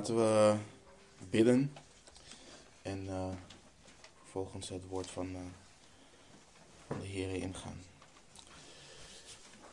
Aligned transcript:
Laten 0.00 0.16
we 0.16 0.56
bidden 1.30 1.72
en 2.82 3.04
uh, 3.04 3.28
vervolgens 4.18 4.68
het 4.68 4.86
woord 4.88 5.06
van, 5.06 5.28
uh, 5.30 5.38
van 6.86 6.98
de 6.98 7.06
Heer 7.06 7.34
ingaan. 7.34 7.78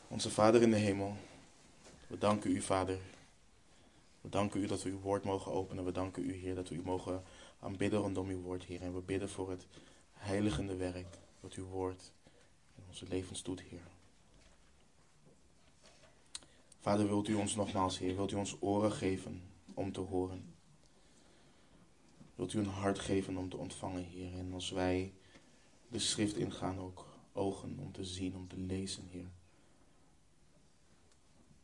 Onze 0.08 0.30
Vader 0.30 0.62
in 0.62 0.72
de 0.72 0.78
hemel, 0.78 1.16
we 2.08 2.18
danken 2.18 2.52
u, 2.52 2.62
Vader. 2.62 2.98
We 4.22 4.30
danken 4.30 4.62
u 4.62 4.66
dat 4.66 4.84
we 4.84 4.90
uw 4.90 5.00
woord 5.00 5.24
mogen 5.24 5.52
openen. 5.52 5.86
We 5.86 5.92
danken 5.92 6.24
u, 6.30 6.34
Heer, 6.34 6.56
dat 6.56 6.70
we 6.70 6.76
u 6.76 6.82
mogen 6.84 7.24
aanbidden 7.60 8.00
rondom 8.00 8.30
uw 8.30 8.42
woord, 8.42 8.64
Heer. 8.64 8.82
En 8.82 8.94
we 8.94 9.02
bidden 9.02 9.30
voor 9.30 9.50
het 9.50 9.66
heiligende 10.14 10.76
werk 10.76 11.18
wat 11.40 11.54
uw 11.54 11.66
woord 11.66 12.12
in 12.76 12.84
onze 12.88 13.06
levens 13.08 13.44
doet, 13.44 13.62
Heer. 13.62 13.88
Vader, 16.80 17.08
wilt 17.08 17.28
u 17.28 17.34
ons 17.34 17.56
nogmaals, 17.56 17.98
Heer, 17.98 18.16
wilt 18.16 18.32
u 18.32 18.36
ons 18.36 18.56
oren 18.60 18.92
geven 18.92 19.56
om 19.78 19.92
te 19.92 20.00
horen? 20.00 20.56
Wilt 22.36 22.54
u 22.54 22.60
een 22.60 22.66
hart 22.66 23.00
geven 23.00 23.38
om 23.38 23.50
te 23.50 23.58
ontvangen, 23.58 24.04
Heer? 24.04 24.34
En 24.34 24.54
als 24.54 24.70
wij 24.70 25.14
de 25.88 26.00
schrift 26.00 26.36
ingaan, 26.36 26.80
ook 26.80 27.06
ogen 27.32 27.80
om 27.80 27.92
te 27.92 28.06
zien, 28.06 28.36
om 28.36 28.48
te 28.48 28.58
lezen, 28.58 29.08
Heer. 29.08 29.32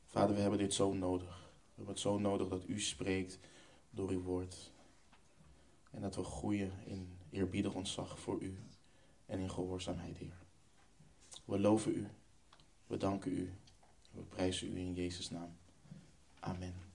Vader, 0.05 0.36
we 0.36 0.41
hebben 0.41 0.59
dit 0.59 0.73
zo 0.73 0.94
nodig. 0.94 1.52
We 1.52 1.72
hebben 1.76 1.94
het 1.94 2.03
zo 2.03 2.17
nodig 2.17 2.48
dat 2.48 2.67
u 2.67 2.80
spreekt 2.80 3.39
door 3.89 4.09
uw 4.09 4.22
woord. 4.22 4.72
En 5.91 6.02
dat 6.02 6.16
we 6.16 6.23
groeien 6.23 6.72
in 6.86 7.17
eerbiedig 7.30 7.73
ontzag 7.73 8.20
voor 8.20 8.41
u 8.41 8.58
en 9.25 9.39
in 9.39 9.50
gehoorzaamheid, 9.50 10.17
Heer. 10.17 10.38
We 11.45 11.59
loven 11.59 11.95
u, 11.95 12.08
we 12.88 12.98
danken 12.98 13.31
u, 13.31 13.53
we 14.11 14.22
prijzen 14.22 14.67
u 14.67 14.80
in 14.80 14.94
Jezus' 14.94 15.30
naam. 15.30 15.58
Amen. 16.39 16.92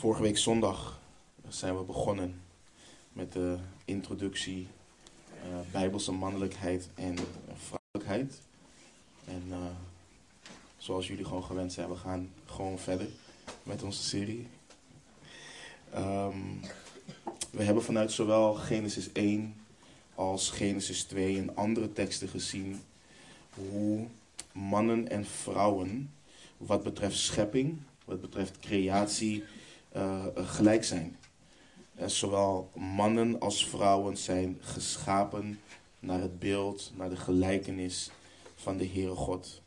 Vorige 0.00 0.22
week 0.22 0.38
zondag 0.38 1.00
zijn 1.48 1.76
we 1.76 1.82
begonnen 1.82 2.40
met 3.12 3.32
de 3.32 3.56
introductie 3.84 4.66
uh, 5.34 5.72
Bijbelse 5.72 6.12
mannelijkheid 6.12 6.88
en 6.94 7.16
vrouwelijkheid. 7.54 8.40
En 9.24 9.42
uh, 9.48 9.56
zoals 10.76 11.06
jullie 11.06 11.24
gewoon 11.24 11.44
gewend 11.44 11.72
zijn, 11.72 11.88
we 11.88 11.96
gaan 11.96 12.30
gewoon 12.46 12.78
verder 12.78 13.06
met 13.62 13.82
onze 13.82 14.02
serie. 14.02 14.46
Um, 15.94 16.60
we 17.50 17.62
hebben 17.62 17.82
vanuit 17.82 18.12
zowel 18.12 18.54
Genesis 18.54 19.12
1 19.12 19.54
als 20.14 20.50
Genesis 20.50 21.02
2 21.02 21.38
en 21.38 21.56
andere 21.56 21.92
teksten 21.92 22.28
gezien 22.28 22.82
hoe 23.54 24.06
mannen 24.52 25.08
en 25.08 25.24
vrouwen 25.24 26.10
wat 26.56 26.82
betreft 26.82 27.18
schepping, 27.18 27.78
wat 28.04 28.20
betreft 28.20 28.58
creatie, 28.58 29.44
uh, 29.96 30.24
gelijk 30.34 30.84
zijn. 30.84 31.16
Uh, 32.00 32.06
zowel 32.06 32.70
mannen 32.74 33.40
als 33.40 33.66
vrouwen 33.66 34.16
zijn 34.16 34.58
geschapen 34.60 35.60
naar 35.98 36.20
het 36.20 36.38
beeld, 36.38 36.92
naar 36.96 37.10
de 37.10 37.16
gelijkenis 37.16 38.10
van 38.54 38.76
de 38.76 38.86
Heere 38.86 39.14
God. 39.14 39.62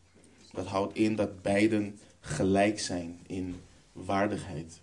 Dat 0.52 0.66
houdt 0.66 0.96
in 0.96 1.16
dat 1.16 1.42
beiden 1.42 2.00
gelijk 2.20 2.80
zijn 2.80 3.20
in 3.28 3.62
waardigheid. 3.92 4.82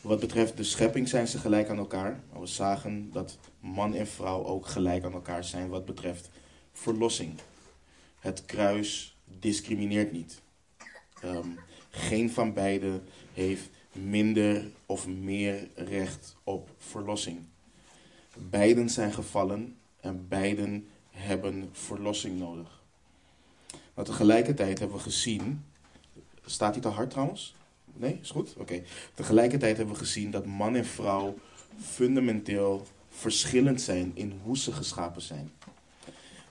Wat 0.00 0.20
betreft 0.20 0.56
de 0.56 0.64
schepping 0.64 1.08
zijn 1.08 1.28
ze 1.28 1.38
gelijk 1.38 1.68
aan 1.68 1.78
elkaar. 1.78 2.20
We 2.40 2.46
zagen 2.46 3.12
dat 3.12 3.38
man 3.60 3.94
en 3.94 4.06
vrouw 4.06 4.44
ook 4.44 4.66
gelijk 4.66 5.04
aan 5.04 5.12
elkaar 5.12 5.44
zijn 5.44 5.68
wat 5.68 5.84
betreft 5.84 6.30
verlossing. 6.72 7.34
Het 8.18 8.44
kruis 8.44 9.16
discrimineert 9.24 10.12
niet. 10.12 10.40
Um, 11.24 11.58
geen 11.90 12.30
van 12.30 12.52
beiden 12.52 13.02
heeft 13.38 13.68
minder 13.92 14.70
of 14.86 15.06
meer 15.06 15.68
recht 15.74 16.36
op 16.44 16.70
verlossing. 16.78 17.38
Beiden 18.50 18.88
zijn 18.90 19.12
gevallen 19.12 19.76
en 20.00 20.28
beiden 20.28 20.88
hebben 21.10 21.68
verlossing 21.72 22.38
nodig. 22.38 22.82
Maar 23.94 24.04
tegelijkertijd 24.04 24.78
hebben 24.78 24.96
we 24.96 25.02
gezien. 25.02 25.64
Staat 26.44 26.72
hij 26.72 26.82
te 26.82 26.88
hard 26.88 27.10
trouwens? 27.10 27.54
Nee, 27.92 28.18
is 28.22 28.30
goed? 28.30 28.54
Oké. 28.56 28.82
Tegelijkertijd 29.14 29.76
hebben 29.76 29.94
we 29.94 30.00
gezien 30.00 30.30
dat 30.30 30.46
man 30.46 30.76
en 30.76 30.84
vrouw 30.86 31.38
fundamenteel 31.80 32.86
verschillend 33.08 33.80
zijn 33.80 34.10
in 34.14 34.40
hoe 34.42 34.58
ze 34.58 34.72
geschapen 34.72 35.22
zijn. 35.22 35.50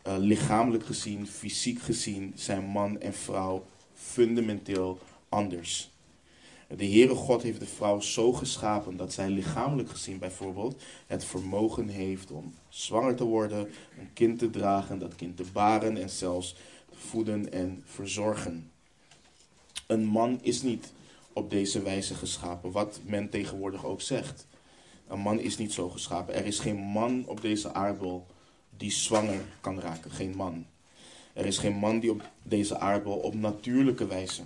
Uh, 0.07 0.15
lichamelijk 0.17 0.85
gezien, 0.85 1.27
fysiek 1.27 1.81
gezien, 1.81 2.33
zijn 2.35 2.65
man 2.65 2.99
en 2.99 3.13
vrouw 3.13 3.65
fundamenteel 3.93 4.99
anders. 5.29 5.91
De 6.67 6.85
Heere 6.85 7.15
God 7.15 7.41
heeft 7.41 7.59
de 7.59 7.65
vrouw 7.65 7.99
zo 7.99 8.33
geschapen 8.33 8.97
dat 8.97 9.13
zij 9.13 9.29
lichamelijk 9.29 9.89
gezien 9.89 10.19
bijvoorbeeld 10.19 10.81
het 11.07 11.25
vermogen 11.25 11.87
heeft 11.87 12.31
om 12.31 12.53
zwanger 12.69 13.15
te 13.15 13.23
worden, 13.23 13.59
een 13.99 14.13
kind 14.13 14.39
te 14.39 14.49
dragen, 14.49 14.99
dat 14.99 15.15
kind 15.15 15.37
te 15.37 15.45
baren 15.53 15.97
en 15.97 16.09
zelfs 16.09 16.55
voeden 16.91 17.51
en 17.51 17.83
verzorgen. 17.85 18.71
Een 19.87 20.05
man 20.05 20.39
is 20.41 20.61
niet 20.61 20.91
op 21.33 21.49
deze 21.49 21.81
wijze 21.81 22.15
geschapen, 22.15 22.71
wat 22.71 22.99
men 23.03 23.29
tegenwoordig 23.29 23.85
ook 23.85 24.01
zegt. 24.01 24.47
Een 25.07 25.19
man 25.19 25.39
is 25.39 25.57
niet 25.57 25.73
zo 25.73 25.89
geschapen. 25.89 26.33
Er 26.33 26.45
is 26.45 26.59
geen 26.59 26.77
man 26.77 27.23
op 27.27 27.41
deze 27.41 27.73
aardbol 27.73 28.25
die 28.77 28.91
zwanger 28.91 29.41
kan 29.61 29.79
raken. 29.79 30.11
Geen 30.11 30.35
man. 30.35 30.65
Er 31.33 31.45
is 31.45 31.57
geen 31.57 31.75
man 31.75 31.99
die 31.99 32.11
op 32.11 32.29
deze 32.43 32.79
aardbol 32.79 33.17
op 33.17 33.33
natuurlijke 33.33 34.07
wijze 34.07 34.41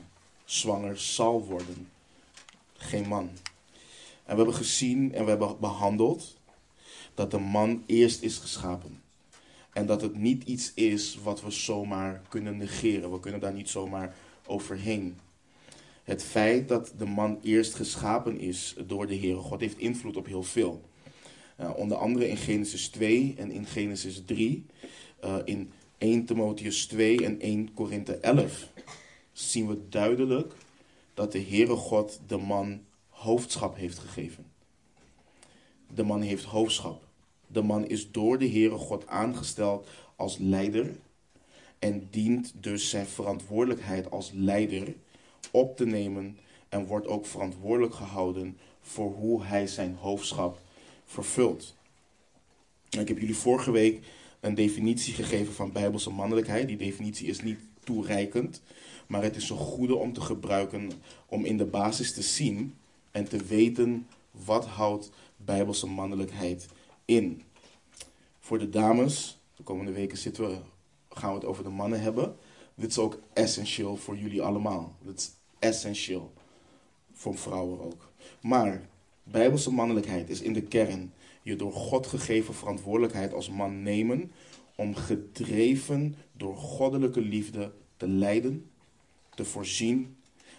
zwanger 0.45 0.99
zal 0.99 1.45
worden. 1.45 1.90
Geen 2.81 3.07
man. 3.07 3.29
En 4.23 4.37
we 4.37 4.43
hebben 4.43 4.55
gezien 4.55 5.13
en 5.13 5.23
we 5.23 5.29
hebben 5.29 5.59
behandeld 5.59 6.37
dat 7.13 7.31
de 7.31 7.39
man 7.39 7.83
eerst 7.85 8.21
is 8.21 8.37
geschapen. 8.37 9.01
En 9.73 9.85
dat 9.85 10.01
het 10.01 10.15
niet 10.15 10.43
iets 10.43 10.73
is 10.73 11.17
wat 11.23 11.41
we 11.41 11.51
zomaar 11.51 12.21
kunnen 12.29 12.57
negeren. 12.57 13.11
We 13.11 13.19
kunnen 13.19 13.39
daar 13.39 13.53
niet 13.53 13.69
zomaar 13.69 14.15
overheen. 14.45 15.17
Het 16.03 16.23
feit 16.23 16.67
dat 16.67 16.93
de 16.97 17.05
man 17.05 17.39
eerst 17.43 17.75
geschapen 17.75 18.39
is 18.39 18.75
door 18.87 19.07
de 19.07 19.17
Heere 19.17 19.39
God 19.39 19.59
heeft 19.59 19.77
invloed 19.77 20.17
op 20.17 20.25
heel 20.25 20.43
veel. 20.43 20.81
Uh, 21.59 21.69
onder 21.75 21.97
andere 21.97 22.29
in 22.29 22.37
Genesis 22.37 22.87
2 22.87 23.33
en 23.37 23.51
in 23.51 23.65
Genesis 23.65 24.21
3, 24.25 24.65
uh, 25.23 25.35
in 25.45 25.71
1 25.97 26.25
Timotheus 26.25 26.85
2 26.85 27.25
en 27.25 27.39
1 27.39 27.73
Korinthe 27.73 28.15
11 28.15 28.69
zien 29.31 29.67
we 29.67 29.77
duidelijk 29.89 30.53
dat 31.13 31.31
de 31.31 31.41
Heere 31.41 31.75
God 31.75 32.19
de 32.27 32.37
man 32.37 32.81
hoofdschap 33.09 33.75
heeft 33.75 33.99
gegeven. 33.99 34.45
De 35.93 36.03
man 36.03 36.21
heeft 36.21 36.43
hoofdschap. 36.43 37.03
De 37.47 37.61
man 37.61 37.87
is 37.87 38.11
door 38.11 38.37
de 38.37 38.49
Heere 38.49 38.77
God 38.77 39.07
aangesteld 39.07 39.87
als 40.15 40.37
leider 40.37 40.95
en 41.79 42.07
dient 42.11 42.53
dus 42.55 42.89
zijn 42.89 43.05
verantwoordelijkheid 43.05 44.11
als 44.11 44.31
leider 44.33 44.95
op 45.51 45.77
te 45.77 45.85
nemen 45.85 46.37
en 46.69 46.85
wordt 46.85 47.07
ook 47.07 47.25
verantwoordelijk 47.25 47.93
gehouden 47.93 48.57
voor 48.81 49.11
hoe 49.11 49.43
hij 49.43 49.67
zijn 49.67 49.95
hoofdschap 49.95 50.59
vervult. 51.05 51.75
Ik 52.89 53.07
heb 53.07 53.19
jullie 53.19 53.35
vorige 53.35 53.71
week 53.71 54.05
een 54.39 54.55
definitie 54.55 55.13
gegeven 55.13 55.53
van 55.53 55.71
bijbelse 55.71 56.09
mannelijkheid. 56.09 56.67
Die 56.67 56.77
definitie 56.77 57.27
is 57.27 57.41
niet 57.41 57.59
toereikend, 57.83 58.61
maar 59.11 59.23
het 59.23 59.35
is 59.35 59.49
een 59.49 59.57
goede 59.57 59.95
om 59.95 60.13
te 60.13 60.21
gebruiken 60.21 60.91
om 61.25 61.45
in 61.45 61.57
de 61.57 61.65
basis 61.65 62.13
te 62.13 62.21
zien 62.21 62.75
en 63.11 63.29
te 63.29 63.37
weten 63.37 64.07
wat 64.31 64.65
houdt 64.65 65.11
bijbelse 65.37 65.87
mannelijkheid 65.87 66.67
in. 67.05 67.41
Voor 68.39 68.59
de 68.59 68.69
dames, 68.69 69.39
de 69.55 69.63
komende 69.63 69.91
weken 69.91 70.17
zitten 70.17 70.47
we, 70.47 70.57
gaan 71.09 71.29
we 71.29 71.35
het 71.35 71.45
over 71.45 71.63
de 71.63 71.69
mannen 71.69 72.01
hebben. 72.01 72.35
Dit 72.75 72.89
is 72.89 72.97
ook 72.97 73.19
essentieel 73.33 73.95
voor 73.95 74.17
jullie 74.17 74.41
allemaal. 74.41 74.95
Dit 75.01 75.19
is 75.19 75.31
essentieel 75.59 76.33
voor 77.13 77.37
vrouwen 77.37 77.81
ook. 77.81 78.11
Maar 78.41 78.89
bijbelse 79.23 79.71
mannelijkheid 79.71 80.29
is 80.29 80.41
in 80.41 80.53
de 80.53 80.63
kern 80.63 81.13
je 81.41 81.55
door 81.55 81.73
God 81.73 82.07
gegeven 82.07 82.53
verantwoordelijkheid 82.53 83.33
als 83.33 83.49
man 83.49 83.83
nemen 83.83 84.31
om 84.75 84.95
gedreven 84.95 86.15
door 86.31 86.57
goddelijke 86.57 87.21
liefde 87.21 87.71
te 87.97 88.07
leiden, 88.07 88.70
te 89.35 89.45
voorzien 89.45 90.17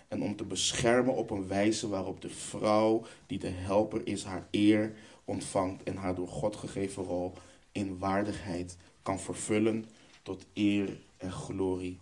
en 0.09 0.23
om 0.23 0.37
te 0.37 0.45
beschermen 0.45 1.15
op 1.15 1.31
een 1.31 1.49
wijze 1.49 1.89
waarop 1.89 2.21
de 2.21 2.31
vrouw 2.31 3.05
die 3.27 3.39
de 3.39 3.49
helper 3.49 4.07
is 4.07 4.25
haar 4.25 4.49
eer 4.51 4.95
ontvangt 5.25 5.83
en 5.83 5.97
haar 5.97 6.15
door 6.15 6.29
God 6.29 6.57
gegeven 6.57 7.03
rol 7.03 7.33
in 7.73 7.99
waardigheid 7.99 8.77
kan 9.03 9.21
vervullen 9.21 9.85
tot 10.23 10.47
eer 10.53 11.01
en 11.17 11.33
glorie 11.33 11.99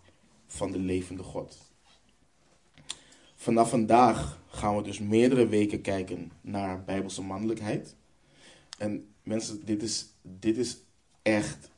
van 0.47 0.71
de 0.71 0.79
levende 0.79 1.23
God. 1.23 1.59
Vanaf 3.35 3.71
vandaag 3.71 4.41
gaan 4.49 4.77
we 4.77 4.83
dus 4.83 4.99
meerdere 4.99 5.47
weken 5.47 5.81
kijken 5.81 6.33
naar 6.41 6.85
bijbelse 6.85 7.23
mannelijkheid. 7.23 7.97
En 8.79 9.15
mensen, 9.23 9.65
dit 9.65 9.83
is, 9.83 10.07
dit 10.23 10.57
is 10.57 10.79
echt, 11.23 11.71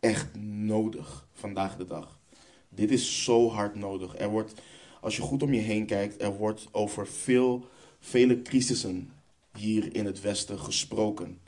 echt 0.00 0.34
nodig 0.36 1.28
vandaag 1.32 1.76
de 1.76 1.86
dag. 1.86 2.20
Dit 2.74 2.90
is 2.90 3.24
zo 3.24 3.48
hard 3.48 3.74
nodig. 3.74 4.18
Er 4.18 4.28
wordt 4.30 4.54
als 5.02 5.16
je 5.16 5.22
goed 5.22 5.42
om 5.42 5.54
je 5.54 5.60
heen 5.60 5.86
kijkt, 5.86 6.22
er 6.22 6.36
wordt 6.36 6.68
over 6.70 7.06
veel, 7.06 7.68
vele 8.00 8.42
crisissen 8.42 9.10
hier 9.56 9.94
in 9.96 10.06
het 10.06 10.20
Westen 10.20 10.58
gesproken. 10.58 11.38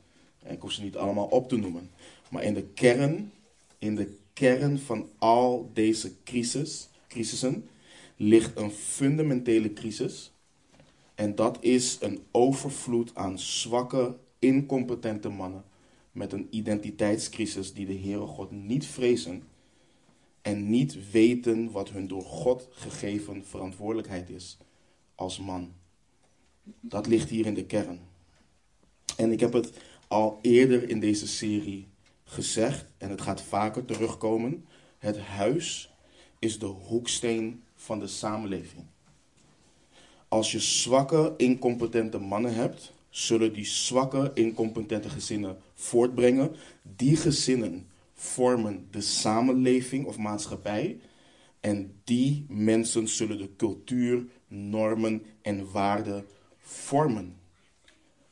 En 0.42 0.52
ik 0.52 0.60
hoef 0.60 0.72
ze 0.72 0.82
niet 0.82 0.96
allemaal 0.96 1.26
op 1.26 1.48
te 1.48 1.56
noemen. 1.56 1.90
Maar 2.30 2.42
in 2.42 2.54
de 2.54 2.62
kern, 2.62 3.32
in 3.78 3.94
de 3.94 4.16
kern 4.32 4.78
van 4.78 5.08
al 5.18 5.70
deze 5.72 6.12
crisis, 6.24 6.88
crisissen 7.08 7.68
ligt 8.16 8.58
een 8.58 8.70
fundamentele 8.70 9.72
crisis. 9.72 10.32
En 11.14 11.34
dat 11.34 11.58
is 11.60 11.98
een 12.00 12.22
overvloed 12.30 13.14
aan 13.14 13.38
zwakke, 13.38 14.16
incompetente 14.38 15.28
mannen 15.28 15.64
met 16.12 16.32
een 16.32 16.46
identiteitscrisis 16.50 17.72
die 17.72 17.86
de 17.86 17.98
Heere 17.98 18.26
God 18.26 18.50
niet 18.50 18.86
vrezen 18.86 19.42
en 20.44 20.70
niet 20.70 21.10
weten 21.10 21.70
wat 21.70 21.90
hun 21.90 22.08
door 22.08 22.22
God 22.22 22.68
gegeven 22.70 23.44
verantwoordelijkheid 23.44 24.30
is 24.30 24.58
als 25.14 25.38
man. 25.38 25.72
Dat 26.80 27.06
ligt 27.06 27.30
hier 27.30 27.46
in 27.46 27.54
de 27.54 27.64
kern. 27.64 28.00
En 29.16 29.32
ik 29.32 29.40
heb 29.40 29.52
het 29.52 29.72
al 30.08 30.38
eerder 30.42 30.88
in 30.88 31.00
deze 31.00 31.26
serie 31.26 31.88
gezegd, 32.24 32.86
en 32.98 33.10
het 33.10 33.20
gaat 33.20 33.42
vaker 33.42 33.84
terugkomen. 33.84 34.64
Het 34.98 35.18
huis 35.18 35.94
is 36.38 36.58
de 36.58 36.66
hoeksteen 36.66 37.62
van 37.74 37.98
de 37.98 38.06
samenleving. 38.06 38.84
Als 40.28 40.52
je 40.52 40.60
zwakke, 40.60 41.34
incompetente 41.36 42.18
mannen 42.18 42.54
hebt, 42.54 42.92
zullen 43.10 43.52
die 43.52 43.66
zwakke, 43.66 44.30
incompetente 44.34 45.08
gezinnen 45.08 45.58
voortbrengen. 45.74 46.56
Die 46.82 47.16
gezinnen 47.16 47.88
vormen 48.24 48.88
de 48.90 49.00
samenleving 49.00 50.06
of 50.06 50.16
maatschappij. 50.16 51.00
En 51.60 52.00
die 52.04 52.46
mensen 52.48 53.08
zullen 53.08 53.38
de 53.38 53.56
cultuur, 53.56 54.26
normen 54.48 55.22
en 55.42 55.70
waarden 55.70 56.26
vormen. 56.58 57.36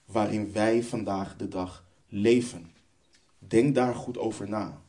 Waarin 0.04 0.52
wij 0.52 0.82
vandaag 0.82 1.36
de 1.36 1.48
dag 1.48 1.84
leven. 2.08 2.72
Denk 3.38 3.74
daar 3.74 3.94
goed 3.94 4.18
over 4.18 4.48
na. 4.48 4.82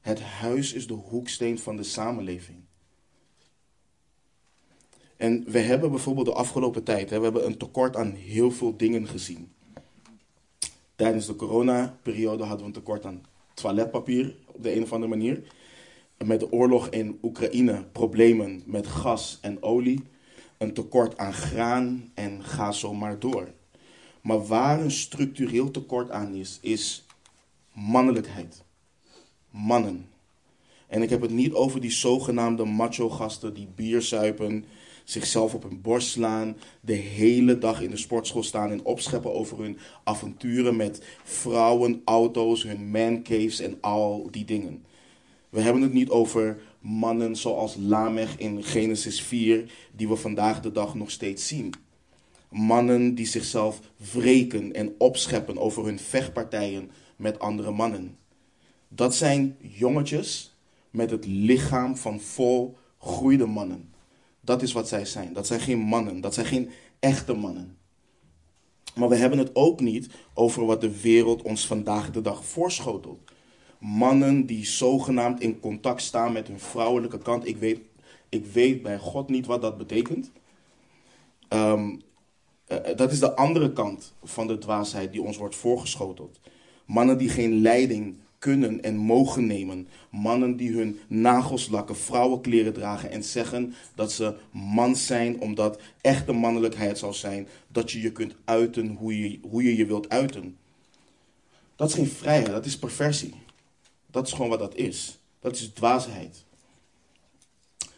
Het 0.00 0.20
huis 0.20 0.72
is 0.72 0.86
de 0.86 0.94
hoeksteen 0.94 1.58
van 1.58 1.76
de 1.76 1.82
samenleving. 1.82 2.58
En 5.16 5.44
we 5.50 5.58
hebben 5.58 5.90
bijvoorbeeld 5.90 6.26
de 6.26 6.32
afgelopen 6.32 6.84
tijd, 6.84 7.10
hè, 7.10 7.18
we 7.18 7.24
hebben 7.24 7.46
een 7.46 7.58
tekort 7.58 7.96
aan 7.96 8.12
heel 8.12 8.50
veel 8.50 8.76
dingen 8.76 9.06
gezien. 9.06 9.52
Tijdens 10.96 11.26
de 11.26 11.36
coronaperiode 11.36 12.42
hadden 12.42 12.60
we 12.60 12.66
een 12.66 12.72
tekort 12.72 13.04
aan 13.04 13.22
toiletpapier 13.60 14.34
op 14.46 14.62
de 14.62 14.76
een 14.76 14.82
of 14.82 14.92
andere 14.92 15.10
manier. 15.10 15.42
Met 16.24 16.40
de 16.40 16.52
oorlog 16.52 16.88
in 16.88 17.18
Oekraïne 17.22 17.84
problemen 17.92 18.62
met 18.66 18.86
gas 18.86 19.38
en 19.40 19.62
olie. 19.62 20.02
Een 20.58 20.72
tekort 20.72 21.18
aan 21.18 21.32
graan 21.32 22.10
en 22.14 22.44
ga 22.44 22.72
zo 22.72 22.94
maar 22.94 23.18
door. 23.18 23.48
Maar 24.20 24.46
waar 24.46 24.80
een 24.80 24.90
structureel 24.90 25.70
tekort 25.70 26.10
aan 26.10 26.34
is, 26.34 26.58
is 26.62 27.06
mannelijkheid. 27.72 28.64
Mannen. 29.50 30.08
En 30.86 31.02
ik 31.02 31.10
heb 31.10 31.20
het 31.20 31.30
niet 31.30 31.52
over 31.52 31.80
die 31.80 31.90
zogenaamde 31.90 32.64
macho-gasten 32.64 33.54
die 33.54 33.68
bier 33.74 34.02
zuipen, 34.02 34.64
zichzelf 35.10 35.54
op 35.54 35.62
hun 35.62 35.80
borst 35.80 36.08
slaan, 36.08 36.56
de 36.80 36.92
hele 36.92 37.58
dag 37.58 37.80
in 37.80 37.90
de 37.90 37.96
sportschool 37.96 38.42
staan 38.42 38.70
en 38.70 38.84
opscheppen 38.84 39.34
over 39.34 39.58
hun 39.58 39.78
avonturen 40.04 40.76
met 40.76 41.02
vrouwen, 41.24 42.02
auto's, 42.04 42.62
hun 42.62 42.90
mancaves 42.90 43.60
en 43.60 43.78
al 43.80 44.28
die 44.30 44.44
dingen. 44.44 44.84
We 45.48 45.60
hebben 45.60 45.82
het 45.82 45.92
niet 45.92 46.10
over 46.10 46.60
mannen 46.80 47.36
zoals 47.36 47.76
Lamech 47.78 48.38
in 48.38 48.64
Genesis 48.64 49.22
4, 49.22 49.72
die 49.96 50.08
we 50.08 50.16
vandaag 50.16 50.60
de 50.60 50.72
dag 50.72 50.94
nog 50.94 51.10
steeds 51.10 51.46
zien. 51.46 51.72
Mannen 52.50 53.14
die 53.14 53.26
zichzelf 53.26 53.80
wreken 54.12 54.72
en 54.72 54.94
opscheppen 54.98 55.58
over 55.58 55.84
hun 55.84 55.98
vechtpartijen 55.98 56.90
met 57.16 57.38
andere 57.38 57.70
mannen. 57.70 58.16
Dat 58.88 59.14
zijn 59.14 59.56
jongetjes 59.60 60.56
met 60.90 61.10
het 61.10 61.26
lichaam 61.26 61.96
van 61.96 62.20
volgroeide 62.20 63.46
mannen. 63.46 63.96
Dat 64.48 64.62
is 64.62 64.72
wat 64.72 64.88
zij 64.88 65.04
zijn. 65.04 65.32
Dat 65.32 65.46
zijn 65.46 65.60
geen 65.60 65.78
mannen. 65.78 66.20
Dat 66.20 66.34
zijn 66.34 66.46
geen 66.46 66.70
echte 66.98 67.34
mannen. 67.34 67.76
Maar 68.94 69.08
we 69.08 69.16
hebben 69.16 69.38
het 69.38 69.54
ook 69.54 69.80
niet 69.80 70.08
over 70.34 70.66
wat 70.66 70.80
de 70.80 71.00
wereld 71.00 71.42
ons 71.42 71.66
vandaag 71.66 72.10
de 72.10 72.20
dag 72.20 72.44
voorschotelt. 72.44 73.20
Mannen 73.78 74.46
die 74.46 74.66
zogenaamd 74.66 75.40
in 75.40 75.60
contact 75.60 76.02
staan 76.02 76.32
met 76.32 76.48
hun 76.48 76.60
vrouwelijke 76.60 77.18
kant. 77.18 77.46
Ik 77.46 77.56
weet, 77.56 77.80
ik 78.28 78.46
weet 78.46 78.82
bij 78.82 78.98
God 78.98 79.28
niet 79.28 79.46
wat 79.46 79.62
dat 79.62 79.78
betekent. 79.78 80.30
Ehm, 81.48 81.96
eh, 82.66 82.96
dat 82.96 83.12
is 83.12 83.20
de 83.20 83.36
andere 83.36 83.72
kant 83.72 84.14
van 84.22 84.46
de 84.46 84.58
dwaasheid 84.58 85.12
die 85.12 85.22
ons 85.22 85.36
wordt 85.36 85.56
voorgeschoteld. 85.56 86.40
Mannen 86.86 87.18
die 87.18 87.28
geen 87.28 87.60
leiding 87.60 88.16
kunnen 88.38 88.82
en 88.82 88.96
mogen 88.96 89.46
nemen. 89.46 89.88
Mannen 90.10 90.56
die 90.56 90.72
hun 90.72 91.00
nagels 91.06 91.68
lakken, 91.68 91.96
vrouwenkleren 91.96 92.72
dragen 92.72 93.10
en 93.10 93.24
zeggen 93.24 93.74
dat 93.94 94.12
ze 94.12 94.34
man 94.52 94.96
zijn 94.96 95.40
omdat 95.40 95.80
echte 96.00 96.32
mannelijkheid 96.32 96.98
zal 96.98 97.14
zijn 97.14 97.48
dat 97.68 97.90
je 97.90 98.00
je 98.00 98.12
kunt 98.12 98.34
uiten 98.44 98.88
hoe 98.88 99.20
je 99.20 99.38
hoe 99.42 99.62
je, 99.62 99.76
je 99.76 99.86
wilt 99.86 100.08
uiten. 100.08 100.56
Dat 101.76 101.88
is 101.88 101.94
geen 101.94 102.08
vrijheid, 102.08 102.46
dat 102.46 102.66
is 102.66 102.78
perversie. 102.78 103.34
Dat 104.10 104.26
is 104.26 104.32
gewoon 104.32 104.50
wat 104.50 104.58
dat 104.58 104.74
is. 104.74 105.18
Dat 105.40 105.56
is 105.56 105.68
dwaasheid. 105.68 106.44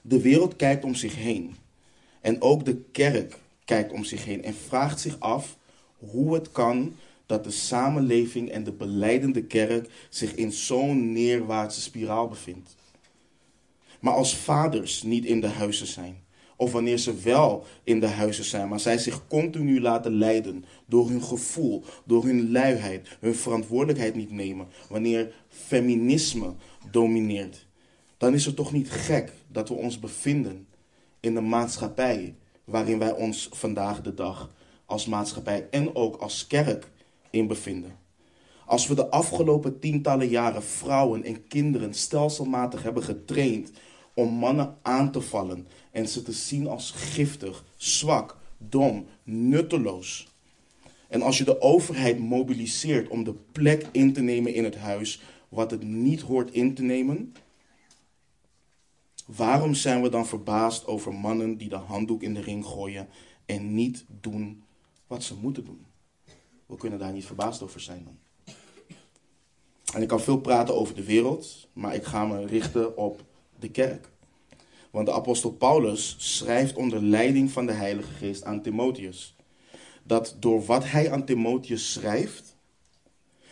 De 0.03 0.21
wereld 0.21 0.57
kijkt 0.57 0.85
om 0.85 0.95
zich 0.95 1.15
heen. 1.17 1.57
En 2.21 2.43
ook 2.43 2.65
de 2.65 2.77
kerk 2.77 3.39
kijkt 3.65 3.93
om 3.93 4.05
zich 4.05 4.25
heen 4.25 4.45
en 4.45 4.55
vraagt 4.55 5.01
zich 5.01 5.21
af 5.21 5.57
hoe 5.99 6.35
het 6.35 6.53
kan 6.53 6.95
dat 7.31 7.45
de 7.45 7.51
samenleving 7.51 8.51
en 8.51 8.65
de 8.65 8.73
beleidende 8.73 9.43
kerk 9.43 9.91
zich 10.09 10.35
in 10.35 10.53
zo'n 10.53 11.13
neerwaartse 11.13 11.81
spiraal 11.81 12.29
bevindt. 12.29 12.77
Maar 14.01 14.15
als 14.15 14.37
vaders 14.37 15.03
niet 15.03 15.25
in 15.25 15.41
de 15.41 15.47
huizen 15.47 15.87
zijn, 15.87 16.25
of 16.57 16.73
wanneer 16.73 16.99
ze 16.99 17.15
wel 17.15 17.65
in 17.85 18.01
de 18.01 18.07
huizen 18.07 18.45
zijn, 18.45 18.69
maar 18.69 18.81
zij 18.81 18.99
zich 18.99 19.27
continu 19.27 19.81
laten 19.81 20.15
leiden 20.15 20.65
door 20.87 21.09
hun 21.09 21.23
gevoel, 21.23 21.85
door 22.05 22.25
hun 22.25 22.51
luiheid, 22.51 23.17
hun 23.21 23.35
verantwoordelijkheid 23.35 24.15
niet 24.15 24.31
nemen, 24.31 24.67
wanneer 24.89 25.35
feminisme 25.49 26.55
domineert, 26.91 27.67
dan 28.17 28.35
is 28.35 28.45
het 28.45 28.57
toch 28.57 28.73
niet 28.73 28.91
gek 28.91 29.33
dat 29.49 29.69
we 29.69 29.75
ons 29.75 29.99
bevinden 29.99 30.67
in 31.21 31.35
de 31.35 31.41
maatschappij 31.41 32.35
waarin 32.65 32.99
wij 32.99 33.13
ons 33.13 33.49
vandaag 33.53 34.03
de 34.03 34.15
dag 34.15 34.51
als 34.85 35.07
maatschappij 35.07 35.69
en 35.71 35.95
ook 35.95 36.17
als 36.17 36.47
kerk 36.47 36.89
in 37.31 37.47
bevinden. 37.47 37.99
Als 38.67 38.87
we 38.87 38.95
de 38.95 39.11
afgelopen 39.11 39.79
tientallen 39.79 40.29
jaren 40.29 40.63
vrouwen 40.63 41.25
en 41.25 41.47
kinderen 41.47 41.95
stelselmatig 41.95 42.83
hebben 42.83 43.03
getraind 43.03 43.71
om 44.15 44.35
mannen 44.35 44.79
aan 44.83 45.13
te 45.13 45.21
vallen 45.21 45.67
en 45.91 46.09
ze 46.09 46.23
te 46.23 46.33
zien 46.33 46.69
als 46.69 46.91
giftig, 46.91 47.65
zwak, 47.77 48.37
dom, 48.59 49.07
nutteloos. 49.23 50.29
En 51.09 51.23
als 51.23 51.39
je 51.39 51.45
de 51.45 51.61
overheid 51.61 52.19
mobiliseert 52.19 53.09
om 53.09 53.25
de 53.25 53.35
plek 53.53 53.87
in 53.93 54.13
te 54.13 54.21
nemen 54.21 54.55
in 54.55 54.65
het 54.65 54.77
huis 54.77 55.23
wat 55.49 55.71
het 55.71 55.83
niet 55.83 56.21
hoort 56.21 56.51
in 56.51 56.75
te 56.75 56.83
nemen, 56.83 57.35
waarom 59.27 59.75
zijn 59.75 60.03
we 60.03 60.09
dan 60.09 60.27
verbaasd 60.27 60.87
over 60.87 61.15
mannen 61.15 61.57
die 61.57 61.69
de 61.69 61.77
handdoek 61.77 62.23
in 62.23 62.35
de 62.35 62.41
ring 62.41 62.65
gooien 62.65 63.09
en 63.47 63.75
niet 63.75 64.05
doen 64.21 64.63
wat 65.07 65.23
ze 65.23 65.35
moeten 65.35 65.65
doen? 65.65 65.90
We 66.71 66.77
kunnen 66.77 66.99
daar 66.99 67.13
niet 67.13 67.27
verbaasd 67.27 67.63
over 67.63 67.81
zijn 67.81 68.05
dan. 68.05 68.19
En 69.95 70.03
ik 70.03 70.09
kan 70.09 70.21
veel 70.21 70.41
praten 70.41 70.75
over 70.75 70.95
de 70.95 71.05
wereld, 71.05 71.69
maar 71.73 71.95
ik 71.95 72.05
ga 72.05 72.25
me 72.25 72.47
richten 72.47 72.97
op 72.97 73.25
de 73.59 73.71
kerk. 73.71 74.09
Want 74.91 75.07
de 75.07 75.13
apostel 75.13 75.51
Paulus 75.51 76.15
schrijft 76.19 76.77
onder 76.77 77.03
leiding 77.03 77.51
van 77.51 77.67
de 77.67 77.73
Heilige 77.73 78.13
Geest 78.13 78.45
aan 78.45 78.63
Timotheus 78.63 79.35
dat 80.11 80.37
door 80.39 80.65
wat 80.65 80.85
hij 80.91 81.11
aan 81.11 81.25
Timotheus 81.25 81.93
schrijft, 81.93 82.57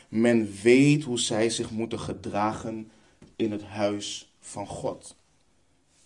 men 0.08 0.52
weet 0.62 1.02
hoe 1.02 1.18
zij 1.18 1.50
zich 1.50 1.70
moeten 1.70 2.00
gedragen 2.00 2.90
in 3.36 3.52
het 3.52 3.62
huis 3.62 4.32
van 4.40 4.66
God. 4.66 5.16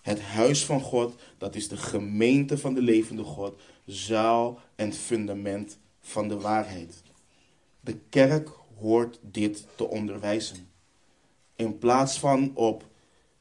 Het 0.03 0.21
huis 0.21 0.65
van 0.65 0.81
God, 0.81 1.15
dat 1.39 1.55
is 1.55 1.69
de 1.69 1.77
gemeente 1.77 2.59
van 2.59 2.75
de 2.75 2.83
levende 2.83 3.23
God, 3.23 3.61
zaal 3.87 4.59
en 4.75 4.93
fundament 4.93 5.79
van 6.01 6.29
de 6.29 6.39
waarheid. 6.39 7.02
De 7.85 7.99
kerk 8.09 8.49
hoort 8.79 9.19
dit 9.23 9.67
te 9.75 9.89
onderwijzen. 9.89 10.69
In 11.57 11.79
plaats 11.79 12.19
van 12.19 12.51
op 12.55 12.85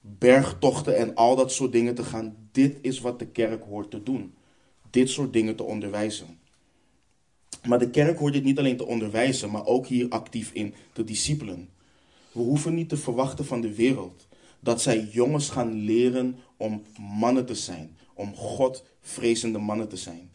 bergtochten 0.02 0.98
en 0.98 1.16
al 1.16 1.36
dat 1.36 1.52
soort 1.52 1.72
dingen 1.72 1.96
te 1.96 2.04
gaan, 2.04 2.36
dit 2.52 2.78
is 2.82 3.00
wat 3.00 3.20
de 3.20 3.28
kerk 3.28 3.64
hoort 3.64 3.92
te 3.92 4.04
doen. 4.04 4.34
Dit 4.90 5.10
soort 5.10 5.34
dingen 5.34 5.56
te 5.56 5.64
onderwijzen. 5.64 6.40
Maar 7.68 7.80
de 7.80 7.90
kerk 7.90 8.18
hoort 8.18 8.34
dit 8.34 8.44
niet 8.44 8.60
alleen 8.60 8.78
te 8.78 8.86
onderwijzen, 8.86 9.52
maar 9.52 9.66
ook 9.66 9.88
hier 9.88 10.10
actief 10.10 10.52
in 10.54 10.74
te 10.94 11.04
discipelen. 11.04 11.70
We 12.32 12.40
hoeven 12.40 12.74
niet 12.74 12.90
te 12.90 12.98
verwachten 12.98 13.46
van 13.46 13.62
de 13.62 13.76
wereld 13.76 14.28
dat 14.60 14.82
zij 14.82 15.08
jongens 15.12 15.50
gaan 15.50 15.74
leren 15.74 16.36
om 16.58 16.84
mannen 17.00 17.46
te 17.46 17.56
zijn, 17.56 17.98
om 18.14 18.36
God 18.36 18.84
vrezende 19.02 19.58
mannen 19.58 19.88
te 19.88 19.98
zijn. 19.98 20.30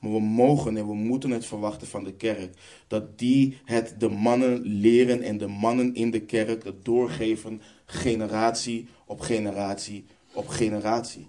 Maar 0.00 0.12
we 0.12 0.20
mogen 0.20 0.76
en 0.76 0.86
we 0.86 0.94
moeten 0.94 1.30
het 1.30 1.46
verwachten 1.46 1.86
van 1.86 2.04
de 2.04 2.12
kerk. 2.12 2.54
Dat 2.86 3.18
die 3.18 3.58
het 3.64 3.94
de 3.98 4.08
mannen 4.08 4.60
leren 4.60 5.22
en 5.22 5.38
de 5.38 5.46
mannen 5.46 5.94
in 5.94 6.10
de 6.10 6.20
kerk 6.20 6.64
het 6.64 6.84
doorgeven 6.84 7.62
generatie 7.84 8.88
op 9.06 9.20
generatie 9.20 10.06
op 10.36 10.48
generatie. 10.48 11.28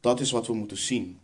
Dat 0.00 0.20
is 0.20 0.30
wat 0.30 0.46
we 0.46 0.54
moeten 0.54 0.76
zien. 0.76 1.18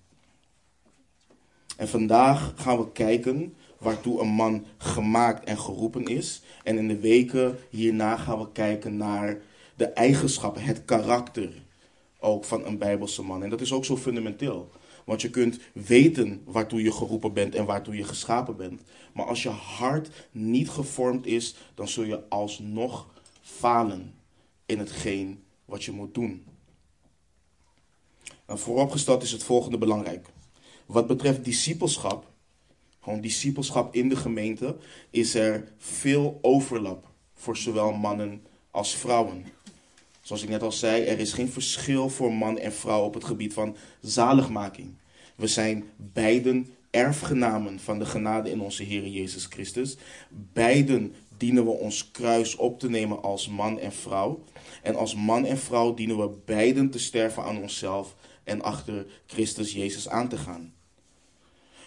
En 1.77 1.89
vandaag 1.89 2.53
gaan 2.57 2.79
we 2.79 2.93
kijken 2.93 3.55
waartoe 3.79 4.21
een 4.21 4.29
man 4.29 4.65
gemaakt 4.79 5.45
en 5.45 5.59
geroepen 5.59 6.05
is. 6.05 6.43
En 6.65 6.79
in 6.79 6.89
de 6.89 7.01
weken 7.01 7.59
hierna 7.71 8.17
gaan 8.17 8.39
we 8.39 8.53
kijken 8.53 8.97
naar 8.97 9.41
de 9.77 9.87
eigenschappen, 9.87 10.63
het 10.63 10.85
karakter 10.85 11.63
ook 12.19 12.45
van 12.45 12.67
een 12.67 12.79
Bijbelse 12.79 13.23
man. 13.23 13.43
En 13.43 13.51
dat 13.51 13.61
is 13.61 13.73
ook 13.73 13.85
zo 13.85 13.97
fundamenteel. 13.97 14.71
Want 15.13 15.25
je 15.25 15.31
kunt 15.31 15.59
weten 15.73 16.43
waartoe 16.45 16.83
je 16.83 16.93
geroepen 16.93 17.33
bent 17.33 17.55
en 17.55 17.65
waartoe 17.65 17.97
je 17.97 18.05
geschapen 18.05 18.57
bent. 18.57 18.83
Maar 19.13 19.27
als 19.27 19.43
je 19.43 19.49
hart 19.49 20.11
niet 20.31 20.69
gevormd 20.69 21.27
is, 21.27 21.55
dan 21.75 21.89
zul 21.89 22.05
je 22.05 22.29
alsnog 22.29 23.07
falen 23.41 24.15
in 24.67 24.79
hetgeen 24.79 25.43
wat 25.65 25.85
je 25.85 25.93
moet 25.93 26.15
doen. 26.15 26.45
En 28.47 28.59
vooropgesteld 28.59 29.23
is 29.23 29.33
het 29.33 29.43
volgende 29.43 29.79
belangrijk. 29.79 30.29
Wat 30.87 31.07
betreft 31.07 31.45
discipelschap, 31.45 32.27
gewoon 33.01 33.21
discipelschap 33.21 33.95
in 33.95 34.09
de 34.09 34.17
gemeente, 34.17 34.77
is 35.11 35.35
er 35.35 35.73
veel 35.79 36.39
overlap 36.43 37.09
voor 37.35 37.57
zowel 37.57 37.93
mannen 37.93 38.47
als 38.71 38.95
vrouwen. 38.95 39.45
Zoals 40.21 40.43
ik 40.43 40.49
net 40.49 40.63
al 40.63 40.73
zei, 40.73 41.05
er 41.05 41.19
is 41.19 41.33
geen 41.33 41.51
verschil 41.51 42.09
voor 42.09 42.33
man 42.33 42.59
en 42.59 42.73
vrouw 42.73 43.05
op 43.05 43.15
het 43.15 43.25
gebied 43.25 43.53
van 43.53 43.77
zaligmaking. 44.01 45.01
We 45.43 45.49
zijn 45.49 45.85
beiden 45.97 46.69
erfgenamen 46.91 47.81
van 47.81 47.99
de 47.99 48.07
genade 48.07 48.51
in 48.51 48.61
onze 48.61 48.83
Heer 48.83 49.07
Jezus 49.07 49.45
Christus. 49.45 49.97
Beiden 50.53 51.15
dienen 51.37 51.65
we 51.65 51.71
ons 51.71 52.11
kruis 52.11 52.57
op 52.57 52.81
te 52.81 52.91
nemen 52.91 53.23
als 53.23 53.49
man 53.49 53.79
en 53.79 53.93
vrouw. 53.93 54.45
En 54.83 54.97
als 54.97 55.15
man 55.15 55.45
en 55.45 55.59
vrouw 55.59 55.95
dienen 55.95 56.19
we 56.19 56.31
beiden 56.45 56.91
te 56.91 56.99
sterven 56.99 57.43
aan 57.43 57.59
onszelf 57.59 58.17
en 58.45 58.63
achter 58.63 59.07
Christus 59.27 59.73
Jezus 59.73 60.09
aan 60.09 60.29
te 60.29 60.37
gaan. 60.37 60.73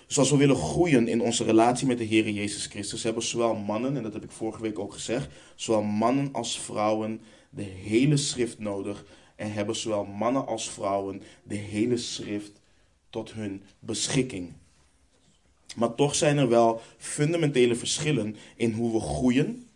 Dus 0.07 0.17
als 0.17 0.31
we 0.31 0.37
willen 0.37 0.55
groeien 0.55 1.07
in 1.07 1.21
onze 1.21 1.43
relatie 1.43 1.87
met 1.87 1.97
de 1.97 2.03
Heer 2.03 2.29
Jezus 2.29 2.65
Christus, 2.65 3.03
hebben 3.03 3.23
zowel 3.23 3.55
mannen, 3.55 3.97
en 3.97 4.03
dat 4.03 4.13
heb 4.13 4.23
ik 4.23 4.31
vorige 4.31 4.61
week 4.61 4.79
ook 4.79 4.93
gezegd, 4.93 5.29
zowel 5.55 5.83
mannen 5.83 6.29
als 6.31 6.59
vrouwen 6.59 7.21
de 7.49 7.63
hele 7.63 8.17
schrift 8.17 8.59
nodig. 8.59 9.05
En 9.35 9.53
hebben 9.53 9.75
zowel 9.75 10.05
mannen 10.05 10.47
als 10.47 10.69
vrouwen 10.69 11.21
de 11.43 11.55
hele 11.55 11.97
schrift 11.97 12.63
tot 13.15 13.33
hun 13.33 13.63
beschikking. 13.79 14.53
Maar 15.75 15.95
toch 15.95 16.15
zijn 16.15 16.37
er 16.37 16.49
wel 16.49 16.81
fundamentele 16.97 17.75
verschillen 17.75 18.35
in 18.55 18.71
hoe 18.71 18.91
we 18.93 18.99
groeien 18.99 19.67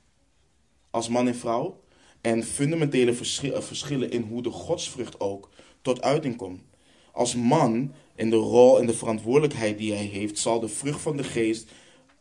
als 0.89 1.09
man 1.09 1.27
en 1.27 1.35
vrouw. 1.35 1.79
En 2.21 2.43
fundamentele 2.43 3.13
verschillen 3.61 4.11
in 4.11 4.21
hoe 4.21 4.41
de 4.41 4.49
godsvrucht 4.49 5.19
ook 5.19 5.49
tot 5.81 6.01
uiting 6.01 6.35
komt. 6.35 6.61
Als 7.11 7.35
man 7.35 7.93
in 8.15 8.29
de 8.29 8.35
rol 8.35 8.79
en 8.79 8.85
de 8.85 8.93
verantwoordelijkheid 8.93 9.77
die 9.77 9.93
hij 9.93 10.05
heeft, 10.05 10.37
zal 10.37 10.59
de 10.59 10.67
vrucht 10.67 11.01
van 11.01 11.17
de 11.17 11.23
geest 11.23 11.71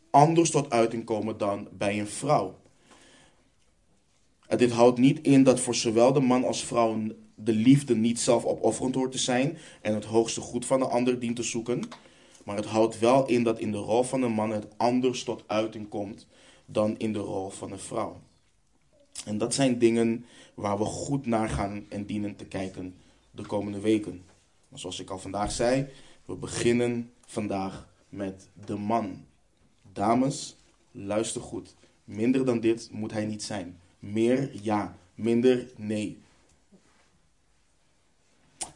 anders 0.09 0.49
tot 0.51 0.69
uiting 0.69 1.05
komen 1.05 1.37
dan 1.37 1.67
bij 1.71 1.99
een 1.99 2.07
vrouw. 2.07 2.57
Dit 4.57 4.71
houdt 4.71 4.99
niet 4.99 5.21
in 5.21 5.43
dat 5.43 5.59
voor 5.59 5.75
zowel 5.75 6.13
de 6.13 6.19
man 6.19 6.45
als 6.45 6.63
vrouw 6.63 6.97
de 7.35 7.53
liefde 7.53 7.95
niet 7.95 8.19
zelf 8.19 8.45
opofferend 8.45 8.95
hoort 8.95 9.11
te 9.11 9.17
zijn 9.17 9.57
en 9.81 9.93
het 9.93 10.05
hoogste 10.05 10.41
goed 10.41 10.65
van 10.65 10.79
de 10.79 10.87
ander 10.87 11.19
dient 11.19 11.35
te 11.35 11.43
zoeken. 11.43 11.83
Maar 12.45 12.55
het 12.55 12.65
houdt 12.65 12.99
wel 12.99 13.27
in 13.27 13.43
dat 13.43 13.59
in 13.59 13.71
de 13.71 13.77
rol 13.77 14.03
van 14.03 14.21
een 14.21 14.31
man 14.31 14.51
het 14.51 14.67
anders 14.77 15.23
tot 15.23 15.43
uiting 15.47 15.89
komt 15.89 16.27
dan 16.65 16.97
in 16.97 17.13
de 17.13 17.19
rol 17.19 17.49
van 17.49 17.71
een 17.71 17.79
vrouw. 17.79 18.19
En 19.25 19.37
dat 19.37 19.53
zijn 19.53 19.79
dingen 19.79 20.25
waar 20.53 20.77
we 20.77 20.85
goed 20.85 21.25
naar 21.25 21.49
gaan 21.49 21.85
en 21.89 22.05
dienen 22.05 22.35
te 22.35 22.45
kijken 22.45 22.95
de 23.31 23.45
komende 23.45 23.79
weken. 23.79 24.23
Maar 24.69 24.79
zoals 24.79 24.99
ik 24.99 25.09
al 25.09 25.19
vandaag 25.19 25.51
zei, 25.51 25.87
we 26.25 26.35
beginnen 26.35 27.11
vandaag 27.25 27.87
met 28.09 28.49
de 28.65 28.75
man. 28.75 29.25
Dames, 29.93 30.55
luister 30.91 31.41
goed. 31.41 31.75
Minder 32.03 32.45
dan 32.45 32.59
dit 32.59 32.89
moet 32.91 33.11
hij 33.11 33.25
niet 33.25 33.43
zijn. 33.43 33.79
Meer 33.99 34.49
ja, 34.61 34.97
minder 35.15 35.71
nee. 35.75 36.17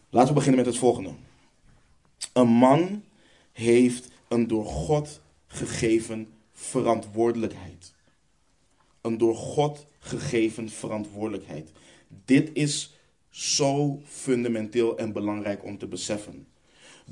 Laten 0.09 0.27
we 0.27 0.33
beginnen 0.33 0.59
met 0.63 0.73
het 0.73 0.77
volgende. 0.77 1.13
Een 2.33 2.47
man 2.47 3.03
heeft 3.51 4.11
een 4.27 4.47
door 4.47 4.65
God 4.65 5.21
gegeven 5.47 6.27
verantwoordelijkheid. 6.51 7.93
Een 9.01 9.17
door 9.17 9.35
God 9.35 9.85
gegeven 9.99 10.69
verantwoordelijkheid. 10.69 11.71
Dit 12.25 12.49
is 12.53 12.93
zo 13.29 14.01
fundamenteel 14.05 14.97
en 14.97 15.11
belangrijk 15.11 15.63
om 15.63 15.77
te 15.77 15.87
beseffen. 15.87 16.47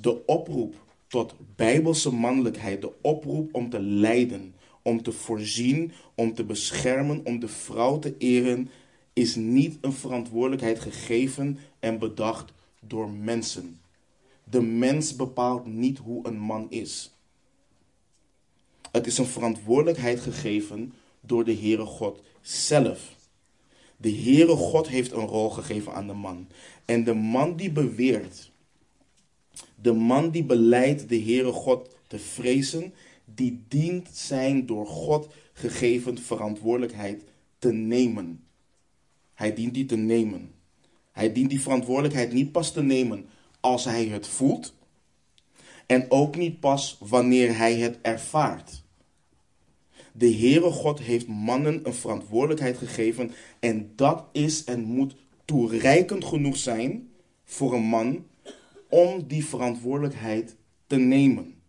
De 0.02 0.26
oproep 0.26 0.76
tot 1.08 1.36
bijbelse 1.56 2.12
mannelijkheid, 2.14 2.82
de 2.82 2.92
oproep 3.02 3.54
om 3.54 3.70
te 3.70 3.80
leiden, 3.80 4.56
om 4.82 5.04
te 5.04 5.12
voorzien, 5.12 5.92
om 6.16 6.34
te 6.34 6.44
beschermen, 6.44 7.26
om 7.26 7.40
de 7.40 7.48
vrouw 7.48 8.00
te 8.00 8.16
eren, 8.18 8.70
is 9.14 9.36
niet 9.36 9.78
een 9.82 9.94
verantwoordelijkheid 9.94 10.80
gegeven 10.80 11.60
en 11.80 12.00
bedacht 12.00 12.54
door 12.80 13.10
mensen. 13.10 13.80
De 14.44 14.62
mens 14.62 15.16
bepaalt 15.16 15.66
niet 15.66 15.98
hoe 15.98 16.28
een 16.28 16.40
man 16.40 16.68
is. 16.70 17.16
Het 18.92 19.08
is 19.08 19.18
een 19.18 19.26
verantwoordelijkheid 19.26 20.20
gegeven 20.20 20.94
door 21.22 21.44
de 21.44 21.56
Heere 21.56 21.86
God 21.86 22.22
zelf. 22.42 23.16
De 23.98 24.12
Heere 24.12 24.56
God 24.56 24.88
heeft 24.88 25.12
een 25.12 25.28
rol 25.28 25.50
gegeven 25.50 25.94
aan 25.94 26.08
de 26.08 26.14
man. 26.14 26.48
En 26.86 27.04
de 27.04 27.14
man 27.14 27.56
die 27.56 27.72
beweert, 27.72 28.52
de 29.76 29.94
man 29.94 30.30
die 30.30 30.44
beleidt 30.44 31.10
de 31.10 31.22
Heere 31.22 31.52
God 31.52 31.96
te 32.08 32.20
vrezen, 32.20 32.94
die 33.42 33.64
dient 33.68 34.10
zijn 34.12 34.66
door 34.66 34.88
God 34.88 35.28
gegeven 35.54 36.18
verantwoordelijkheid 36.18 37.24
te 37.60 37.72
nemen. 37.72 38.44
Hij 39.34 39.54
dient 39.54 39.74
die 39.74 39.86
te 39.86 39.96
nemen. 39.96 40.52
Hij 41.12 41.34
dient 41.34 41.50
die 41.50 41.62
verantwoordelijkheid 41.62 42.34
niet 42.34 42.52
pas 42.52 42.74
te 42.74 42.84
nemen 42.84 43.26
als 43.60 43.86
hij 43.86 44.06
het 44.06 44.28
voelt. 44.28 44.74
En 45.86 46.06
ook 46.10 46.36
niet 46.36 46.60
pas 46.60 46.98
wanneer 47.00 47.58
hij 47.58 47.76
het 47.76 48.00
ervaart. 48.02 48.84
De 50.12 50.34
Heere 50.36 50.72
God 50.72 51.00
heeft 51.00 51.28
mannen 51.28 51.80
een 51.84 51.94
verantwoordelijkheid 51.94 52.78
gegeven. 52.78 53.32
En 53.60 53.92
dat 53.96 54.26
is 54.32 54.64
en 54.64 54.82
moet 54.84 55.16
toereikend 55.46 56.26
genoeg 56.26 56.58
zijn 56.58 57.10
voor 57.44 57.74
een 57.74 57.84
man 57.84 58.26
om 58.90 59.28
die 59.28 59.46
verantwoordelijkheid 59.46 60.56
te 60.88 60.98
nemen. 60.98 61.61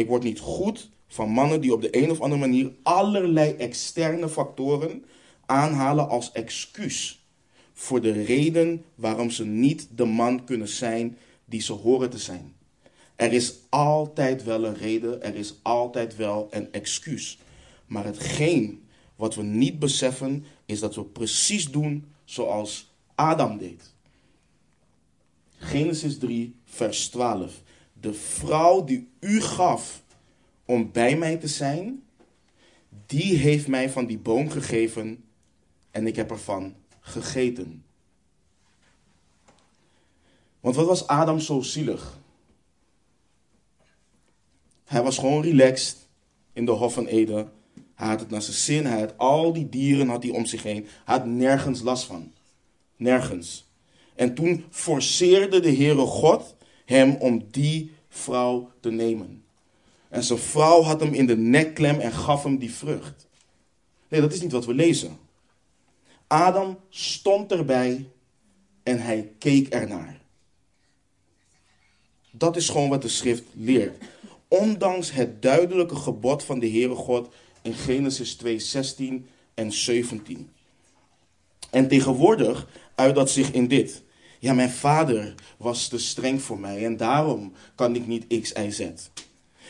Ik 0.00 0.06
word 0.06 0.22
niet 0.22 0.38
goed 0.38 0.90
van 1.08 1.28
mannen 1.28 1.60
die 1.60 1.72
op 1.72 1.82
de 1.82 1.96
een 1.96 2.10
of 2.10 2.20
andere 2.20 2.40
manier 2.40 2.72
allerlei 2.82 3.52
externe 3.52 4.28
factoren 4.28 5.04
aanhalen 5.46 6.08
als 6.08 6.32
excuus 6.32 7.24
voor 7.72 8.00
de 8.00 8.12
reden 8.12 8.84
waarom 8.94 9.30
ze 9.30 9.44
niet 9.44 9.88
de 9.94 10.04
man 10.04 10.44
kunnen 10.44 10.68
zijn 10.68 11.18
die 11.44 11.60
ze 11.60 11.72
horen 11.72 12.10
te 12.10 12.18
zijn. 12.18 12.54
Er 13.16 13.32
is 13.32 13.54
altijd 13.68 14.44
wel 14.44 14.64
een 14.64 14.76
reden, 14.76 15.22
er 15.22 15.34
is 15.34 15.54
altijd 15.62 16.16
wel 16.16 16.48
een 16.50 16.72
excuus. 16.72 17.38
Maar 17.86 18.04
hetgeen 18.04 18.84
wat 19.16 19.34
we 19.34 19.42
niet 19.42 19.78
beseffen 19.78 20.44
is 20.66 20.80
dat 20.80 20.94
we 20.94 21.04
precies 21.04 21.70
doen 21.70 22.12
zoals 22.24 22.92
Adam 23.14 23.58
deed. 23.58 23.94
Genesis 25.56 26.18
3, 26.18 26.54
vers 26.64 27.08
12. 27.08 27.62
De 28.00 28.14
vrouw 28.14 28.84
die 28.84 29.08
u 29.20 29.40
gaf 29.40 30.02
om 30.64 30.92
bij 30.92 31.16
mij 31.16 31.36
te 31.36 31.48
zijn, 31.48 32.02
die 33.06 33.36
heeft 33.36 33.68
mij 33.68 33.90
van 33.90 34.06
die 34.06 34.18
boom 34.18 34.50
gegeven 34.50 35.24
en 35.90 36.06
ik 36.06 36.16
heb 36.16 36.30
ervan 36.30 36.74
gegeten. 37.00 37.84
Want 40.60 40.76
wat 40.76 40.86
was 40.86 41.06
Adam 41.06 41.40
zo 41.40 41.60
zielig? 41.60 42.18
Hij 44.84 45.02
was 45.02 45.18
gewoon 45.18 45.42
relaxed 45.42 45.96
in 46.52 46.64
de 46.64 46.70
Hof 46.70 46.92
van 46.92 47.06
Eden. 47.06 47.52
Hij 47.94 48.08
had 48.08 48.20
het 48.20 48.30
naar 48.30 48.42
zijn 48.42 48.56
zin. 48.56 48.86
Hij 48.86 49.00
had 49.00 49.18
al 49.18 49.52
die 49.52 49.68
dieren 49.68 50.08
had 50.08 50.22
hij 50.22 50.32
om 50.32 50.46
zich 50.46 50.62
heen. 50.62 50.86
Hij 51.04 51.16
had 51.16 51.26
nergens 51.26 51.80
last 51.80 52.04
van. 52.04 52.32
Nergens. 52.96 53.68
En 54.14 54.34
toen 54.34 54.64
forceerde 54.70 55.60
de 55.60 55.74
Heere 55.74 56.06
God 56.06 56.56
hem 56.90 57.14
om 57.14 57.44
die 57.50 57.92
vrouw 58.08 58.70
te 58.80 58.90
nemen. 58.90 59.44
En 60.08 60.22
zijn 60.22 60.38
vrouw 60.38 60.82
had 60.82 61.00
hem 61.00 61.14
in 61.14 61.26
de 61.26 61.36
nekklem 61.36 62.00
en 62.00 62.12
gaf 62.12 62.42
hem 62.42 62.58
die 62.58 62.74
vrucht. 62.74 63.26
Nee, 64.08 64.20
dat 64.20 64.32
is 64.32 64.40
niet 64.40 64.52
wat 64.52 64.66
we 64.66 64.74
lezen. 64.74 65.18
Adam 66.26 66.78
stond 66.88 67.52
erbij 67.52 68.08
en 68.82 69.00
hij 69.00 69.32
keek 69.38 69.68
ernaar. 69.68 70.20
Dat 72.30 72.56
is 72.56 72.68
gewoon 72.68 72.88
wat 72.88 73.02
de 73.02 73.08
schrift 73.08 73.44
leert. 73.52 74.04
Ondanks 74.48 75.10
het 75.10 75.42
duidelijke 75.42 75.96
gebod 75.96 76.44
van 76.44 76.58
de 76.58 76.70
Heere 76.70 76.94
God 76.94 77.34
in 77.62 77.74
Genesis 77.74 78.34
2, 78.34 78.58
16 78.58 79.28
en 79.54 79.72
17. 79.72 80.50
En 81.70 81.88
tegenwoordig 81.88 82.68
uit 82.94 83.14
dat 83.14 83.30
zich 83.30 83.52
in 83.52 83.68
dit. 83.68 84.02
Ja, 84.40 84.52
mijn 84.52 84.70
vader 84.70 85.34
was 85.56 85.88
te 85.88 85.98
streng 85.98 86.42
voor 86.42 86.60
mij 86.60 86.84
en 86.84 86.96
daarom 86.96 87.52
kan 87.74 87.94
ik 87.94 88.06
niet 88.06 88.40
X, 88.40 88.52
Y, 88.52 88.70
Z. 88.70 88.88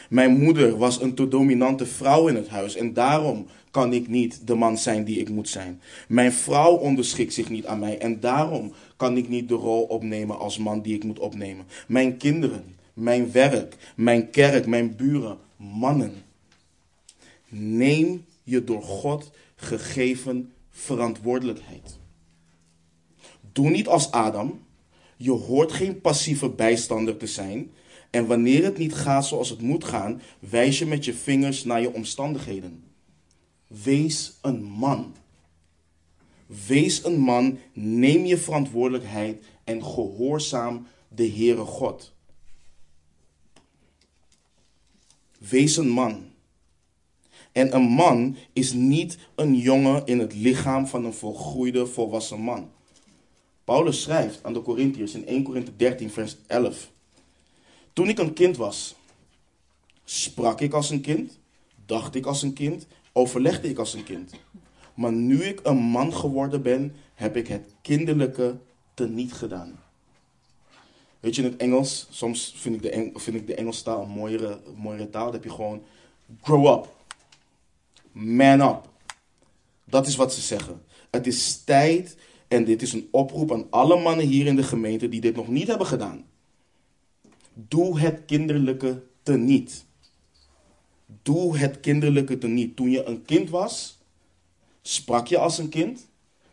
Mijn 0.09 0.39
moeder 0.39 0.77
was 0.77 1.01
een 1.01 1.15
te 1.15 1.29
dominante 1.29 1.87
vrouw 1.87 2.29
in 2.29 2.35
het 2.35 2.49
huis 2.49 2.75
en 2.75 2.93
daarom 2.93 3.47
kan 3.71 3.93
ik 3.93 4.09
niet 4.09 4.47
de 4.47 4.55
man 4.55 4.79
zijn 4.79 5.05
die 5.05 5.19
ik 5.19 5.29
moet 5.29 5.49
zijn. 5.49 5.81
Mijn 6.09 6.33
vrouw 6.33 6.73
onderschikt 6.73 7.35
zich 7.35 7.49
niet 7.49 7.67
aan 7.67 7.79
mij 7.79 7.99
en 7.99 8.21
daarom 8.21 8.73
kan 8.97 9.17
ik 9.17 9.29
niet 9.29 9.49
de 9.49 9.55
rol 9.55 9.83
opnemen 9.83 10.39
als 10.39 10.59
man 10.59 10.83
die 10.83 10.95
ik 10.95 11.05
moet 11.05 11.19
opnemen. 11.19 11.67
Mijn 11.89 12.17
kinderen, 12.17 12.77
mijn 12.95 13.33
werk, 13.33 13.77
mijn 13.97 14.31
kerk, 14.31 14.67
mijn 14.67 14.97
buren, 14.97 15.39
mannen. 15.57 16.13
Neem 17.49 18.25
je 18.43 18.65
door 18.65 18.83
God 18.83 19.31
gegeven 19.57 20.53
verantwoordelijkheid. 20.71 22.00
Doe 23.53 23.71
niet 23.71 23.89
als 23.89 24.11
Adam. 24.11 24.61
Je 25.17 25.31
hoort 25.31 25.73
geen 25.73 26.01
passieve 26.01 26.49
bijstander 26.49 27.17
te 27.17 27.27
zijn. 27.27 27.71
En 28.11 28.27
wanneer 28.27 28.65
het 28.65 28.79
niet 28.79 28.95
gaat 28.95 29.27
zoals 29.27 29.51
het 29.51 29.61
moet 29.61 29.85
gaan, 29.85 30.23
wijs 30.39 30.79
je 30.79 30.87
met 30.87 31.05
je 31.05 31.15
vingers 31.15 31.65
naar 31.65 31.81
je 31.81 31.93
omstandigheden. 31.93 32.85
Wees 33.67 34.39
een 34.43 34.63
man. 34.63 35.15
Wees 36.67 37.05
een 37.05 37.19
man, 37.19 37.59
neem 37.73 38.25
je 38.25 38.37
verantwoordelijkheid 38.37 39.45
en 39.65 39.85
gehoorzaam 39.85 40.87
de 41.09 41.31
Heere 41.31 41.65
God. 41.65 42.13
Wees 45.39 45.77
een 45.77 45.89
man. 45.89 46.25
En 47.53 47.75
een 47.75 47.89
man 47.89 48.37
is 48.53 48.73
niet 48.73 49.19
een 49.35 49.57
jongen 49.57 50.07
in 50.07 50.19
het 50.19 50.35
lichaam 50.35 50.87
van 50.87 51.05
een 51.05 51.13
volgroeide 51.13 51.87
volwassen 51.87 52.41
man. 52.41 52.71
Paulus 53.71 54.03
schrijft 54.03 54.45
aan 54.45 54.53
de 54.53 54.63
Corinthiërs 54.63 55.15
in 55.15 55.27
1 55.27 55.43
Korinthe 55.43 55.77
13, 55.77 56.11
vers 56.11 56.37
11. 56.47 56.91
Toen 57.93 58.09
ik 58.09 58.19
een 58.19 58.33
kind 58.33 58.57
was, 58.57 58.95
sprak 60.05 60.61
ik 60.61 60.73
als 60.73 60.91
een 60.91 61.01
kind, 61.01 61.39
dacht 61.87 62.15
ik 62.15 62.27
als 62.27 62.43
een 62.43 62.53
kind, 62.53 62.87
overlegde 63.13 63.69
ik 63.69 63.79
als 63.79 63.95
een 63.95 64.05
kind. 64.05 64.33
Maar 64.95 65.13
nu 65.13 65.45
ik 65.45 65.61
een 65.63 65.77
man 65.77 66.15
geworden 66.15 66.63
ben, 66.63 66.95
heb 67.15 67.37
ik 67.37 67.49
het 67.49 67.75
kinderlijke 67.83 68.59
teniet 68.95 69.33
gedaan. 69.33 69.81
Weet 71.21 71.35
je, 71.35 71.43
in 71.43 71.51
het 71.51 71.61
Engels, 71.61 72.07
soms 72.11 72.55
vind 72.57 72.75
ik 72.75 72.83
de, 72.83 72.91
Eng, 72.91 73.19
vind 73.19 73.37
ik 73.37 73.47
de 73.47 73.55
Engelse 73.55 73.83
taal 73.83 74.03
een 74.03 74.09
mooiere, 74.09 74.61
mooiere 74.77 75.11
taal. 75.11 75.25
Dan 75.25 75.35
heb 75.35 75.45
je 75.45 75.51
gewoon 75.51 75.83
grow 76.43 76.67
up. 76.67 76.95
Man 78.13 78.61
up. 78.61 78.89
Dat 79.85 80.07
is 80.07 80.17
wat 80.17 80.35
ze 80.35 80.41
zeggen. 80.41 80.83
Het 81.11 81.27
is 81.27 81.65
tijd 81.65 82.17
en 82.51 82.65
dit 82.65 82.83
is 82.83 82.93
een 82.93 83.09
oproep 83.11 83.53
aan 83.53 83.67
alle 83.71 84.01
mannen 84.01 84.27
hier 84.27 84.47
in 84.47 84.57
de 84.57 84.63
gemeente 84.63 85.09
die 85.09 85.21
dit 85.21 85.37
nog 85.37 85.49
niet 85.49 85.67
hebben 85.67 85.87
gedaan. 85.87 86.25
Doe 87.55 88.01
het 88.01 88.25
kinderlijke 88.27 89.03
teniet. 89.23 89.85
Doe 91.23 91.59
het 91.59 91.81
kinderlijke 91.81 92.39
teniet. 92.39 92.77
Toen 92.77 92.91
je 92.91 93.05
een 93.05 93.25
kind 93.25 93.51
was, 93.51 93.99
sprak 94.83 95.27
je 95.27 95.39
als 95.39 95.59
een 95.59 95.69
kind, 95.69 96.09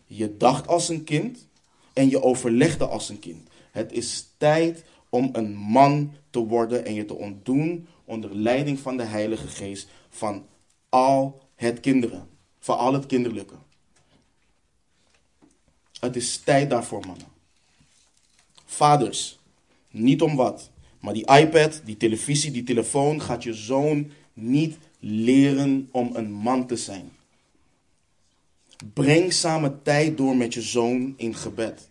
je 0.05 0.37
dacht 0.37 0.67
als 0.67 0.89
een 0.89 1.03
kind 1.03 1.47
en 1.93 2.09
je 2.09 2.23
overlegde 2.23 2.87
als 2.87 3.09
een 3.09 3.19
kind. 3.19 3.47
Het 3.71 3.91
is 3.91 4.29
tijd 4.37 4.83
om 5.09 5.29
een 5.33 5.55
man 5.55 6.13
te 6.29 6.39
worden 6.39 6.85
en 6.85 6.93
je 6.93 7.05
te 7.05 7.15
ontdoen 7.15 7.87
onder 8.05 8.35
leiding 8.35 8.79
van 8.79 8.97
de 8.97 9.03
Heilige 9.03 9.47
Geest 9.47 9.89
van 10.09 10.45
al 10.89 11.41
het 11.55 11.79
kinderen, 11.79 12.27
van 12.59 12.77
al 12.77 12.93
het 12.93 13.05
kinderlijke. 13.05 13.55
Het 15.99 16.15
is 16.15 16.37
tijd 16.37 16.69
daarvoor, 16.69 17.05
mannen. 17.07 17.27
Vaders, 18.65 19.39
niet 19.91 20.21
om 20.21 20.35
wat, 20.35 20.69
maar 20.99 21.13
die 21.13 21.31
iPad, 21.31 21.81
die 21.85 21.97
televisie, 21.97 22.51
die 22.51 22.63
telefoon 22.63 23.21
gaat 23.21 23.43
je 23.43 23.53
zoon 23.53 24.11
niet 24.33 24.77
leren 24.99 25.89
om 25.91 26.09
een 26.13 26.31
man 26.31 26.67
te 26.67 26.75
zijn. 26.75 27.11
Breng 28.93 29.33
samen 29.33 29.79
tijd 29.83 30.17
door 30.17 30.35
met 30.35 30.53
je 30.53 30.61
zoon 30.61 31.13
in 31.17 31.35
gebed. 31.35 31.89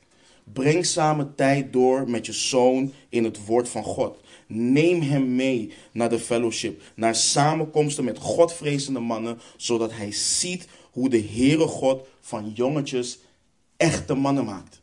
Breng 0.53 0.87
samen 0.87 1.35
tijd 1.35 1.73
door 1.73 2.11
met 2.11 2.27
je 2.27 2.33
zoon 2.33 2.93
in 3.09 3.25
het 3.25 3.45
woord 3.45 3.69
van 3.69 3.85
God. 3.85 4.21
Neem 4.47 5.01
hem 5.01 5.35
mee 5.35 5.73
naar 5.93 6.09
de 6.09 6.19
fellowship, 6.19 6.83
naar 6.95 7.15
samenkomsten 7.15 8.05
met 8.05 8.19
Godvrezende 8.19 9.01
mannen, 9.01 9.39
zodat 9.57 9.93
hij 9.93 10.13
ziet 10.13 10.69
hoe 10.91 11.09
de 11.09 11.23
Heere 11.23 11.67
God 11.67 12.07
van 12.21 12.53
jongetjes 12.55 13.19
echte 13.77 14.15
mannen 14.15 14.45
maakt. 14.45 14.83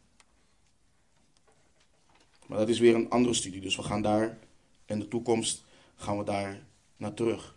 Maar 2.48 2.58
dat 2.58 2.70
is 2.70 2.80
weer 2.80 2.96
een 2.96 3.10
andere 3.10 3.34
studie, 3.34 3.62
dus 3.62 3.76
we 3.76 3.84
gaan 3.84 4.02
daar 4.02 4.38
in 4.86 5.00
de 5.00 5.08
toekomst 5.08 5.64
gaan 5.96 6.18
we 6.18 6.24
daar 6.24 6.64
naar 6.98 7.14
terug. 7.14 7.56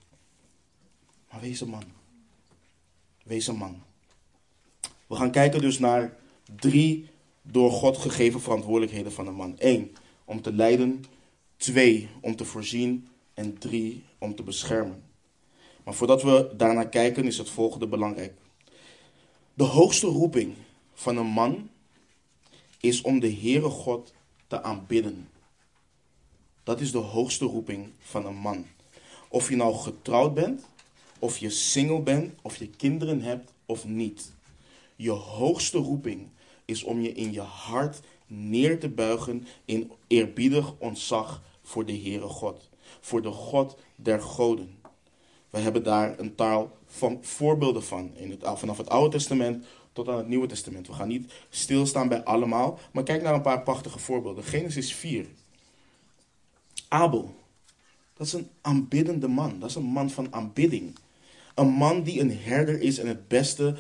Maar 1.31 1.41
wees 1.41 1.61
een 1.61 1.69
man. 1.69 1.85
Wees 3.25 3.47
een 3.47 3.57
man. 3.57 3.83
We 5.07 5.15
gaan 5.15 5.31
kijken 5.31 5.61
dus 5.61 5.79
naar 5.79 6.17
drie 6.57 7.09
door 7.43 7.71
God 7.71 7.97
gegeven 7.97 8.41
verantwoordelijkheden 8.41 9.13
van 9.13 9.27
een 9.27 9.35
man. 9.35 9.55
Eén, 9.59 9.97
om 10.25 10.43
te 10.43 10.53
leiden. 10.53 11.05
Twee, 11.57 12.09
om 12.21 12.37
te 12.37 12.45
voorzien. 12.45 13.09
En 13.35 13.59
drie, 13.59 14.05
om 14.19 14.35
te 14.35 14.43
beschermen. 14.43 15.03
Maar 15.85 15.95
voordat 15.95 16.23
we 16.23 16.53
daarnaar 16.57 16.89
kijken, 16.89 17.25
is 17.25 17.39
het 17.39 17.51
volgende 17.51 17.87
belangrijk. 17.87 18.33
De 19.55 19.65
hoogste 19.65 20.07
roeping 20.07 20.55
van 20.97 21.17
een 21.17 21.27
man 21.27 21.71
is 22.81 23.01
om 23.01 23.21
de 23.21 23.33
Heere 23.33 23.69
God 23.69 24.13
te 24.47 24.63
aanbidden. 24.63 25.29
Dat 26.63 26.81
is 26.81 26.93
de 26.93 26.99
hoogste 26.99 27.45
roeping 27.45 27.89
van 27.99 28.27
een 28.27 28.37
man. 28.37 28.67
Of 29.29 29.49
je 29.49 29.57
nou 29.57 29.75
getrouwd 29.75 30.35
bent, 30.35 30.67
of 31.19 31.39
je 31.39 31.51
single 31.51 32.01
bent, 32.01 32.35
of 32.43 32.57
je 32.57 32.69
kinderen 32.69 33.21
hebt 33.21 33.53
of 33.67 33.85
niet. 33.85 34.33
Je 34.97 35.11
hoogste 35.11 35.79
roeping 35.79 36.29
is 36.65 36.83
om 36.83 37.01
je 37.01 37.13
in 37.13 37.33
je 37.33 37.41
hart 37.41 38.01
neer 38.27 38.81
te 38.81 38.89
buigen 38.89 39.47
in 39.65 39.91
eerbiedig 40.07 40.75
ontzag 40.79 41.43
voor 41.63 41.85
de 41.85 41.99
Heere 41.99 42.29
God. 42.29 42.69
Voor 43.01 43.23
de 43.23 43.31
God 43.31 43.77
der 43.97 44.23
goden. 44.23 44.79
We 45.51 45.59
hebben 45.59 45.83
daar 45.83 46.19
een 46.19 46.35
taal 46.35 46.77
van 46.87 47.19
voorbeelden 47.23 47.85
van. 47.85 48.17
In 48.17 48.31
het, 48.31 48.59
vanaf 48.59 48.77
het 48.77 48.89
Oude 48.89 49.17
Testament 49.17 49.65
tot 49.97 50.09
aan 50.09 50.17
het 50.17 50.29
Nieuwe 50.29 50.47
Testament. 50.47 50.87
We 50.87 50.93
gaan 50.93 51.09
niet 51.09 51.33
stilstaan 51.51 52.09
bij 52.09 52.25
allemaal, 52.25 52.79
maar 52.93 53.03
kijk 53.03 53.23
naar 53.23 53.35
een 53.35 53.41
paar 53.41 53.63
prachtige 53.63 53.99
voorbeelden. 53.99 54.45
Genesis 54.45 54.95
4. 54.95 55.27
Abel. 56.89 57.35
Dat 58.17 58.27
is 58.27 58.33
een 58.33 58.49
aanbiddende 58.61 59.29
man. 59.29 59.61
Dat 59.61 59.69
is 59.69 59.75
een 59.75 59.83
man 59.83 60.11
van 60.11 60.35
aanbidding. 60.35 60.99
Een 61.55 61.69
man 61.69 62.03
die 62.03 62.21
een 62.21 62.39
herder 62.39 62.81
is 62.81 62.99
en 62.99 63.07
het 63.07 63.29
beste 63.29 63.77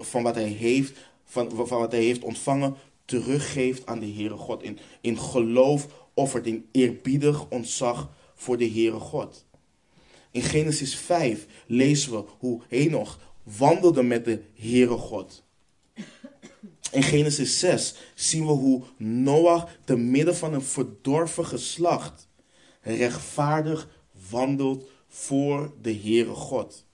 van 0.00 0.22
wat 0.22 0.34
hij 0.34 0.48
heeft, 0.48 0.98
van, 1.24 1.50
van 1.66 1.78
wat 1.78 1.92
hij 1.92 2.02
heeft 2.02 2.22
ontvangen, 2.22 2.74
teruggeeft 3.04 3.86
aan 3.86 3.98
de 3.98 4.12
Heere 4.12 4.36
God. 4.36 4.62
In, 4.62 4.78
in 5.00 5.18
geloof 5.18 5.86
offert, 6.14 6.46
in 6.46 6.66
eerbiedig 6.70 7.48
ontzag 7.48 8.10
voor 8.34 8.56
de 8.56 8.70
Heere 8.70 9.00
God. 9.00 9.44
In 10.30 10.42
Genesis 10.42 10.94
5 10.94 11.46
lezen 11.66 12.12
we 12.12 12.24
hoe 12.38 12.60
Henoch 12.68 13.18
wandelde 13.42 14.02
met 14.02 14.24
de 14.24 14.42
Heere 14.54 14.96
God. 14.96 15.42
In 16.90 17.02
Genesis 17.02 17.58
6 17.58 17.94
zien 18.14 18.46
we 18.46 18.52
hoe 18.52 18.82
Noach 18.96 19.76
te 19.84 19.96
midden 19.96 20.36
van 20.36 20.54
een 20.54 20.62
verdorven 20.62 21.46
geslacht 21.46 22.28
rechtvaardig 22.82 23.88
wandelt 24.30 24.88
voor 25.08 25.72
de 25.82 25.94
Heere 25.94 26.34
God. 26.34 26.84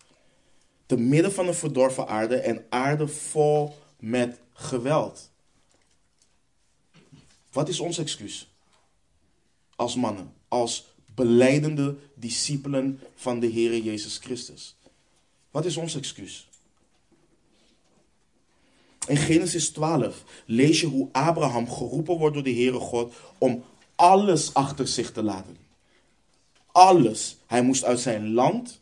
Te 0.87 0.97
midden 0.97 1.33
van 1.33 1.47
een 1.47 1.55
verdorven 1.55 2.09
aarde 2.09 2.37
en 2.37 2.65
aarde 2.69 3.09
vol 3.09 3.77
met 3.99 4.41
geweld. 4.53 5.31
Wat 7.53 7.69
is 7.69 7.81
ons 7.81 7.99
excuus? 7.99 8.55
Als 9.77 9.95
mannen, 9.95 10.33
als 10.49 10.87
beleidende 11.15 11.97
discipelen 12.15 13.01
van 13.15 13.41
de 13.41 13.51
Heere 13.51 13.83
Jezus 13.83 14.19
Christus. 14.19 14.77
Wat 15.51 15.65
is 15.65 15.77
ons 15.77 15.97
excuus? 15.97 16.49
In 19.07 19.17
Genesis 19.17 19.69
12 19.69 20.25
lees 20.45 20.81
je 20.81 20.87
hoe 20.87 21.09
Abraham 21.13 21.71
geroepen 21.71 22.17
wordt 22.17 22.35
door 22.35 22.45
de 22.45 22.55
Heere 22.55 22.79
God 22.79 23.15
om 23.39 23.65
alles 23.95 24.55
achter 24.55 24.89
zich 24.89 25.13
te 25.13 25.23
laten. 25.23 25.57
Alles. 26.73 27.37
Hij 27.47 27.63
moest 27.63 27.85
uit 27.85 28.01
zijn 28.01 28.33
land, 28.33 28.81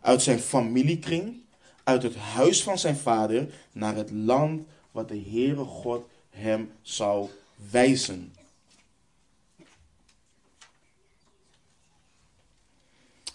uit 0.00 0.22
zijn 0.22 0.38
familiekring, 0.38 1.40
uit 1.84 2.02
het 2.02 2.16
huis 2.16 2.62
van 2.62 2.78
zijn 2.78 2.96
vader 2.96 3.48
naar 3.72 3.94
het 3.94 4.10
land 4.10 4.66
wat 4.90 5.08
de 5.08 5.22
Heere 5.30 5.64
God 5.64 6.06
hem 6.30 6.70
zou 6.82 7.28
wijzen. 7.70 8.32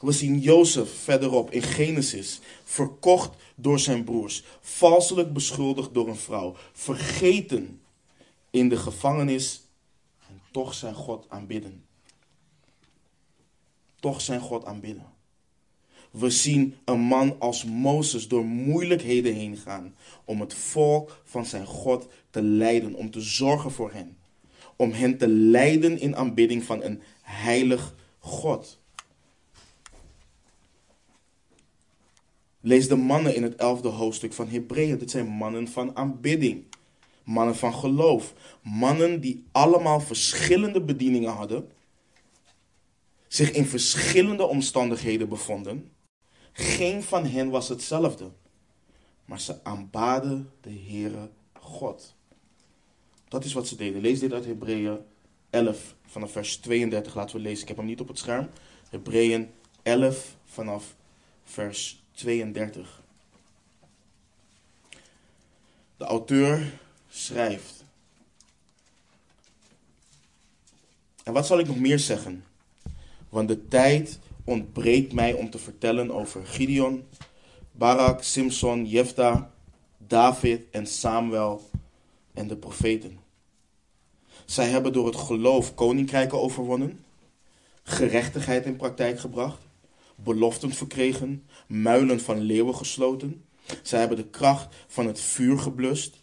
We 0.04 0.12
zien 0.12 0.40
Jozef 0.40 0.90
verderop 1.04 1.52
in 1.52 1.62
Genesis, 1.62 2.40
verkocht 2.64 3.36
door 3.56 3.80
zijn 3.80 4.04
broers, 4.04 4.44
valselijk 4.62 5.34
beschuldigd 5.34 5.94
door 5.94 6.08
een 6.08 6.16
vrouw, 6.16 6.56
vergeten 6.74 7.82
in 8.50 8.70
de 8.70 8.78
gevangenis 8.78 9.62
en 10.30 10.42
toch 10.52 10.74
zijn 10.74 10.94
God 10.94 11.26
aanbidden. 11.30 11.86
Toch 14.00 14.22
zijn 14.22 14.40
God 14.40 14.66
aanbidden. 14.66 15.06
We 16.12 16.30
zien 16.30 16.76
een 16.86 17.00
man 17.00 17.40
als 17.40 17.64
Mozes 17.64 18.28
door 18.28 18.46
moeilijkheden 18.46 19.34
heen 19.34 19.58
gaan 19.58 19.96
om 20.26 20.40
het 20.40 20.54
volk 20.54 21.22
van 21.24 21.46
zijn 21.46 21.66
God 21.66 22.08
te 22.30 22.42
leiden, 22.42 22.94
om 22.94 23.12
te 23.12 23.22
zorgen 23.22 23.72
voor 23.72 23.92
hen. 23.92 24.18
Om 24.76 24.92
hen 24.92 25.18
te 25.18 25.28
leiden 25.28 26.00
in 26.00 26.16
aanbidding 26.16 26.64
van 26.64 26.84
een 26.84 27.02
heilig 27.22 27.96
God. 28.20 28.82
Lees 32.66 32.88
de 32.88 32.96
mannen 32.96 33.36
in 33.36 33.44
het 33.44 33.56
elfde 33.56 33.88
hoofdstuk 33.88 34.34
van 34.34 34.48
Hebreeën. 34.48 34.98
Dit 34.98 35.12
zijn 35.12 35.28
mannen 35.28 35.68
van 35.68 35.96
aanbidding. 35.96 36.64
Mannen 37.24 37.56
van 37.56 37.74
geloof. 37.74 38.34
Mannen 38.62 39.22
die 39.22 39.46
allemaal 39.52 40.00
verschillende 40.00 40.82
bedieningen 40.82 41.32
hadden. 41.32 41.72
Zich 43.28 43.52
in 43.52 43.66
verschillende 43.66 44.46
omstandigheden 44.46 45.30
bevonden. 45.30 45.92
Geen 46.52 47.04
van 47.04 47.26
hen 47.26 47.50
was 47.50 47.70
hetzelfde. 47.70 48.32
Maar 49.26 49.40
ze 49.40 49.64
aanbaden 49.64 50.52
de 50.62 50.80
Heere 50.88 51.30
God. 51.54 52.16
Dat 53.28 53.46
is 53.46 53.54
wat 53.54 53.68
ze 53.68 53.76
deden. 53.76 54.02
Lees 54.02 54.20
dit 54.20 54.34
uit 54.34 54.46
Hebreeën 54.46 54.98
11 55.50 55.96
vanaf 56.06 56.32
vers 56.32 56.58
32. 56.58 57.16
Laten 57.16 57.36
we 57.36 57.42
lezen. 57.42 57.62
Ik 57.62 57.68
heb 57.68 57.78
hem 57.78 57.86
niet 57.86 58.02
op 58.02 58.08
het 58.08 58.18
scherm. 58.18 58.50
Hebreeën 58.90 59.50
11 59.82 60.38
vanaf 60.46 60.96
vers 61.44 62.03
32. 62.14 63.02
De 65.98 66.06
auteur 66.06 66.80
schrijft. 67.10 67.84
En 71.24 71.34
wat 71.34 71.46
zal 71.46 71.60
ik 71.60 71.68
nog 71.68 71.80
meer 71.80 72.00
zeggen? 72.00 72.44
Want 73.30 73.48
de 73.48 73.68
tijd 73.68 74.20
ontbreekt 74.44 75.14
mij 75.14 75.34
om 75.34 75.50
te 75.50 75.58
vertellen 75.58 76.12
over 76.12 76.46
Gideon, 76.46 77.04
Barak, 77.72 78.24
Simson, 78.24 78.86
Jefta, 78.86 79.52
David 79.98 80.62
en 80.72 80.88
Samuel 80.88 81.70
en 82.34 82.48
de 82.48 82.56
profeten. 82.56 83.20
Zij 84.46 84.70
hebben 84.70 84.94
door 84.94 85.06
het 85.06 85.16
geloof 85.16 85.76
koninkrijken 85.76 86.42
overwonnen, 86.42 87.04
gerechtigheid 87.84 88.66
in 88.66 88.76
praktijk 88.76 89.20
gebracht, 89.20 89.60
beloften 90.16 90.72
verkregen, 90.72 91.48
muilen 91.74 92.20
van 92.20 92.40
leeuwen 92.40 92.76
gesloten. 92.76 93.46
Zij 93.82 94.00
hebben 94.00 94.18
de 94.18 94.30
kracht 94.30 94.76
van 94.88 95.08
het 95.08 95.22
vuur 95.22 95.60
geblust. 95.60 96.22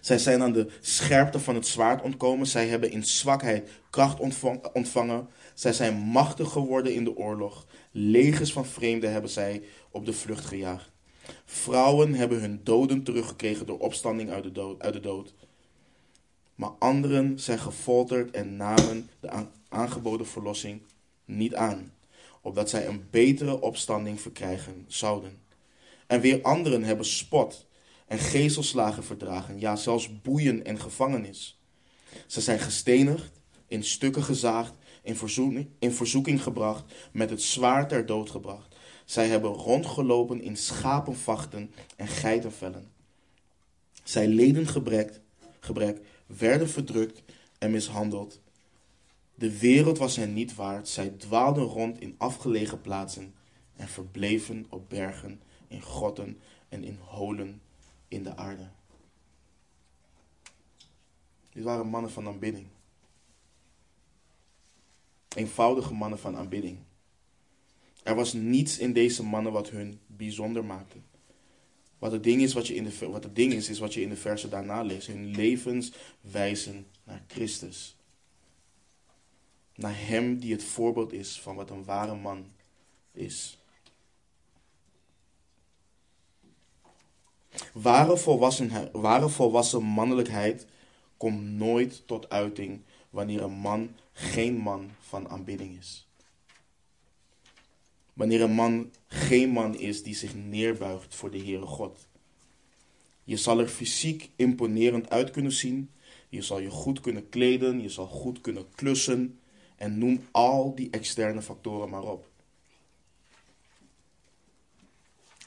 Zij 0.00 0.18
zijn 0.18 0.42
aan 0.42 0.52
de 0.52 0.66
scherpte 0.80 1.40
van 1.40 1.54
het 1.54 1.66
zwaard 1.66 2.02
ontkomen. 2.02 2.46
Zij 2.46 2.68
hebben 2.68 2.90
in 2.90 3.04
zwakheid 3.04 3.70
kracht 3.90 4.20
ontvangen. 4.72 5.28
Zij 5.54 5.72
zijn 5.72 5.94
machtig 5.96 6.52
geworden 6.52 6.94
in 6.94 7.04
de 7.04 7.16
oorlog. 7.16 7.66
Legers 7.90 8.52
van 8.52 8.66
vreemden 8.66 9.12
hebben 9.12 9.30
zij 9.30 9.62
op 9.90 10.06
de 10.06 10.12
vlucht 10.12 10.44
gejaagd. 10.44 10.90
Vrouwen 11.44 12.14
hebben 12.14 12.40
hun 12.40 12.60
doden 12.64 13.02
teruggekregen 13.02 13.66
door 13.66 13.78
opstanding 13.78 14.30
uit 14.30 14.42
de 14.42 14.52
dood. 14.52 14.82
Uit 14.82 14.92
de 14.92 15.00
dood. 15.00 15.34
Maar 16.54 16.70
anderen 16.78 17.38
zijn 17.38 17.58
gefolterd 17.58 18.30
en 18.30 18.56
namen 18.56 19.10
de 19.20 19.46
aangeboden 19.68 20.26
verlossing 20.26 20.82
niet 21.24 21.54
aan 21.54 21.95
opdat 22.46 22.70
zij 22.70 22.86
een 22.86 23.06
betere 23.10 23.60
opstanding 23.60 24.20
verkrijgen 24.20 24.84
zouden. 24.88 25.38
En 26.06 26.20
weer 26.20 26.42
anderen 26.42 26.82
hebben 26.82 27.06
spot 27.06 27.66
en 28.06 28.18
gezelslagen 28.18 29.04
verdragen, 29.04 29.60
ja 29.60 29.76
zelfs 29.76 30.20
boeien 30.22 30.64
en 30.64 30.80
gevangenis. 30.80 31.60
Ze 32.26 32.40
zijn 32.40 32.58
gestenigd, 32.58 33.40
in 33.66 33.84
stukken 33.84 34.22
gezaagd, 34.22 34.74
in 35.02 35.16
verzoeking, 35.16 35.68
in 35.78 35.92
verzoeking 35.92 36.42
gebracht, 36.42 36.84
met 37.12 37.30
het 37.30 37.42
zwaard 37.42 37.88
ter 37.88 38.06
dood 38.06 38.30
gebracht. 38.30 38.76
Zij 39.04 39.28
hebben 39.28 39.50
rondgelopen 39.50 40.42
in 40.42 40.56
schapenvachten 40.56 41.72
en 41.96 42.08
geitenvellen. 42.08 42.90
Zij 44.04 44.26
leden 44.26 44.66
gebrek, 44.66 45.20
gebrek, 45.60 46.00
werden 46.26 46.68
verdrukt 46.68 47.22
en 47.58 47.70
mishandeld 47.70 48.40
de 49.38 49.58
wereld 49.58 49.98
was 49.98 50.16
hen 50.16 50.32
niet 50.32 50.54
waard. 50.54 50.88
Zij 50.88 51.08
dwaalden 51.08 51.64
rond 51.64 52.00
in 52.00 52.14
afgelegen 52.18 52.80
plaatsen 52.80 53.34
en 53.76 53.88
verbleven 53.88 54.66
op 54.68 54.88
bergen, 54.88 55.42
in 55.68 55.82
grotten 55.82 56.40
en 56.68 56.84
in 56.84 56.98
holen 57.00 57.62
in 58.08 58.22
de 58.22 58.36
aarde. 58.36 58.68
Dit 61.52 61.64
waren 61.64 61.86
mannen 61.86 62.10
van 62.10 62.26
aanbidding. 62.26 62.66
Eenvoudige 65.28 65.94
mannen 65.94 66.18
van 66.18 66.36
aanbidding. 66.36 66.78
Er 68.02 68.14
was 68.14 68.32
niets 68.32 68.78
in 68.78 68.92
deze 68.92 69.22
mannen 69.22 69.52
wat 69.52 69.70
hun 69.70 70.00
bijzonder 70.06 70.64
maakte. 70.64 70.96
Wat 71.98 72.12
het 72.12 72.22
ding 72.22 72.42
is, 72.42 72.52
wat, 72.52 72.66
je 72.66 72.74
in 72.74 72.84
de, 72.84 73.08
wat 73.08 73.24
het 73.24 73.36
ding 73.36 73.52
is, 73.52 73.68
is 73.68 73.78
wat 73.78 73.94
je 73.94 74.00
in 74.00 74.08
de 74.08 74.16
versen 74.16 74.50
daarna 74.50 74.82
leest. 74.82 75.06
Hun 75.06 75.26
levens 75.26 75.92
wijzen 76.20 76.86
naar 77.04 77.24
Christus 77.26 77.95
naar 79.76 80.06
Hem 80.06 80.38
die 80.38 80.52
het 80.52 80.64
voorbeeld 80.64 81.12
is 81.12 81.40
van 81.40 81.56
wat 81.56 81.70
een 81.70 81.84
ware 81.84 82.14
man 82.14 82.46
is. 83.12 83.58
Ware 87.72 88.16
volwassen, 88.16 88.90
ware 88.92 89.28
volwassen 89.28 89.82
mannelijkheid 89.82 90.66
komt 91.16 91.42
nooit 91.42 92.06
tot 92.06 92.30
uiting 92.30 92.80
wanneer 93.10 93.42
een 93.42 93.58
man 93.58 93.96
geen 94.12 94.56
man 94.56 94.90
van 95.00 95.28
aanbidding 95.28 95.78
is. 95.78 96.08
Wanneer 98.12 98.42
een 98.42 98.54
man 98.54 98.90
geen 99.06 99.50
man 99.50 99.78
is 99.78 100.02
die 100.02 100.14
zich 100.14 100.34
neerbuigt 100.34 101.14
voor 101.14 101.30
de 101.30 101.38
Heere 101.38 101.66
God. 101.66 102.06
Je 103.24 103.36
zal 103.36 103.60
er 103.60 103.68
fysiek 103.68 104.30
imponerend 104.36 105.10
uit 105.10 105.30
kunnen 105.30 105.52
zien. 105.52 105.90
Je 106.28 106.42
zal 106.42 106.58
je 106.58 106.70
goed 106.70 107.00
kunnen 107.00 107.28
kleden. 107.28 107.80
Je 107.80 107.88
zal 107.88 108.06
goed 108.06 108.40
kunnen 108.40 108.66
klussen. 108.74 109.38
En 109.76 109.98
noem 109.98 110.26
al 110.30 110.74
die 110.74 110.90
externe 110.90 111.42
factoren 111.42 111.88
maar 111.88 112.02
op. 112.02 112.28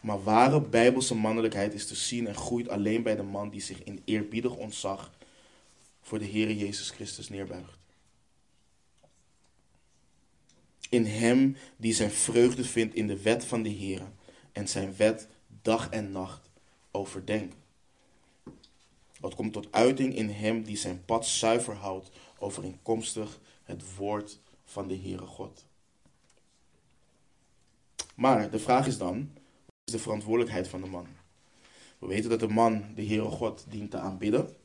Maar 0.01 0.23
ware 0.23 0.61
bijbelse 0.61 1.15
mannelijkheid 1.15 1.73
is 1.73 1.87
te 1.87 1.95
zien 1.95 2.27
en 2.27 2.35
groeit 2.35 2.69
alleen 2.69 3.03
bij 3.03 3.15
de 3.15 3.23
man 3.23 3.49
die 3.49 3.61
zich 3.61 3.83
in 3.83 4.01
eerbiedig 4.05 4.55
ontzag 4.55 5.11
voor 6.01 6.19
de 6.19 6.25
Heer 6.25 6.51
Jezus 6.51 6.89
Christus 6.89 7.29
neerbuigt. 7.29 7.77
In 10.89 11.05
hem 11.05 11.57
die 11.77 11.93
zijn 11.93 12.11
vreugde 12.11 12.63
vindt 12.63 12.95
in 12.95 13.07
de 13.07 13.21
wet 13.21 13.45
van 13.45 13.63
de 13.63 13.69
Heer 13.69 14.01
en 14.51 14.67
zijn 14.67 14.95
wet 14.95 15.27
dag 15.61 15.89
en 15.89 16.11
nacht 16.11 16.49
overdenkt. 16.91 17.55
Wat 19.19 19.35
komt 19.35 19.53
tot 19.53 19.71
uiting 19.71 20.15
in 20.15 20.29
hem 20.29 20.63
die 20.63 20.77
zijn 20.77 21.05
pad 21.05 21.27
zuiver 21.27 21.75
houdt 21.75 22.09
overeenkomstig 22.37 23.39
het 23.69 23.95
woord 23.95 24.39
van 24.65 24.88
de 24.88 24.97
Heere 24.97 25.25
God. 25.25 25.65
Maar 28.15 28.51
de 28.51 28.60
vraag 28.60 28.88
is 28.88 28.97
dan, 28.97 29.29
wat 29.65 29.84
is 29.84 29.91
de 29.91 29.99
verantwoordelijkheid 29.99 30.67
van 30.67 30.82
de 30.82 30.88
man? 30.88 31.08
We 31.99 32.08
weten 32.08 32.29
dat 32.29 32.39
de 32.39 32.47
man 32.47 32.84
de 32.95 33.05
Heere 33.05 33.29
God 33.29 33.65
dient 33.69 33.91
te 33.91 33.97
aanbidden. 33.97 34.55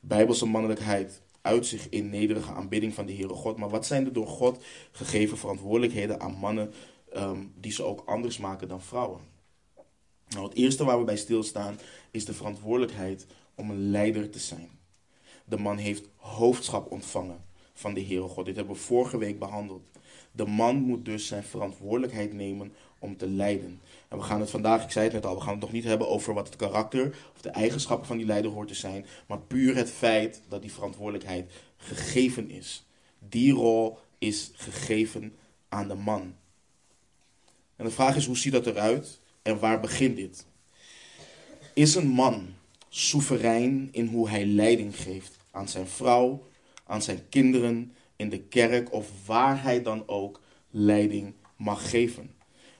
Bijbelse 0.00 0.46
mannelijkheid 0.46 1.22
uit 1.40 1.66
zich 1.66 1.88
in 1.88 2.10
nederige 2.10 2.52
aanbidding 2.52 2.94
van 2.94 3.06
de 3.06 3.14
Heere 3.14 3.34
God. 3.34 3.56
Maar 3.56 3.68
wat 3.68 3.86
zijn 3.86 4.04
de 4.04 4.10
door 4.10 4.26
God 4.26 4.64
gegeven 4.92 5.38
verantwoordelijkheden 5.38 6.20
aan 6.20 6.32
mannen 6.32 6.72
ehm, 7.12 7.44
die 7.54 7.72
ze 7.72 7.82
ook 7.82 8.02
anders 8.06 8.38
maken 8.38 8.68
dan 8.68 8.82
vrouwen? 8.82 9.20
Nou, 10.28 10.44
het 10.44 10.54
eerste 10.54 10.84
waar 10.84 10.98
we 10.98 11.04
bij 11.04 11.16
stilstaan 11.16 11.78
is 12.10 12.24
de 12.24 12.34
verantwoordelijkheid 12.34 13.26
om 13.54 13.70
een 13.70 13.90
leider 13.90 14.30
te 14.30 14.38
zijn. 14.38 14.70
De 15.44 15.58
man 15.58 15.76
heeft 15.76 16.08
hoofdschap 16.16 16.90
ontvangen 16.90 17.44
van 17.82 17.94
de 17.94 18.04
Heere 18.04 18.28
God. 18.28 18.44
Dit 18.44 18.56
hebben 18.56 18.74
we 18.74 18.80
vorige 18.80 19.18
week 19.18 19.38
behandeld. 19.38 19.82
De 20.32 20.46
man 20.46 20.76
moet 20.76 21.04
dus 21.04 21.26
zijn 21.26 21.42
verantwoordelijkheid 21.42 22.32
nemen 22.32 22.72
om 22.98 23.16
te 23.16 23.28
leiden. 23.28 23.80
En 24.08 24.18
we 24.18 24.24
gaan 24.24 24.40
het 24.40 24.50
vandaag, 24.50 24.84
ik 24.84 24.90
zei 24.90 25.04
het 25.04 25.14
net 25.14 25.26
al, 25.26 25.34
we 25.34 25.40
gaan 25.40 25.52
het 25.52 25.60
nog 25.60 25.72
niet 25.72 25.84
hebben 25.84 26.08
over 26.08 26.34
wat 26.34 26.46
het 26.46 26.56
karakter 26.56 27.16
of 27.34 27.40
de 27.40 27.50
eigenschappen 27.50 28.06
van 28.06 28.16
die 28.16 28.26
leider 28.26 28.50
hoort 28.50 28.68
te 28.68 28.74
zijn, 28.74 29.06
maar 29.26 29.40
puur 29.40 29.76
het 29.76 29.90
feit 29.90 30.42
dat 30.48 30.62
die 30.62 30.72
verantwoordelijkheid 30.72 31.52
gegeven 31.76 32.50
is. 32.50 32.86
Die 33.18 33.52
rol 33.52 33.98
is 34.18 34.50
gegeven 34.54 35.34
aan 35.68 35.88
de 35.88 35.94
man. 35.94 36.34
En 37.76 37.84
de 37.84 37.90
vraag 37.90 38.16
is, 38.16 38.26
hoe 38.26 38.36
ziet 38.36 38.52
dat 38.52 38.66
eruit 38.66 39.20
en 39.42 39.58
waar 39.58 39.80
begint 39.80 40.16
dit? 40.16 40.46
Is 41.74 41.94
een 41.94 42.08
man 42.08 42.48
soeverein 42.88 43.88
in 43.92 44.06
hoe 44.06 44.28
hij 44.28 44.46
leiding 44.46 44.96
geeft 44.96 45.36
aan 45.50 45.68
zijn 45.68 45.86
vrouw, 45.86 46.46
aan 46.84 47.02
zijn 47.02 47.28
kinderen, 47.28 47.94
in 48.16 48.28
de 48.28 48.40
kerk 48.40 48.92
of 48.92 49.26
waar 49.26 49.62
hij 49.62 49.82
dan 49.82 50.08
ook 50.08 50.40
leiding 50.70 51.34
mag 51.56 51.90
geven. 51.90 52.30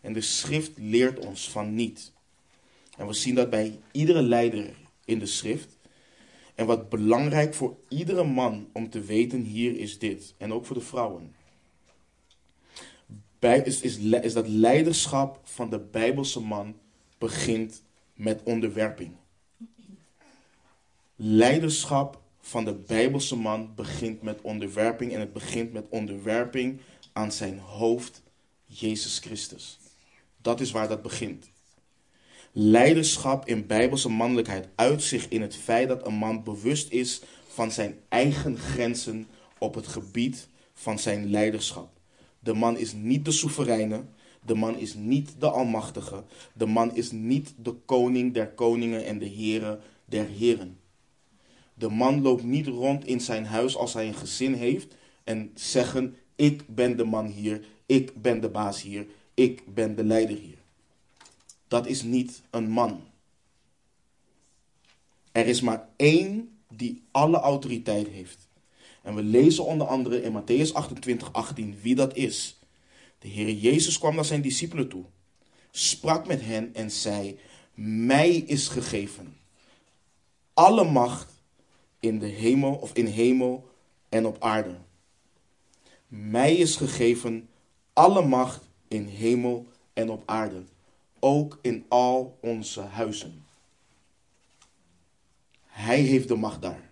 En 0.00 0.12
de 0.12 0.20
schrift 0.20 0.72
leert 0.76 1.26
ons 1.26 1.50
van 1.50 1.74
niet. 1.74 2.12
En 2.96 3.06
we 3.06 3.12
zien 3.12 3.34
dat 3.34 3.50
bij 3.50 3.80
iedere 3.92 4.22
leider 4.22 4.74
in 5.04 5.18
de 5.18 5.26
schrift. 5.26 5.78
En 6.54 6.66
wat 6.66 6.88
belangrijk 6.88 7.54
voor 7.54 7.76
iedere 7.88 8.24
man 8.24 8.68
om 8.72 8.90
te 8.90 9.00
weten 9.00 9.42
hier 9.42 9.76
is 9.78 9.98
dit. 9.98 10.34
En 10.36 10.52
ook 10.52 10.66
voor 10.66 10.76
de 10.76 10.82
vrouwen. 10.82 11.34
Bij, 13.38 13.58
is, 13.58 13.80
is, 13.80 13.96
is 13.98 14.32
dat 14.32 14.48
leiderschap 14.48 15.40
van 15.42 15.70
de 15.70 15.78
Bijbelse 15.78 16.40
man 16.40 16.76
begint 17.18 17.82
met 18.14 18.42
onderwerping. 18.42 19.12
Leiderschap 21.16 22.21
van 22.42 22.64
de 22.64 22.74
Bijbelse 22.74 23.36
man 23.36 23.74
begint 23.74 24.22
met 24.22 24.40
onderwerping. 24.40 25.12
En 25.12 25.20
het 25.20 25.32
begint 25.32 25.72
met 25.72 25.86
onderwerping 25.88 26.80
aan 27.12 27.32
zijn 27.32 27.58
hoofd, 27.58 28.22
Jezus 28.66 29.18
Christus. 29.18 29.78
Dat 30.40 30.60
is 30.60 30.70
waar 30.70 30.88
dat 30.88 31.02
begint. 31.02 31.50
Leiderschap 32.52 33.46
in 33.46 33.66
bijbelse 33.66 34.08
mannelijkheid 34.08 34.68
uitzicht 34.74 35.30
in 35.30 35.42
het 35.42 35.56
feit 35.56 35.88
dat 35.88 36.06
een 36.06 36.14
man 36.14 36.42
bewust 36.42 36.90
is 36.90 37.22
van 37.48 37.72
zijn 37.72 37.98
eigen 38.08 38.58
grenzen 38.58 39.26
op 39.58 39.74
het 39.74 39.86
gebied 39.86 40.48
van 40.74 40.98
zijn 40.98 41.30
leiderschap. 41.30 41.88
De 42.38 42.54
man 42.54 42.78
is 42.78 42.92
niet 42.92 43.24
de 43.24 43.30
soevereine, 43.30 44.04
de 44.46 44.54
man 44.54 44.78
is 44.78 44.94
niet 44.94 45.34
de 45.38 45.50
almachtige, 45.50 46.24
de 46.52 46.66
man 46.66 46.94
is 46.96 47.10
niet 47.10 47.54
de 47.56 47.72
koning 47.72 48.34
der 48.34 48.48
koningen 48.48 49.04
en 49.04 49.18
de 49.18 49.26
heren 49.26 49.80
der 50.04 50.26
heren. 50.26 50.80
De 51.74 51.88
man 51.88 52.22
loopt 52.22 52.42
niet 52.42 52.66
rond 52.66 53.06
in 53.06 53.20
zijn 53.20 53.46
huis 53.46 53.76
als 53.76 53.94
hij 53.94 54.06
een 54.06 54.14
gezin 54.14 54.54
heeft 54.54 54.94
en 55.24 55.50
zeggen: 55.54 56.16
Ik 56.36 56.66
ben 56.66 56.96
de 56.96 57.04
man 57.04 57.26
hier, 57.26 57.64
ik 57.86 58.22
ben 58.22 58.40
de 58.40 58.48
baas 58.48 58.82
hier, 58.82 59.06
ik 59.34 59.74
ben 59.74 59.94
de 59.96 60.04
leider 60.04 60.36
hier. 60.36 60.58
Dat 61.68 61.86
is 61.86 62.02
niet 62.02 62.42
een 62.50 62.70
man. 62.70 63.00
Er 65.32 65.46
is 65.46 65.60
maar 65.60 65.88
één 65.96 66.58
die 66.68 67.02
alle 67.10 67.36
autoriteit 67.36 68.08
heeft. 68.08 68.48
En 69.02 69.14
we 69.14 69.22
lezen 69.22 69.64
onder 69.64 69.86
andere 69.86 70.22
in 70.22 70.42
Matthäus 70.42 70.72
28, 70.72 71.32
18 71.32 71.76
wie 71.82 71.94
dat 71.94 72.16
is. 72.16 72.58
De 73.18 73.28
Heer 73.28 73.52
Jezus 73.52 73.98
kwam 73.98 74.14
naar 74.14 74.24
zijn 74.24 74.42
discipelen 74.42 74.88
toe, 74.88 75.04
sprak 75.70 76.26
met 76.26 76.40
hen 76.40 76.74
en 76.74 76.90
zei: 76.90 77.38
Mij 77.74 78.30
is 78.30 78.68
gegeven 78.68 79.40
alle 80.54 80.84
macht 80.84 81.31
in 82.02 82.18
de 82.18 82.26
hemel 82.26 82.74
of 82.74 82.92
in 82.92 83.06
hemel 83.06 83.68
en 84.08 84.26
op 84.26 84.36
aarde. 84.40 84.74
Mij 86.06 86.56
is 86.56 86.76
gegeven 86.76 87.48
alle 87.92 88.26
macht 88.26 88.68
in 88.88 89.06
hemel 89.06 89.66
en 89.92 90.10
op 90.10 90.22
aarde, 90.26 90.62
ook 91.18 91.58
in 91.60 91.84
al 91.88 92.38
onze 92.40 92.80
huizen. 92.80 93.44
Hij 95.66 96.00
heeft 96.00 96.28
de 96.28 96.34
macht 96.34 96.62
daar. 96.62 96.90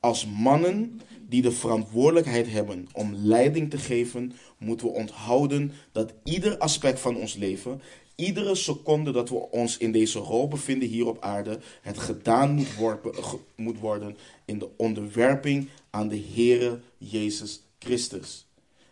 Als 0.00 0.26
mannen 0.26 1.00
die 1.28 1.42
de 1.42 1.52
verantwoordelijkheid 1.52 2.50
hebben 2.50 2.88
om 2.92 3.14
leiding 3.14 3.70
te 3.70 3.78
geven, 3.78 4.32
moeten 4.58 4.86
we 4.86 4.92
onthouden 4.92 5.72
dat 5.92 6.14
ieder 6.24 6.58
aspect 6.58 7.00
van 7.00 7.16
ons 7.16 7.34
leven, 7.34 7.80
iedere 8.16 8.54
seconde 8.54 9.12
dat 9.12 9.28
we 9.28 9.50
ons 9.50 9.76
in 9.76 9.92
deze 9.92 10.18
rol 10.18 10.48
bevinden 10.48 10.88
hier 10.88 11.06
op 11.06 11.22
aarde, 11.22 11.60
het 11.82 11.98
gedaan 11.98 12.54
moet 12.54 12.74
worden, 12.74 13.12
moet 13.56 13.78
worden 13.78 14.16
in 14.44 14.58
de 14.58 14.68
onderwerping 14.76 15.68
aan 15.90 16.08
de 16.08 16.22
Heere 16.34 16.80
Jezus 16.98 17.62
Christus. 17.78 18.46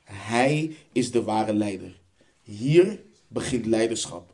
Hij 0.05 0.77
is 0.93 1.11
de 1.11 1.23
ware 1.23 1.53
leider. 1.53 2.01
Hier 2.43 3.03
begint 3.29 3.67
leiderschap. 3.67 4.33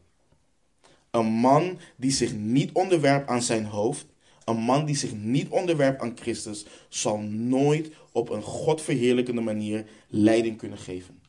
Een 1.10 1.26
man 1.26 1.78
die 1.96 2.10
zich 2.10 2.34
niet 2.34 2.72
onderwerpt 2.72 3.28
aan 3.28 3.42
zijn 3.42 3.64
hoofd, 3.64 4.06
een 4.44 4.56
man 4.56 4.84
die 4.84 4.96
zich 4.96 5.14
niet 5.14 5.48
onderwerpt 5.48 6.00
aan 6.00 6.16
Christus, 6.18 6.66
zal 6.88 7.18
nooit 7.18 7.90
op 8.12 8.30
een 8.30 8.42
godverheerlijkende 8.42 9.40
manier 9.40 9.86
leiding 10.08 10.56
kunnen 10.56 10.78
geven. 10.78 11.20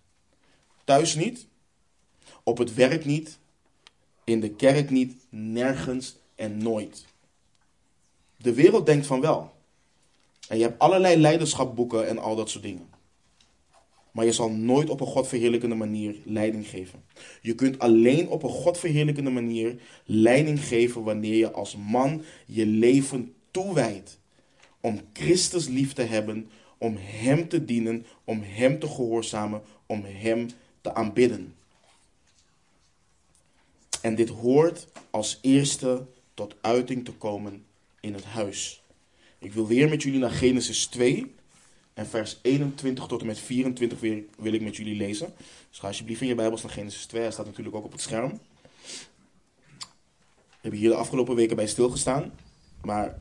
Thuis 0.83 1.15
niet, 1.15 1.47
op 2.43 2.57
het 2.57 2.73
werk 2.73 3.05
niet, 3.05 3.39
in 4.31 4.39
de 4.39 4.49
kerk 4.49 4.89
niet, 4.89 5.15
nergens 5.29 6.15
en 6.35 6.57
nooit. 6.57 7.05
De 8.37 8.53
wereld 8.53 8.85
denkt 8.85 9.05
van 9.05 9.21
wel. 9.21 9.51
En 10.47 10.57
je 10.57 10.63
hebt 10.63 10.79
allerlei 10.79 11.17
leiderschapboeken 11.17 12.07
en 12.07 12.17
al 12.17 12.35
dat 12.35 12.49
soort 12.49 12.63
dingen. 12.63 12.89
Maar 14.11 14.25
je 14.25 14.31
zal 14.31 14.49
nooit 14.49 14.89
op 14.89 15.01
een 15.01 15.07
godverheerlijkende 15.07 15.75
manier 15.75 16.15
leiding 16.23 16.67
geven. 16.67 17.03
Je 17.41 17.55
kunt 17.55 17.79
alleen 17.79 18.27
op 18.27 18.43
een 18.43 18.49
godverheerlijkende 18.49 19.29
manier 19.29 19.75
leiding 20.05 20.63
geven 20.63 21.03
wanneer 21.03 21.35
je 21.35 21.51
als 21.51 21.75
man 21.75 22.23
je 22.45 22.65
leven 22.65 23.33
toewijdt. 23.51 24.19
Om 24.79 24.99
Christus 25.13 25.67
lief 25.67 25.93
te 25.93 26.01
hebben, 26.01 26.49
om 26.77 26.95
Hem 26.99 27.47
te 27.47 27.65
dienen, 27.65 28.05
om 28.23 28.41
Hem 28.43 28.79
te 28.79 28.87
gehoorzamen, 28.87 29.61
om 29.85 30.03
Hem 30.05 30.47
te 30.81 30.93
aanbidden. 30.93 31.55
En 34.01 34.15
dit 34.15 34.29
hoort 34.29 34.87
als 35.09 35.39
eerste 35.41 36.05
tot 36.33 36.55
uiting 36.61 37.05
te 37.05 37.11
komen 37.11 37.65
in 37.99 38.13
het 38.13 38.23
huis. 38.23 38.83
Ik 39.39 39.53
wil 39.53 39.67
weer 39.67 39.89
met 39.89 40.03
jullie 40.03 40.19
naar 40.19 40.31
Genesis 40.31 40.85
2 40.85 41.35
en 41.93 42.07
vers 42.07 42.39
21 42.41 43.05
tot 43.05 43.21
en 43.21 43.27
met 43.27 43.39
24 43.39 43.99
weer, 43.99 44.23
wil 44.37 44.53
ik 44.53 44.61
met 44.61 44.75
jullie 44.75 44.95
lezen. 44.95 45.33
Dus 45.69 45.79
ga 45.79 45.87
alsjeblieft 45.87 46.21
in 46.21 46.27
je 46.27 46.35
Bijbels 46.35 46.61
naar 46.61 46.71
Genesis 46.71 47.05
2. 47.05 47.21
Hij 47.21 47.31
staat 47.31 47.45
natuurlijk 47.45 47.75
ook 47.75 47.85
op 47.85 47.91
het 47.91 48.01
scherm. 48.01 48.39
We 50.29 50.67
hebben 50.67 50.79
hier 50.79 50.89
de 50.89 50.95
afgelopen 50.95 51.35
weken 51.35 51.55
bij 51.55 51.67
stilgestaan. 51.67 52.31
Maar 52.81 53.17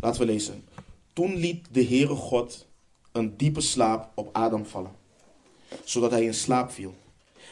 laten 0.00 0.20
we 0.20 0.26
lezen. 0.26 0.64
Toen 1.12 1.36
liet 1.36 1.66
de 1.70 1.84
Heere 1.84 2.14
God 2.14 2.66
een 3.12 3.36
diepe 3.36 3.60
slaap 3.60 4.10
op 4.14 4.28
Adam 4.32 4.66
vallen, 4.66 4.92
zodat 5.84 6.10
hij 6.10 6.24
in 6.24 6.34
slaap 6.34 6.70
viel. 6.70 6.94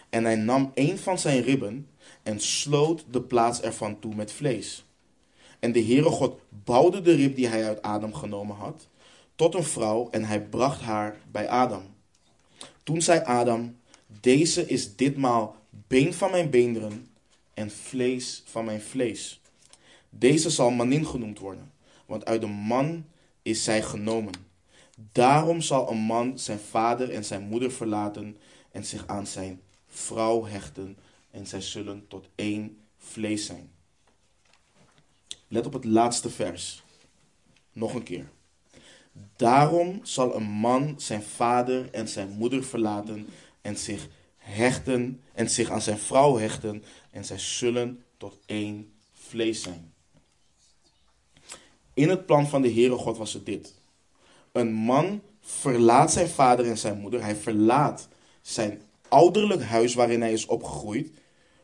En 0.08 0.24
hij 0.24 0.36
nam 0.36 0.70
een 0.74 0.98
van 0.98 1.18
zijn 1.18 1.42
ribben 1.42 1.86
en 2.22 2.40
sloot 2.40 3.04
de 3.10 3.22
plaats 3.22 3.60
ervan 3.60 3.98
toe 3.98 4.14
met 4.14 4.32
vlees. 4.32 4.84
En 5.58 5.72
de 5.72 5.84
Heere 5.84 6.10
God 6.10 6.40
bouwde 6.48 7.00
de 7.00 7.14
rib 7.14 7.36
die 7.36 7.46
hij 7.46 7.66
uit 7.66 7.82
Adam 7.82 8.14
genomen 8.14 8.56
had, 8.56 8.88
tot 9.34 9.54
een 9.54 9.64
vrouw 9.64 10.08
en 10.10 10.24
hij 10.24 10.42
bracht 10.42 10.80
haar 10.80 11.16
bij 11.30 11.48
Adam. 11.48 11.82
Toen 12.82 13.02
zei 13.02 13.20
Adam, 13.20 13.76
deze 14.20 14.66
is 14.66 14.96
ditmaal 14.96 15.56
been 15.70 16.14
van 16.14 16.30
mijn 16.30 16.50
beenderen 16.50 17.08
en 17.54 17.70
vlees 17.70 18.42
van 18.46 18.64
mijn 18.64 18.82
vlees. 18.82 19.40
Deze 20.08 20.50
zal 20.50 20.70
manin 20.70 21.06
genoemd 21.06 21.38
worden, 21.38 21.72
want 22.06 22.24
uit 22.24 22.40
de 22.40 22.46
man 22.46 23.04
is 23.42 23.64
zij 23.64 23.82
genomen. 23.82 24.32
Daarom 25.12 25.60
zal 25.60 25.90
een 25.90 25.98
man 25.98 26.38
zijn 26.38 26.58
vader 26.58 27.10
en 27.10 27.24
zijn 27.24 27.42
moeder 27.42 27.72
verlaten 27.72 28.36
en 28.70 28.84
zich 28.84 29.06
aan 29.06 29.26
zijn 29.26 29.60
vrouw 29.88 30.44
hechten 30.44 30.98
en 31.32 31.46
zij 31.46 31.60
zullen 31.60 32.08
tot 32.08 32.28
één 32.34 32.78
vlees 32.98 33.46
zijn. 33.46 33.70
Let 35.48 35.66
op 35.66 35.72
het 35.72 35.84
laatste 35.84 36.30
vers. 36.30 36.82
Nog 37.72 37.94
een 37.94 38.02
keer. 38.02 38.30
Daarom 39.36 40.00
zal 40.02 40.36
een 40.36 40.50
man 40.50 40.94
zijn 41.00 41.22
vader 41.22 41.90
en 41.90 42.08
zijn 42.08 42.30
moeder 42.30 42.64
verlaten 42.64 43.26
en 43.60 43.76
zich 43.76 44.08
hechten 44.36 45.20
en 45.32 45.50
zich 45.50 45.70
aan 45.70 45.82
zijn 45.82 45.98
vrouw 45.98 46.36
hechten 46.36 46.84
en 47.10 47.24
zij 47.24 47.38
zullen 47.38 48.04
tot 48.16 48.38
één 48.46 48.92
vlees 49.12 49.62
zijn. 49.62 49.92
In 51.94 52.08
het 52.08 52.26
plan 52.26 52.48
van 52.48 52.62
de 52.62 52.72
Heere 52.72 52.96
God 52.96 53.16
was 53.16 53.32
het 53.32 53.46
dit. 53.46 53.74
Een 54.52 54.72
man 54.72 55.22
verlaat 55.40 56.12
zijn 56.12 56.28
vader 56.28 56.66
en 56.66 56.78
zijn 56.78 56.98
moeder. 56.98 57.22
Hij 57.22 57.36
verlaat 57.36 58.08
zijn 58.40 58.82
ouderlijk 59.08 59.62
huis 59.62 59.94
waarin 59.94 60.20
hij 60.20 60.32
is 60.32 60.46
opgegroeid. 60.46 61.10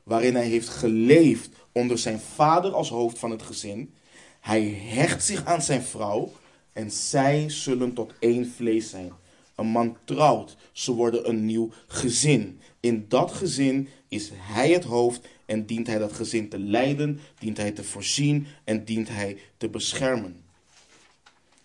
Waarin 0.09 0.35
hij 0.35 0.47
heeft 0.47 0.69
geleefd 0.69 1.49
onder 1.73 1.99
zijn 1.99 2.21
vader 2.21 2.73
als 2.73 2.89
hoofd 2.89 3.19
van 3.19 3.31
het 3.31 3.43
gezin. 3.43 3.95
Hij 4.41 4.63
hecht 4.63 5.25
zich 5.25 5.45
aan 5.45 5.63
zijn 5.63 5.83
vrouw 5.83 6.33
en 6.73 6.91
zij 6.91 7.49
zullen 7.49 7.93
tot 7.93 8.13
één 8.19 8.53
vlees 8.57 8.91
zijn. 8.91 9.13
Een 9.55 9.67
man 9.67 9.97
trouwt, 10.05 10.57
ze 10.73 10.93
worden 10.95 11.29
een 11.29 11.47
nieuw 11.47 11.71
gezin. 11.87 12.61
In 12.81 13.05
dat 13.09 13.33
gezin 13.33 13.89
is 14.09 14.31
hij 14.35 14.71
het 14.71 14.85
hoofd 14.85 15.27
en 15.47 15.67
dient 15.67 15.87
hij 15.87 15.99
dat 15.99 16.13
gezin 16.13 16.49
te 16.49 16.59
leiden, 16.59 17.21
dient 17.39 17.57
hij 17.57 17.71
te 17.71 17.85
voorzien 17.85 18.47
en 18.65 18.85
dient 18.85 19.09
hij 19.09 19.39
te 19.57 19.69
beschermen. 19.69 20.43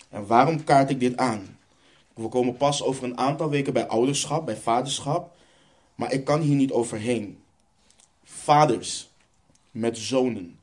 En 0.09 0.25
waarom 0.27 0.63
kaart 0.63 0.89
ik 0.89 0.99
dit 0.99 1.17
aan? 1.17 1.57
We 2.13 2.27
komen 2.27 2.57
pas 2.57 2.83
over 2.83 3.03
een 3.03 3.17
aantal 3.17 3.49
weken 3.49 3.73
bij 3.73 3.87
ouderschap, 3.87 4.45
bij 4.45 4.57
vaderschap, 4.57 5.35
maar 5.95 6.11
ik 6.11 6.23
kan 6.23 6.41
hier 6.41 6.55
niet 6.55 6.71
overheen. 6.71 7.42
Vaders 8.43 9.09
met 9.71 9.97
zonen. 9.97 10.59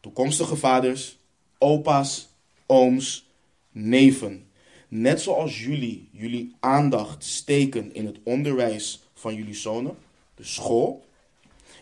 toekomstige 0.00 0.56
vaders, 0.56 1.18
opa's, 1.58 2.28
ooms, 2.66 3.26
neven. 3.70 4.46
Net 4.88 5.20
zoals 5.20 5.64
jullie 5.64 6.08
jullie 6.12 6.54
aandacht 6.60 7.24
steken 7.24 7.94
in 7.94 8.06
het 8.06 8.18
onderwijs 8.22 9.02
van 9.14 9.34
jullie 9.34 9.54
zonen, 9.54 9.96
de 10.34 10.44
school, 10.44 11.06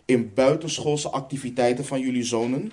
in 0.05 0.35
buitenschoolse 0.35 1.09
activiteiten 1.09 1.85
van 1.85 2.01
jullie 2.01 2.25
zonen, 2.25 2.71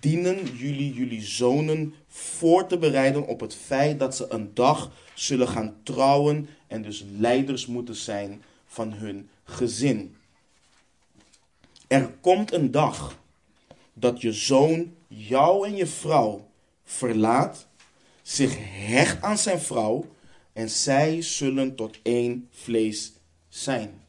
dienen 0.00 0.56
jullie 0.56 0.94
jullie 0.94 1.22
zonen 1.22 1.94
voor 2.08 2.66
te 2.66 2.78
bereiden 2.78 3.26
op 3.26 3.40
het 3.40 3.54
feit 3.54 3.98
dat 3.98 4.16
ze 4.16 4.26
een 4.28 4.50
dag 4.54 4.90
zullen 5.14 5.48
gaan 5.48 5.76
trouwen 5.82 6.48
en 6.66 6.82
dus 6.82 7.04
leiders 7.18 7.66
moeten 7.66 7.96
zijn 7.96 8.42
van 8.66 8.92
hun 8.92 9.28
gezin. 9.44 10.16
Er 11.86 12.10
komt 12.20 12.52
een 12.52 12.70
dag 12.70 13.18
dat 13.92 14.20
je 14.20 14.32
zoon 14.32 14.94
jou 15.06 15.66
en 15.66 15.76
je 15.76 15.86
vrouw 15.86 16.48
verlaat, 16.84 17.66
zich 18.22 18.56
hecht 18.60 19.22
aan 19.22 19.38
zijn 19.38 19.60
vrouw 19.60 20.06
en 20.52 20.70
zij 20.70 21.22
zullen 21.22 21.74
tot 21.74 21.98
één 22.02 22.48
vlees 22.50 23.12
zijn. 23.48 24.02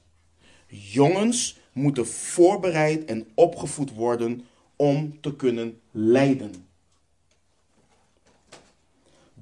Jongens 0.67 1.57
moeten 1.71 2.07
voorbereid 2.07 3.05
en 3.05 3.27
opgevoed 3.33 3.93
worden 3.93 4.45
om 4.75 5.21
te 5.21 5.35
kunnen 5.35 5.79
leiden. 5.91 6.67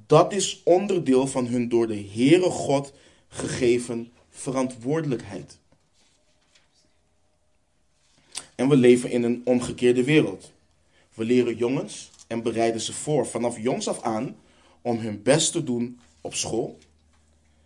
Dat 0.08 0.34
is 0.34 0.62
onderdeel 0.64 1.28
van 1.28 1.48
hun 1.48 1.70
door 1.70 1.88
de 1.88 2.08
Heere 2.14 2.50
God 2.50 2.94
gegeven 3.28 4.12
verantwoordelijkheid. 4.30 5.60
En 8.64 8.70
we 8.70 8.76
leven 8.76 9.12
in 9.12 9.24
een 9.24 9.42
omgekeerde 9.46 10.04
wereld. 10.04 10.52
We 11.14 11.24
leren 11.24 11.56
jongens 11.56 12.12
en 12.28 12.44
bereiden 12.44 12.82
ze 12.82 12.94
voor 12.94 13.28
vanaf 13.28 13.60
jongs 13.60 13.88
af 13.88 14.02
aan 14.02 14.36
om 14.82 14.98
hun 14.98 15.22
best 15.24 15.52
te 15.52 15.64
doen 15.64 16.00
op 16.22 16.34
school. 16.34 16.78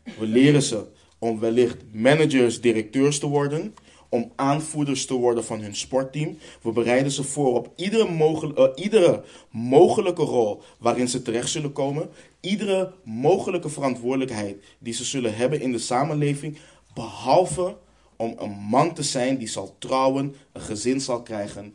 We 0.03 0.25
leren 0.25 0.61
ze 0.61 0.85
om 1.19 1.39
wellicht 1.39 1.77
managers, 1.91 2.61
directeurs 2.61 3.19
te 3.19 3.27
worden, 3.27 3.73
om 4.09 4.31
aanvoerders 4.35 5.05
te 5.05 5.13
worden 5.13 5.43
van 5.43 5.61
hun 5.61 5.75
sportteam. 5.75 6.37
We 6.61 6.71
bereiden 6.71 7.11
ze 7.11 7.23
voor 7.23 7.55
op 7.55 7.71
iedere, 7.75 8.53
uh, 8.57 8.83
iedere 8.83 9.23
mogelijke 9.51 10.23
rol 10.23 10.61
waarin 10.79 11.07
ze 11.07 11.21
terecht 11.21 11.49
zullen 11.49 11.73
komen, 11.73 12.09
iedere 12.39 12.93
mogelijke 13.03 13.69
verantwoordelijkheid 13.69 14.63
die 14.79 14.93
ze 14.93 15.03
zullen 15.03 15.35
hebben 15.35 15.61
in 15.61 15.71
de 15.71 15.79
samenleving, 15.79 16.57
behalve 16.93 17.75
om 18.17 18.35
een 18.37 18.51
man 18.51 18.93
te 18.93 19.03
zijn 19.03 19.37
die 19.37 19.47
zal 19.47 19.75
trouwen, 19.77 20.35
een 20.51 20.61
gezin 20.61 21.01
zal 21.01 21.21
krijgen 21.21 21.73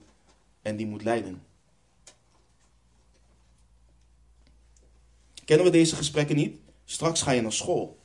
en 0.62 0.76
die 0.76 0.86
moet 0.86 1.04
leiden. 1.04 1.42
Kennen 5.44 5.66
we 5.66 5.72
deze 5.72 5.96
gesprekken 5.96 6.36
niet? 6.36 6.56
Straks 6.84 7.22
ga 7.22 7.30
je 7.30 7.40
naar 7.40 7.52
school. 7.52 7.98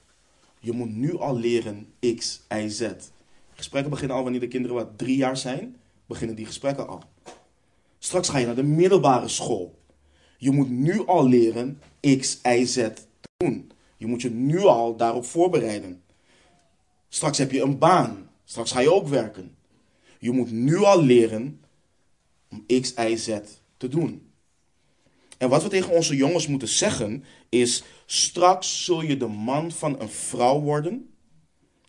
Je 0.60 0.71
moet 0.71 0.95
nu 0.95 1.17
al 1.17 1.38
leren 1.38 1.93
X, 2.15 2.41
Y, 2.50 2.67
Z. 2.67 2.89
Gesprekken 3.54 3.91
beginnen 3.91 4.17
al 4.17 4.23
wanneer 4.23 4.39
de 4.39 4.47
kinderen 4.47 4.76
wat 4.76 4.97
drie 4.97 5.17
jaar 5.17 5.38
zijn. 5.38 5.76
Beginnen 6.06 6.36
die 6.36 6.45
gesprekken 6.45 6.88
al. 6.88 7.04
Straks 8.00 8.30
ga 8.30 8.38
je 8.38 8.45
naar 8.45 8.56
de 8.56 8.63
middelbare 8.63 9.28
school. 9.28 9.80
Je 10.38 10.52
moet 10.52 10.69
nu 10.69 11.06
al 11.06 11.28
leren 11.28 11.82
X, 12.19 12.39
Y, 12.43 12.65
Z 12.65 12.73
te 12.76 13.02
doen. 13.38 13.71
Je 13.97 14.06
moet 14.06 14.21
je 14.21 14.30
nu 14.30 14.60
al 14.60 14.95
daarop 14.95 15.26
voorbereiden. 15.26 16.02
Straks 17.10 17.38
heb 17.38 17.52
je 17.52 17.62
een 17.62 17.78
baan. 17.78 18.27
Straks 18.50 18.72
ga 18.72 18.80
je 18.80 18.94
ook 18.94 19.08
werken. 19.08 19.56
Je 20.20 20.32
moet 20.32 20.52
nu 20.52 20.78
al 20.78 21.04
leren 21.04 21.62
om 22.50 22.66
X, 22.82 22.94
Y, 22.98 23.16
Z 23.16 23.40
te 23.78 23.88
doen. 23.88 24.32
En 25.38 25.50
wat 25.50 25.64
we 25.64 25.70
tegen 25.70 25.94
onze 25.94 26.16
jongens 26.16 26.48
moeten 26.48 26.68
zeggen 26.68 27.24
is: 27.50 27.84
straks 28.06 28.84
zul 28.84 29.02
je 29.02 29.18
de 29.18 29.28
man 29.28 29.72
van 29.72 30.00
een 30.00 30.10
vrouw 30.10 30.60
worden, 30.60 31.14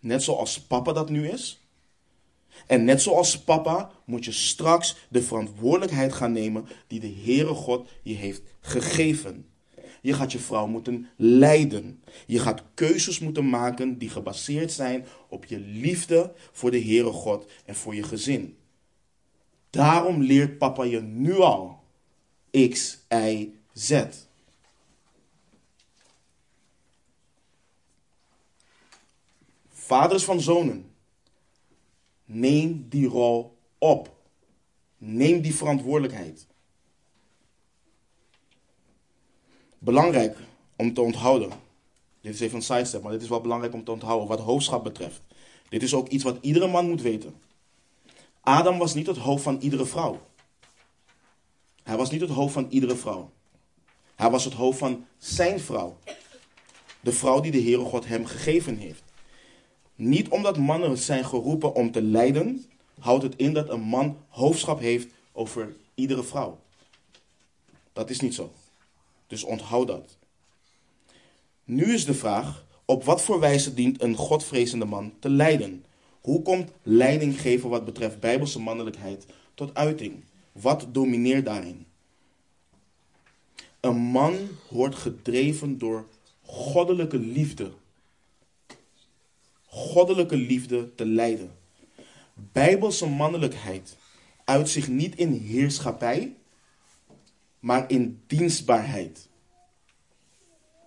net 0.00 0.22
zoals 0.22 0.60
papa 0.60 0.92
dat 0.92 1.10
nu 1.10 1.28
is. 1.28 1.60
En 2.66 2.84
net 2.84 3.02
zoals 3.02 3.38
papa 3.38 3.90
moet 4.04 4.24
je 4.24 4.32
straks 4.32 4.96
de 5.08 5.22
verantwoordelijkheid 5.22 6.12
gaan 6.12 6.32
nemen 6.32 6.68
die 6.86 7.00
de 7.00 7.14
Heere 7.24 7.54
God 7.54 7.88
je 8.02 8.14
heeft 8.14 8.42
gegeven. 8.60 9.46
Je 10.08 10.14
gaat 10.14 10.32
je 10.32 10.38
vrouw 10.38 10.66
moeten 10.66 11.08
leiden. 11.16 12.02
Je 12.26 12.38
gaat 12.38 12.62
keuzes 12.74 13.18
moeten 13.18 13.48
maken 13.48 13.98
die 13.98 14.10
gebaseerd 14.10 14.72
zijn 14.72 15.06
op 15.28 15.44
je 15.44 15.58
liefde 15.58 16.34
voor 16.52 16.70
de 16.70 16.82
Heere 16.82 17.12
God 17.12 17.50
en 17.64 17.74
voor 17.74 17.94
je 17.94 18.02
gezin. 18.02 18.58
Daarom 19.70 20.22
leert 20.22 20.58
papa 20.58 20.84
je 20.84 21.00
nu 21.00 21.34
al 21.36 21.82
X, 22.50 22.98
Y, 23.08 23.52
Z. 23.72 24.04
Vaders 29.68 30.24
van 30.24 30.40
zonen, 30.40 30.90
neem 32.24 32.86
die 32.88 33.06
rol 33.06 33.58
op. 33.78 34.16
Neem 34.96 35.40
die 35.40 35.54
verantwoordelijkheid. 35.54 36.46
Belangrijk 39.78 40.36
om 40.76 40.94
te 40.94 41.00
onthouden. 41.00 41.50
Dit 42.20 42.34
is 42.34 42.40
even 42.40 42.56
een 42.56 42.62
sidestep, 42.62 43.02
maar 43.02 43.12
dit 43.12 43.22
is 43.22 43.28
wel 43.28 43.40
belangrijk 43.40 43.74
om 43.74 43.84
te 43.84 43.90
onthouden 43.90 44.28
wat 44.28 44.40
hoofdschap 44.40 44.84
betreft. 44.84 45.20
Dit 45.68 45.82
is 45.82 45.94
ook 45.94 46.08
iets 46.08 46.24
wat 46.24 46.38
iedere 46.40 46.66
man 46.66 46.88
moet 46.88 47.02
weten. 47.02 47.34
Adam 48.40 48.78
was 48.78 48.94
niet 48.94 49.06
het 49.06 49.16
hoofd 49.16 49.42
van 49.42 49.58
iedere 49.60 49.86
vrouw. 49.86 50.20
Hij 51.82 51.96
was 51.96 52.10
niet 52.10 52.20
het 52.20 52.30
hoofd 52.30 52.52
van 52.52 52.66
iedere 52.68 52.96
vrouw. 52.96 53.30
Hij 54.14 54.30
was 54.30 54.44
het 54.44 54.54
hoofd 54.54 54.78
van 54.78 55.06
zijn 55.18 55.60
vrouw. 55.60 55.98
De 57.00 57.12
vrouw 57.12 57.40
die 57.40 57.52
de 57.52 57.62
Heere 57.62 57.84
God 57.84 58.06
hem 58.06 58.26
gegeven 58.26 58.76
heeft. 58.76 59.02
Niet 59.94 60.28
omdat 60.28 60.58
mannen 60.58 60.98
zijn 60.98 61.24
geroepen 61.24 61.74
om 61.74 61.90
te 61.90 62.02
lijden, 62.02 62.64
houdt 62.98 63.22
het 63.22 63.36
in 63.36 63.52
dat 63.52 63.68
een 63.68 63.80
man 63.80 64.16
hoofdschap 64.28 64.80
heeft 64.80 65.08
over 65.32 65.76
iedere 65.94 66.22
vrouw. 66.22 66.58
Dat 67.92 68.10
is 68.10 68.20
niet 68.20 68.34
zo. 68.34 68.52
Dus 69.28 69.44
onthoud 69.44 69.86
dat. 69.86 70.16
Nu 71.64 71.92
is 71.94 72.04
de 72.04 72.14
vraag, 72.14 72.64
op 72.84 73.04
wat 73.04 73.22
voor 73.22 73.40
wijze 73.40 73.74
dient 73.74 74.02
een 74.02 74.14
godvrezende 74.14 74.84
man 74.84 75.12
te 75.18 75.28
leiden? 75.28 75.84
Hoe 76.20 76.42
komt 76.42 76.70
leiding 76.82 77.40
geven 77.40 77.68
wat 77.68 77.84
betreft 77.84 78.20
bijbelse 78.20 78.60
mannelijkheid 78.60 79.26
tot 79.54 79.74
uiting? 79.74 80.24
Wat 80.52 80.86
domineert 80.92 81.44
daarin? 81.44 81.86
Een 83.80 83.96
man 83.96 84.36
wordt 84.68 84.94
gedreven 84.94 85.78
door 85.78 86.06
goddelijke 86.42 87.18
liefde. 87.18 87.70
Goddelijke 89.64 90.36
liefde 90.36 90.94
te 90.94 91.06
leiden. 91.06 91.50
Bijbelse 92.34 93.06
mannelijkheid 93.06 93.96
uit 94.44 94.68
zich 94.68 94.88
niet 94.88 95.16
in 95.16 95.32
heerschappij, 95.32 96.34
maar 97.60 97.90
in 97.90 98.22
dienstbaarheid. 98.26 99.28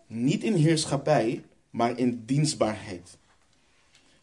Niet 0.08 0.44
in 0.44 0.54
heerschappij, 0.54 1.44
maar 1.70 1.98
in 1.98 2.24
dienstbaarheid. 2.26 3.18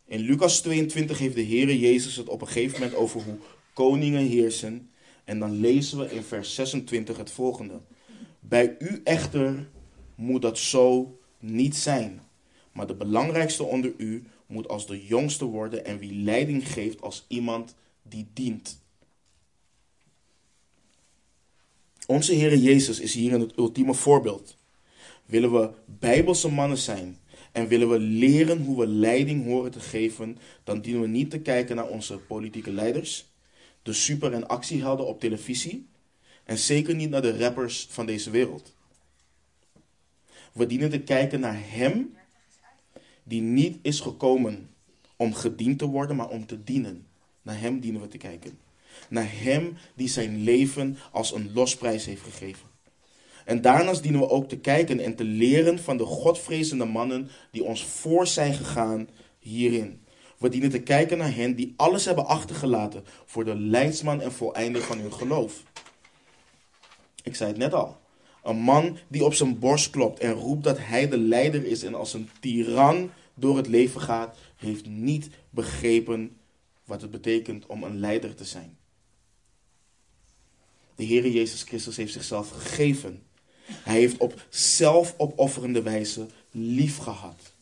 In 0.04 0.20
Lucas 0.20 0.60
22 0.60 1.18
heeft 1.18 1.34
de 1.34 1.44
Heere 1.44 1.78
Jezus 1.78 2.16
het 2.16 2.28
op 2.28 2.40
een 2.40 2.46
gegeven 2.46 2.80
moment 2.80 2.98
over 2.98 3.22
hoe 3.22 3.38
koningen 3.72 4.26
heersen. 4.26 4.90
En 5.24 5.38
dan 5.38 5.60
lezen 5.60 5.98
we 5.98 6.10
in 6.10 6.22
vers 6.22 6.54
26 6.54 7.16
het 7.16 7.30
volgende. 7.30 7.80
Bij 8.40 8.76
u 8.78 9.00
echter 9.04 9.68
moet 10.14 10.42
dat 10.42 10.58
zo 10.58 11.18
niet 11.38 11.76
zijn. 11.76 12.20
Maar 12.72 12.86
de 12.86 12.94
belangrijkste 12.94 13.64
onder 13.64 13.94
u 13.96 14.24
moet 14.46 14.68
als 14.68 14.86
de 14.86 15.06
jongste 15.06 15.44
worden 15.44 15.84
en 15.84 15.98
wie 15.98 16.14
leiding 16.14 16.72
geeft 16.72 17.00
als 17.00 17.24
iemand 17.28 17.74
die 18.02 18.26
dient. 18.32 18.80
Onze 22.10 22.32
Heer 22.32 22.56
Jezus 22.56 23.00
is 23.00 23.14
hier 23.14 23.38
het 23.38 23.56
ultieme 23.56 23.94
voorbeeld. 23.94 24.56
Willen 25.26 25.52
we 25.52 25.70
bijbelse 25.84 26.48
mannen 26.50 26.78
zijn 26.78 27.18
en 27.52 27.68
willen 27.68 27.90
we 27.90 27.98
leren 27.98 28.64
hoe 28.64 28.78
we 28.78 28.86
leiding 28.86 29.44
horen 29.44 29.70
te 29.70 29.80
geven, 29.80 30.38
dan 30.64 30.80
dienen 30.80 31.00
we 31.00 31.08
niet 31.08 31.30
te 31.30 31.40
kijken 31.40 31.76
naar 31.76 31.88
onze 31.88 32.18
politieke 32.18 32.70
leiders, 32.70 33.30
de 33.82 33.92
super- 33.92 34.32
en 34.32 34.48
actiehelden 34.48 35.06
op 35.06 35.20
televisie 35.20 35.88
en 36.44 36.58
zeker 36.58 36.94
niet 36.94 37.10
naar 37.10 37.22
de 37.22 37.38
rappers 37.38 37.86
van 37.90 38.06
deze 38.06 38.30
wereld. 38.30 38.74
We 40.52 40.66
dienen 40.66 40.90
te 40.90 41.00
kijken 41.00 41.40
naar 41.40 41.60
Hem 41.64 42.16
die 43.22 43.42
niet 43.42 43.78
is 43.82 44.00
gekomen 44.00 44.70
om 45.16 45.34
gediend 45.34 45.78
te 45.78 45.86
worden, 45.86 46.16
maar 46.16 46.28
om 46.28 46.46
te 46.46 46.64
dienen. 46.64 47.06
Naar 47.42 47.60
Hem 47.60 47.80
dienen 47.80 48.00
we 48.00 48.08
te 48.08 48.18
kijken. 48.18 48.67
Naar 49.08 49.28
Hem 49.30 49.76
die 49.94 50.08
zijn 50.08 50.42
leven 50.42 50.98
als 51.12 51.32
een 51.32 51.50
losprijs 51.52 52.04
heeft 52.04 52.22
gegeven. 52.22 52.68
En 53.44 53.60
daarnaast 53.60 54.02
dienen 54.02 54.20
we 54.20 54.28
ook 54.28 54.48
te 54.48 54.58
kijken 54.58 55.00
en 55.00 55.14
te 55.14 55.24
leren 55.24 55.78
van 55.78 55.96
de 55.96 56.04
godvrezende 56.04 56.84
mannen 56.84 57.28
die 57.50 57.64
ons 57.64 57.84
voor 57.84 58.26
zijn 58.26 58.54
gegaan 58.54 59.08
hierin. 59.38 60.00
We 60.38 60.48
dienen 60.48 60.70
te 60.70 60.82
kijken 60.82 61.18
naar 61.18 61.34
hen 61.34 61.54
die 61.54 61.74
alles 61.76 62.04
hebben 62.04 62.26
achtergelaten 62.26 63.04
voor 63.24 63.44
de 63.44 63.54
leidsman 63.54 64.20
en 64.20 64.32
voleinder 64.32 64.82
van 64.82 64.98
hun 64.98 65.12
geloof. 65.12 65.62
Ik 67.22 67.34
zei 67.34 67.50
het 67.50 67.58
net 67.58 67.74
al. 67.74 67.96
Een 68.42 68.58
man 68.58 68.98
die 69.08 69.24
op 69.24 69.34
zijn 69.34 69.58
borst 69.58 69.90
klopt 69.90 70.18
en 70.18 70.32
roept 70.32 70.64
dat 70.64 70.78
hij 70.80 71.08
de 71.08 71.18
leider 71.18 71.64
is 71.64 71.82
en 71.82 71.94
als 71.94 72.14
een 72.14 72.28
tiran 72.40 73.10
door 73.34 73.56
het 73.56 73.66
leven 73.66 74.00
gaat, 74.00 74.36
heeft 74.56 74.86
niet 74.86 75.30
begrepen 75.50 76.36
wat 76.84 77.00
het 77.00 77.10
betekent 77.10 77.66
om 77.66 77.82
een 77.82 78.00
leider 78.00 78.34
te 78.34 78.44
zijn. 78.44 78.77
De 80.98 81.04
Heer 81.04 81.28
Jezus 81.28 81.62
Christus 81.62 81.96
heeft 81.96 82.12
zichzelf 82.12 82.50
gegeven. 82.50 83.22
Hij 83.66 83.98
heeft 83.98 84.16
op 84.16 84.46
zelfopofferende 84.48 85.82
wijze 85.82 86.26
lief 86.50 86.96
gehad. 86.96 87.52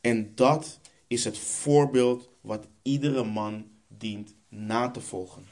En 0.00 0.32
dat 0.34 0.78
is 1.06 1.24
het 1.24 1.38
voorbeeld 1.38 2.28
wat 2.40 2.66
iedere 2.82 3.24
man 3.24 3.66
dient 3.88 4.34
na 4.48 4.90
te 4.90 5.00
volgen. 5.00 5.46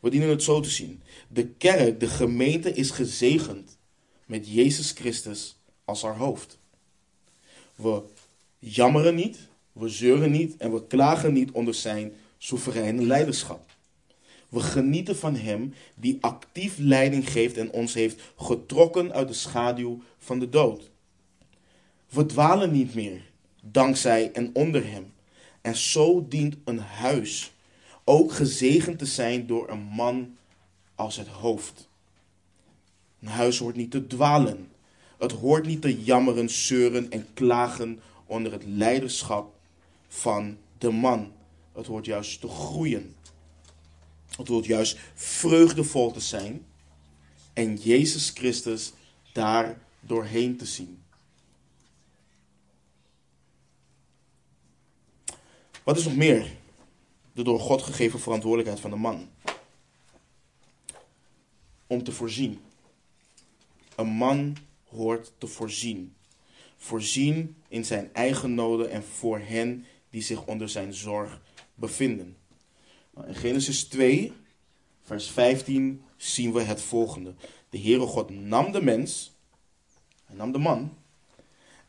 We 0.00 0.10
dienen 0.10 0.28
het 0.28 0.42
zo 0.42 0.60
te 0.60 0.70
zien. 0.70 1.02
De 1.28 1.46
kerk, 1.46 2.00
de 2.00 2.08
gemeente 2.08 2.72
is 2.72 2.90
gezegend 2.90 3.76
met 4.26 4.48
Jezus 4.48 4.90
Christus 4.90 5.56
als 5.84 6.02
haar 6.02 6.16
hoofd. 6.16 6.58
We 7.74 8.02
jammeren 8.58 9.14
niet, 9.14 9.38
we 9.72 9.88
zeuren 9.88 10.30
niet 10.30 10.56
en 10.56 10.72
we 10.72 10.86
klagen 10.86 11.32
niet 11.32 11.50
onder 11.50 11.74
zijn 11.74 12.12
soevereine 12.38 13.02
leiderschap. 13.02 13.71
We 14.52 14.60
genieten 14.60 15.16
van 15.16 15.36
Hem 15.36 15.74
die 15.94 16.18
actief 16.20 16.78
leiding 16.78 17.30
geeft 17.30 17.56
en 17.56 17.72
ons 17.72 17.94
heeft 17.94 18.32
getrokken 18.36 19.12
uit 19.12 19.28
de 19.28 19.34
schaduw 19.34 20.02
van 20.18 20.38
de 20.38 20.48
dood. 20.48 20.90
We 22.08 22.26
dwalen 22.26 22.72
niet 22.72 22.94
meer, 22.94 23.20
dankzij 23.62 24.32
en 24.32 24.50
onder 24.52 24.90
Hem. 24.90 25.12
En 25.60 25.76
zo 25.76 26.26
dient 26.28 26.56
een 26.64 26.78
huis 26.78 27.52
ook 28.04 28.32
gezegend 28.32 28.98
te 28.98 29.06
zijn 29.06 29.46
door 29.46 29.68
een 29.70 29.82
man 29.82 30.36
als 30.94 31.16
het 31.16 31.28
hoofd. 31.28 31.88
Een 33.20 33.28
huis 33.28 33.58
hoort 33.58 33.76
niet 33.76 33.90
te 33.90 34.06
dwalen. 34.06 34.68
Het 35.18 35.32
hoort 35.32 35.66
niet 35.66 35.82
te 35.82 36.02
jammeren, 36.02 36.50
zeuren 36.50 37.10
en 37.10 37.26
klagen 37.34 38.00
onder 38.26 38.52
het 38.52 38.64
leiderschap 38.66 39.54
van 40.08 40.56
de 40.78 40.90
man. 40.90 41.32
Het 41.72 41.86
hoort 41.86 42.06
juist 42.06 42.40
te 42.40 42.48
groeien. 42.48 43.14
Het 44.36 44.48
hoort 44.48 44.66
juist 44.66 44.98
vreugdevol 45.14 46.12
te 46.12 46.20
zijn 46.20 46.66
en 47.52 47.76
Jezus 47.76 48.30
Christus 48.30 48.92
daar 49.32 49.78
doorheen 50.00 50.56
te 50.56 50.66
zien. 50.66 51.02
Wat 55.82 55.96
is 55.96 56.04
nog 56.04 56.16
meer 56.16 56.56
de 57.32 57.42
door 57.42 57.60
God 57.60 57.82
gegeven 57.82 58.20
verantwoordelijkheid 58.20 58.80
van 58.80 58.90
de 58.90 58.96
man? 58.96 59.30
Om 61.86 62.04
te 62.04 62.12
voorzien. 62.12 62.60
Een 63.96 64.08
man 64.08 64.56
hoort 64.88 65.32
te 65.38 65.46
voorzien. 65.46 66.14
Voorzien 66.76 67.56
in 67.68 67.84
zijn 67.84 68.14
eigen 68.14 68.54
noden 68.54 68.90
en 68.90 69.04
voor 69.04 69.38
hen 69.38 69.86
die 70.10 70.22
zich 70.22 70.44
onder 70.44 70.68
zijn 70.68 70.94
zorg 70.94 71.40
bevinden. 71.74 72.36
In 73.16 73.34
Genesis 73.34 73.84
2, 73.84 74.32
vers 75.02 75.30
15 75.30 76.02
zien 76.16 76.52
we 76.52 76.60
het 76.60 76.82
volgende. 76.82 77.34
De 77.70 77.78
Heere 77.78 78.06
God 78.06 78.30
nam 78.30 78.72
de 78.72 78.82
mens, 78.82 79.32
hij 80.24 80.36
nam 80.36 80.52
de 80.52 80.58
man, 80.58 80.96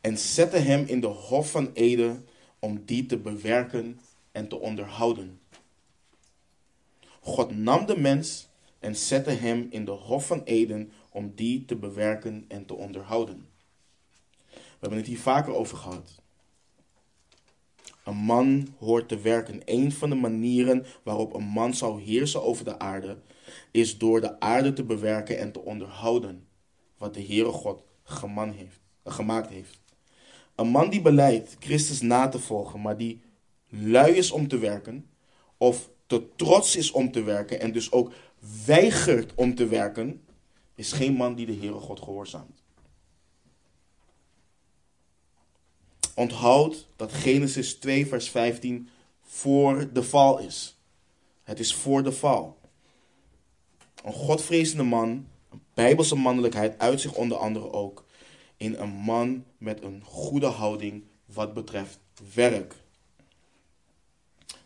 en 0.00 0.18
zette 0.18 0.56
hem 0.56 0.86
in 0.86 1.00
de 1.00 1.06
hof 1.06 1.50
van 1.50 1.70
Eden 1.72 2.26
om 2.58 2.84
die 2.84 3.06
te 3.06 3.18
bewerken 3.18 4.00
en 4.32 4.48
te 4.48 4.58
onderhouden. 4.58 5.40
God 7.20 7.56
nam 7.56 7.86
de 7.86 7.96
mens 7.96 8.48
en 8.78 8.96
zette 8.96 9.30
hem 9.30 9.66
in 9.70 9.84
de 9.84 9.90
hof 9.90 10.26
van 10.26 10.42
Eden 10.42 10.92
om 11.10 11.32
die 11.34 11.64
te 11.64 11.76
bewerken 11.76 12.44
en 12.48 12.66
te 12.66 12.74
onderhouden. 12.74 13.48
We 14.50 14.80
hebben 14.80 14.98
het 14.98 15.06
hier 15.06 15.18
vaker 15.18 15.54
over 15.54 15.76
gehad. 15.76 16.22
Een 18.04 18.16
man 18.16 18.68
hoort 18.78 19.08
te 19.08 19.18
werken. 19.18 19.60
Een 19.64 19.92
van 19.92 20.08
de 20.08 20.14
manieren 20.14 20.86
waarop 21.02 21.34
een 21.34 21.44
man 21.44 21.74
zou 21.74 22.02
heersen 22.02 22.42
over 22.42 22.64
de 22.64 22.78
aarde, 22.78 23.18
is 23.70 23.98
door 23.98 24.20
de 24.20 24.40
aarde 24.40 24.72
te 24.72 24.84
bewerken 24.84 25.38
en 25.38 25.52
te 25.52 25.60
onderhouden. 25.60 26.46
Wat 26.98 27.14
de 27.14 27.24
Heere 27.24 27.52
God 27.52 27.82
heeft, 28.56 28.80
gemaakt 29.04 29.48
heeft. 29.48 29.80
Een 30.54 30.68
man 30.68 30.90
die 30.90 31.00
beleidt 31.00 31.56
Christus 31.58 32.00
na 32.00 32.28
te 32.28 32.38
volgen, 32.38 32.80
maar 32.80 32.96
die 32.96 33.22
lui 33.68 34.12
is 34.12 34.30
om 34.30 34.48
te 34.48 34.58
werken, 34.58 35.06
of 35.56 35.90
te 36.06 36.26
trots 36.36 36.76
is 36.76 36.90
om 36.90 37.10
te 37.10 37.22
werken 37.22 37.60
en 37.60 37.72
dus 37.72 37.92
ook 37.92 38.12
weigert 38.66 39.34
om 39.34 39.54
te 39.54 39.66
werken, 39.66 40.24
is 40.74 40.92
geen 40.92 41.14
man 41.14 41.34
die 41.34 41.46
de 41.46 41.56
Heere 41.56 41.80
God 41.80 42.00
gehoorzaamt. 42.00 42.63
Onthoud 46.14 46.86
dat 46.96 47.12
Genesis 47.12 47.74
2, 47.74 48.06
vers 48.06 48.28
15 48.28 48.88
voor 49.22 49.92
de 49.92 50.02
val 50.02 50.38
is. 50.38 50.78
Het 51.42 51.58
is 51.58 51.74
voor 51.74 52.02
de 52.02 52.12
val. 52.12 52.58
Een 54.04 54.12
godvrezende 54.12 54.82
man, 54.82 55.08
een 55.50 55.60
bijbelse 55.74 56.14
mannelijkheid, 56.14 56.78
uit 56.78 57.00
zich 57.00 57.14
onder 57.14 57.36
andere 57.36 57.72
ook 57.72 58.04
in 58.56 58.74
een 58.74 58.92
man 58.92 59.44
met 59.58 59.82
een 59.82 60.02
goede 60.04 60.46
houding 60.46 61.04
wat 61.24 61.54
betreft 61.54 61.98
werk. 62.34 62.74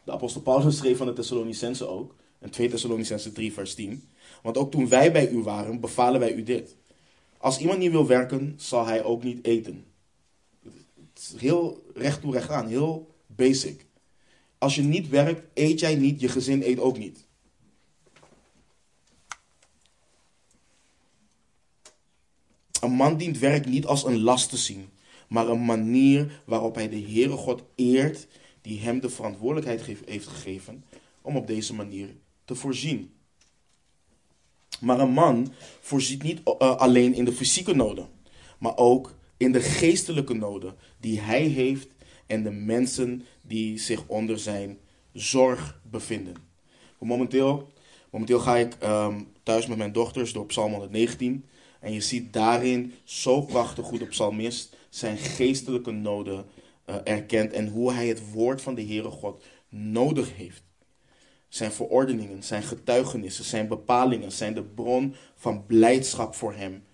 De 0.05 0.12
apostel 0.12 0.40
Paulus 0.40 0.76
schreef 0.76 0.96
van 0.96 1.07
de 1.07 1.12
Thessalonicense 1.12 1.86
ook, 1.86 2.14
in 2.40 2.51
2 2.51 2.68
Thessalonicense 2.68 3.32
3, 3.32 3.53
vers 3.53 3.74
10. 3.74 4.09
Want 4.42 4.57
ook 4.57 4.70
toen 4.70 4.88
wij 4.88 5.12
bij 5.12 5.28
u 5.28 5.42
waren, 5.42 5.80
bevalen 5.80 6.20
wij 6.20 6.32
u 6.32 6.42
dit. 6.42 6.76
Als 7.38 7.59
iemand 7.59 7.78
niet 7.78 7.90
wil 7.90 8.07
werken, 8.07 8.55
zal 8.57 8.86
hij 8.86 9.05
ook 9.05 9.22
niet 9.22 9.44
eten 9.44 9.84
heel 11.37 11.87
recht 11.95 12.21
toe 12.21 12.33
recht 12.33 12.51
aan, 12.51 12.66
heel 12.66 13.14
basic. 13.27 13.87
Als 14.59 14.75
je 14.75 14.83
niet 14.83 15.09
werkt, 15.09 15.43
eet 15.55 15.81
jij 15.81 15.95
niet, 15.95 16.21
je 16.21 16.29
gezin 16.29 16.62
eet 16.62 16.79
ook 16.79 16.99
niet. 16.99 17.27
Een 22.81 22.93
man 22.93 23.16
dient 23.16 23.39
werk 23.39 23.66
niet 23.66 23.87
als 23.87 24.05
een 24.05 24.21
last 24.21 24.49
te 24.49 24.57
zien, 24.57 24.89
maar 25.29 25.49
een 25.49 25.64
manier 25.64 26.43
waarop 26.45 26.75
hij 26.75 26.89
de 26.89 27.01
Heere 27.01 27.37
God 27.37 27.62
eert, 27.75 28.27
die 28.62 28.81
hem 28.81 29.01
de 29.01 29.11
verantwoordelijkheid 29.11 29.99
heeft 30.07 30.27
gegeven 30.27 30.85
om 31.23 31.37
op 31.37 31.47
deze 31.47 31.75
manier 31.75 32.09
te 32.45 32.55
voorzien. 32.55 33.12
Maar 34.81 35.01
een 35.01 35.12
man 35.12 35.53
voorziet 35.81 36.23
niet 36.23 36.41
uh, 36.45 36.77
alleen 36.77 37.14
in 37.14 37.25
de 37.25 37.33
fysieke 37.33 37.75
noden, 37.75 38.09
maar 38.59 38.77
ook 38.77 39.18
in 39.39 39.53
de 39.53 39.61
geestelijke 39.61 40.34
noden 40.34 40.74
die 41.01 41.20
hij 41.20 41.43
heeft 41.43 41.89
en 42.26 42.43
de 42.43 42.51
mensen 42.51 43.26
die 43.43 43.78
zich 43.78 44.05
onder 44.07 44.39
zijn 44.39 44.78
zorg 45.12 45.80
bevinden. 45.91 46.34
Momenteel, 46.99 47.72
momenteel 48.11 48.39
ga 48.39 48.57
ik 48.57 48.76
um, 48.82 49.28
thuis 49.43 49.66
met 49.66 49.78
mijn 49.78 49.93
dochters 49.93 50.32
door 50.32 50.47
Psalm 50.47 50.70
119 50.70 51.45
en 51.80 51.93
je 51.93 52.01
ziet 52.01 52.32
daarin 52.32 52.95
zo 53.05 53.41
prachtig 53.41 53.89
hoe 53.89 53.99
de 53.99 54.07
psalmist 54.07 54.76
zijn 54.89 55.16
geestelijke 55.16 55.91
noden 55.91 56.45
uh, 56.91 56.97
erkent 57.05 57.53
en 57.53 57.68
hoe 57.68 57.93
hij 57.93 58.09
het 58.09 58.32
woord 58.32 58.62
van 58.62 58.74
de 58.74 58.82
Heere 58.86 59.11
God 59.11 59.45
nodig 59.68 60.36
heeft. 60.36 60.62
Zijn 61.49 61.72
verordeningen, 61.72 62.43
zijn 62.43 62.62
getuigenissen, 62.62 63.45
zijn 63.45 63.68
bepalingen 63.68 64.32
zijn 64.32 64.55
de 64.55 64.62
bron 64.62 65.14
van 65.34 65.66
blijdschap 65.66 66.34
voor 66.34 66.55
hem. 66.55 66.84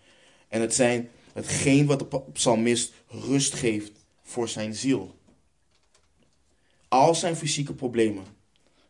En 0.49 0.61
het 0.61 0.75
zijn 0.75 1.09
hetgeen 1.35 1.87
wat 1.87 1.99
de 1.99 2.21
psalmist 2.33 2.93
rust 3.09 3.55
geeft 3.55 3.93
voor 4.23 4.49
zijn 4.49 4.75
ziel. 4.75 5.15
Al 6.89 7.15
zijn 7.15 7.37
fysieke 7.37 7.75
problemen, 7.75 8.25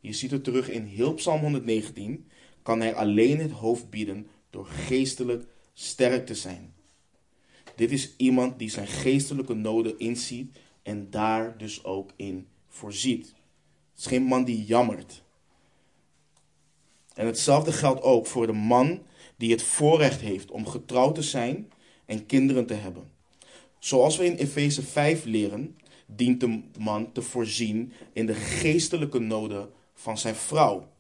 je 0.01 0.13
ziet 0.13 0.31
het 0.31 0.45
terug 0.45 0.71
in 0.71 0.85
heel 0.85 1.15
Psalm 1.15 1.41
119, 1.41 2.29
kan 2.63 2.81
hij 2.81 2.95
alleen 2.95 3.39
het 3.39 3.51
hoofd 3.51 3.91
bieden 3.91 4.27
door 4.51 4.67
geestelijk 4.67 5.47
sterk 5.73 6.27
te 6.27 6.35
zijn. 6.35 6.75
Dit 7.77 7.91
is 7.91 8.17
iemand 8.17 8.59
die 8.59 8.71
zijn 8.71 8.87
geestelijke 8.87 9.55
noden 9.55 9.99
inziet 9.99 10.57
en 10.83 11.11
daar 11.11 11.59
dus 11.59 11.85
ook 11.85 12.11
in 12.17 12.47
voorziet. 12.69 13.27
Het 13.27 13.99
is 13.99 14.07
geen 14.07 14.23
man 14.23 14.45
die 14.45 14.65
jammert. 14.65 15.23
En 17.15 17.27
hetzelfde 17.27 17.73
geldt 17.73 18.03
ook 18.03 18.27
voor 18.27 18.47
de 18.47 18.53
man 18.53 19.03
die 19.37 19.51
het 19.51 19.63
voorrecht 19.63 20.21
heeft 20.21 20.51
om 20.51 20.67
getrouwd 20.67 21.15
te 21.15 21.23
zijn 21.23 21.73
en 22.07 22.27
kinderen 22.27 22.67
te 22.67 22.75
hebben. 22.75 23.11
Zoals 23.79 24.17
we 24.17 24.25
in 24.25 24.37
Efeze 24.37 24.83
5 24.83 25.25
leren, 25.25 25.77
dient 26.07 26.41
de 26.41 26.63
man 26.79 27.13
te 27.13 27.23
voorzien 27.23 27.93
in 28.13 28.27
de 28.27 28.35
geestelijke 28.35 29.19
noden 29.19 29.71
van 29.95 30.19
zijn 30.19 30.35
vrouw. 30.35 30.93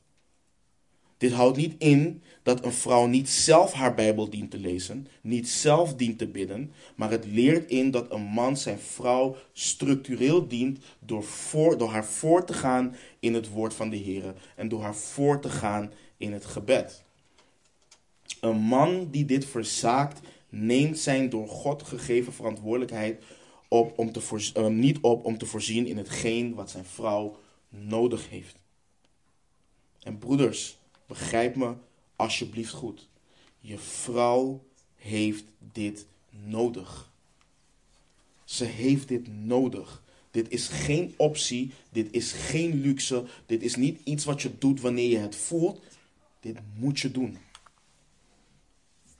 Dit 1.16 1.32
houdt 1.32 1.56
niet 1.56 1.74
in 1.78 2.22
dat 2.42 2.64
een 2.64 2.72
vrouw 2.72 3.06
niet 3.06 3.28
zelf 3.28 3.72
haar 3.72 3.94
Bijbel 3.94 4.30
dient 4.30 4.50
te 4.50 4.58
lezen, 4.58 5.06
niet 5.20 5.48
zelf 5.48 5.94
dient 5.94 6.18
te 6.18 6.26
bidden, 6.26 6.72
maar 6.94 7.10
het 7.10 7.26
leert 7.26 7.70
in 7.70 7.90
dat 7.90 8.12
een 8.12 8.22
man 8.22 8.56
zijn 8.56 8.78
vrouw 8.78 9.36
structureel 9.52 10.48
dient 10.48 10.78
door, 10.98 11.22
voor, 11.22 11.78
door 11.78 11.90
haar 11.90 12.04
voor 12.04 12.44
te 12.44 12.52
gaan 12.52 12.96
in 13.18 13.34
het 13.34 13.48
woord 13.48 13.74
van 13.74 13.90
de 13.90 13.96
Heer 13.96 14.34
en 14.56 14.68
door 14.68 14.82
haar 14.82 14.94
voor 14.94 15.40
te 15.40 15.48
gaan 15.48 15.92
in 16.16 16.32
het 16.32 16.44
gebed. 16.44 17.04
Een 18.40 18.56
man 18.56 19.08
die 19.10 19.24
dit 19.24 19.46
verzaakt, 19.46 20.20
neemt 20.54 20.98
zijn 20.98 21.28
door 21.28 21.48
God 21.48 21.82
gegeven 21.82 22.32
verantwoordelijkheid 22.32 23.22
op 23.68 23.98
om 23.98 24.12
te 24.12 24.20
voorz- 24.20 24.52
eh, 24.52 24.66
niet 24.66 24.98
op 25.00 25.24
om 25.24 25.38
te 25.38 25.46
voorzien 25.46 25.86
in 25.86 25.96
hetgeen 25.96 26.54
wat 26.54 26.70
zijn 26.70 26.84
vrouw 26.84 27.36
nodig 27.68 28.30
heeft. 28.30 28.56
En 30.00 30.18
broeders, 30.18 30.78
begrijp 31.06 31.56
me 31.56 31.74
alsjeblieft 32.16 32.72
goed. 32.72 33.08
Je 33.58 33.78
vrouw 33.78 34.64
heeft 34.94 35.44
dit 35.58 36.06
nodig. 36.30 37.12
Ze 38.44 38.64
heeft 38.64 39.08
dit 39.08 39.28
nodig. 39.44 40.02
Dit 40.30 40.50
is 40.50 40.68
geen 40.68 41.14
optie, 41.16 41.70
dit 41.90 42.12
is 42.12 42.32
geen 42.32 42.80
luxe, 42.80 43.24
dit 43.46 43.62
is 43.62 43.76
niet 43.76 44.00
iets 44.04 44.24
wat 44.24 44.42
je 44.42 44.58
doet 44.58 44.80
wanneer 44.80 45.08
je 45.08 45.18
het 45.18 45.36
voelt. 45.36 45.80
Dit 46.40 46.58
moet 46.76 47.00
je 47.00 47.10
doen. 47.10 47.38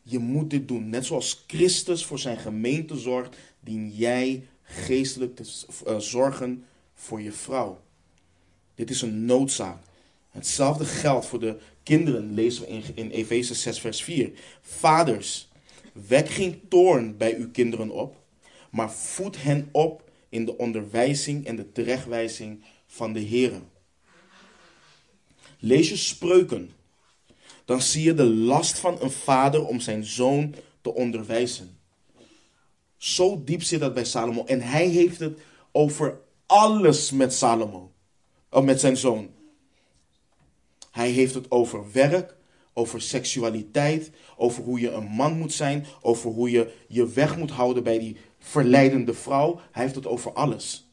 Je 0.07 0.19
moet 0.19 0.51
dit 0.51 0.69
doen. 0.69 0.89
Net 0.89 1.07
zoals 1.07 1.45
Christus 1.47 2.05
voor 2.05 2.19
zijn 2.19 2.39
gemeente 2.39 2.97
zorgt, 2.97 3.37
dien 3.61 3.91
jij 3.91 4.47
geestelijk 4.63 5.37
te 5.37 5.65
uh, 5.87 5.99
zorgen 5.99 6.65
voor 6.95 7.23
je 7.23 7.33
vrouw. 7.33 7.81
Dit 8.75 8.91
is 8.91 9.03
een 9.03 9.25
noodzaak. 9.25 9.83
Hetzelfde 10.31 10.85
geldt 10.85 11.27
voor 11.27 11.41
de 11.41 11.57
kinderen, 11.83 12.35
lezen 12.35 12.63
we 12.63 12.69
in, 12.69 12.83
in 12.95 13.11
Efeze 13.11 13.55
6, 13.55 13.81
vers 13.81 14.03
4. 14.03 14.33
Vaders, 14.61 15.49
wek 15.93 16.29
geen 16.29 16.61
toorn 16.69 17.17
bij 17.17 17.37
uw 17.37 17.51
kinderen 17.51 17.91
op, 17.91 18.17
maar 18.71 18.93
voed 18.93 19.43
hen 19.43 19.69
op 19.73 20.11
in 20.29 20.45
de 20.45 20.57
onderwijzing 20.57 21.47
en 21.47 21.57
de 21.57 21.73
terechtwijzing 21.73 22.65
van 22.87 23.13
de 23.13 23.21
Heer. 23.21 23.53
Lees 25.59 25.89
je 25.89 25.97
spreuken, 25.97 26.71
dan 27.65 27.83
zie 27.83 28.03
je 28.03 28.15
de 28.15 28.25
last 28.25 28.79
van 28.79 28.99
een 29.01 29.11
vader 29.11 29.67
om 29.67 29.81
zijn 29.81 30.05
zoon 30.05 30.55
te 30.81 30.95
onderwijzen. 30.95 31.79
Zo 32.97 33.43
diep 33.45 33.63
zit 33.63 33.81
dat 33.81 33.95
bij 33.95 34.05
Salomo. 34.05 34.45
En 34.45 34.61
hij 34.61 34.87
heeft 34.87 35.21
het 35.21 35.39
over 35.73 36.21
alles 36.47 37.11
met 37.11 37.35
Salomo. 37.35 37.93
Of 38.51 38.65
met 38.65 38.81
zijn 38.81 38.97
zoon. 38.97 39.31
Hij 40.91 41.11
heeft 41.11 41.35
het 41.35 41.51
over 41.51 41.93
werk, 41.93 42.37
over 42.73 43.01
seksualiteit, 43.01 44.11
over 44.37 44.63
hoe 44.63 44.81
je 44.81 44.91
een 44.91 45.07
man 45.07 45.39
moet 45.39 45.53
zijn, 45.53 45.87
over 46.01 46.31
hoe 46.31 46.51
je 46.51 46.75
je 46.89 47.09
weg 47.09 47.37
moet 47.37 47.51
houden 47.51 47.83
bij 47.83 47.99
die 47.99 48.17
verleidende 48.39 49.15
vrouw. 49.15 49.61
Hij 49.71 49.83
heeft 49.83 49.95
het 49.95 50.07
over 50.07 50.33
alles. 50.33 50.89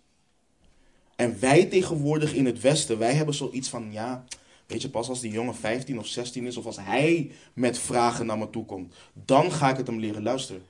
En 1.16 1.40
wij 1.40 1.66
tegenwoordig 1.66 2.34
in 2.34 2.46
het 2.46 2.62
Westen, 2.62 2.98
wij 2.98 3.14
hebben 3.14 3.36
zoiets 3.36 3.70
van, 3.70 3.92
ja, 3.92 4.26
weet 4.72 4.82
je, 4.82 4.90
pas 4.90 5.10
als 5.10 5.20
die 5.20 5.32
jongen 5.32 5.56
15 5.56 6.00
of 6.00 6.08
16 6.08 6.46
is, 6.46 6.58
of 6.58 6.66
als 6.66 6.78
hij 6.80 7.32
met 7.54 7.80
vragen 7.80 8.26
naar 8.26 8.38
me 8.38 8.50
toe 8.50 8.66
komt, 8.66 8.96
dan 9.14 9.52
ga 9.52 9.70
ik 9.70 9.78
het 9.78 9.88
hem 9.88 10.00
leren 10.00 10.24
luisteren. 10.24 10.64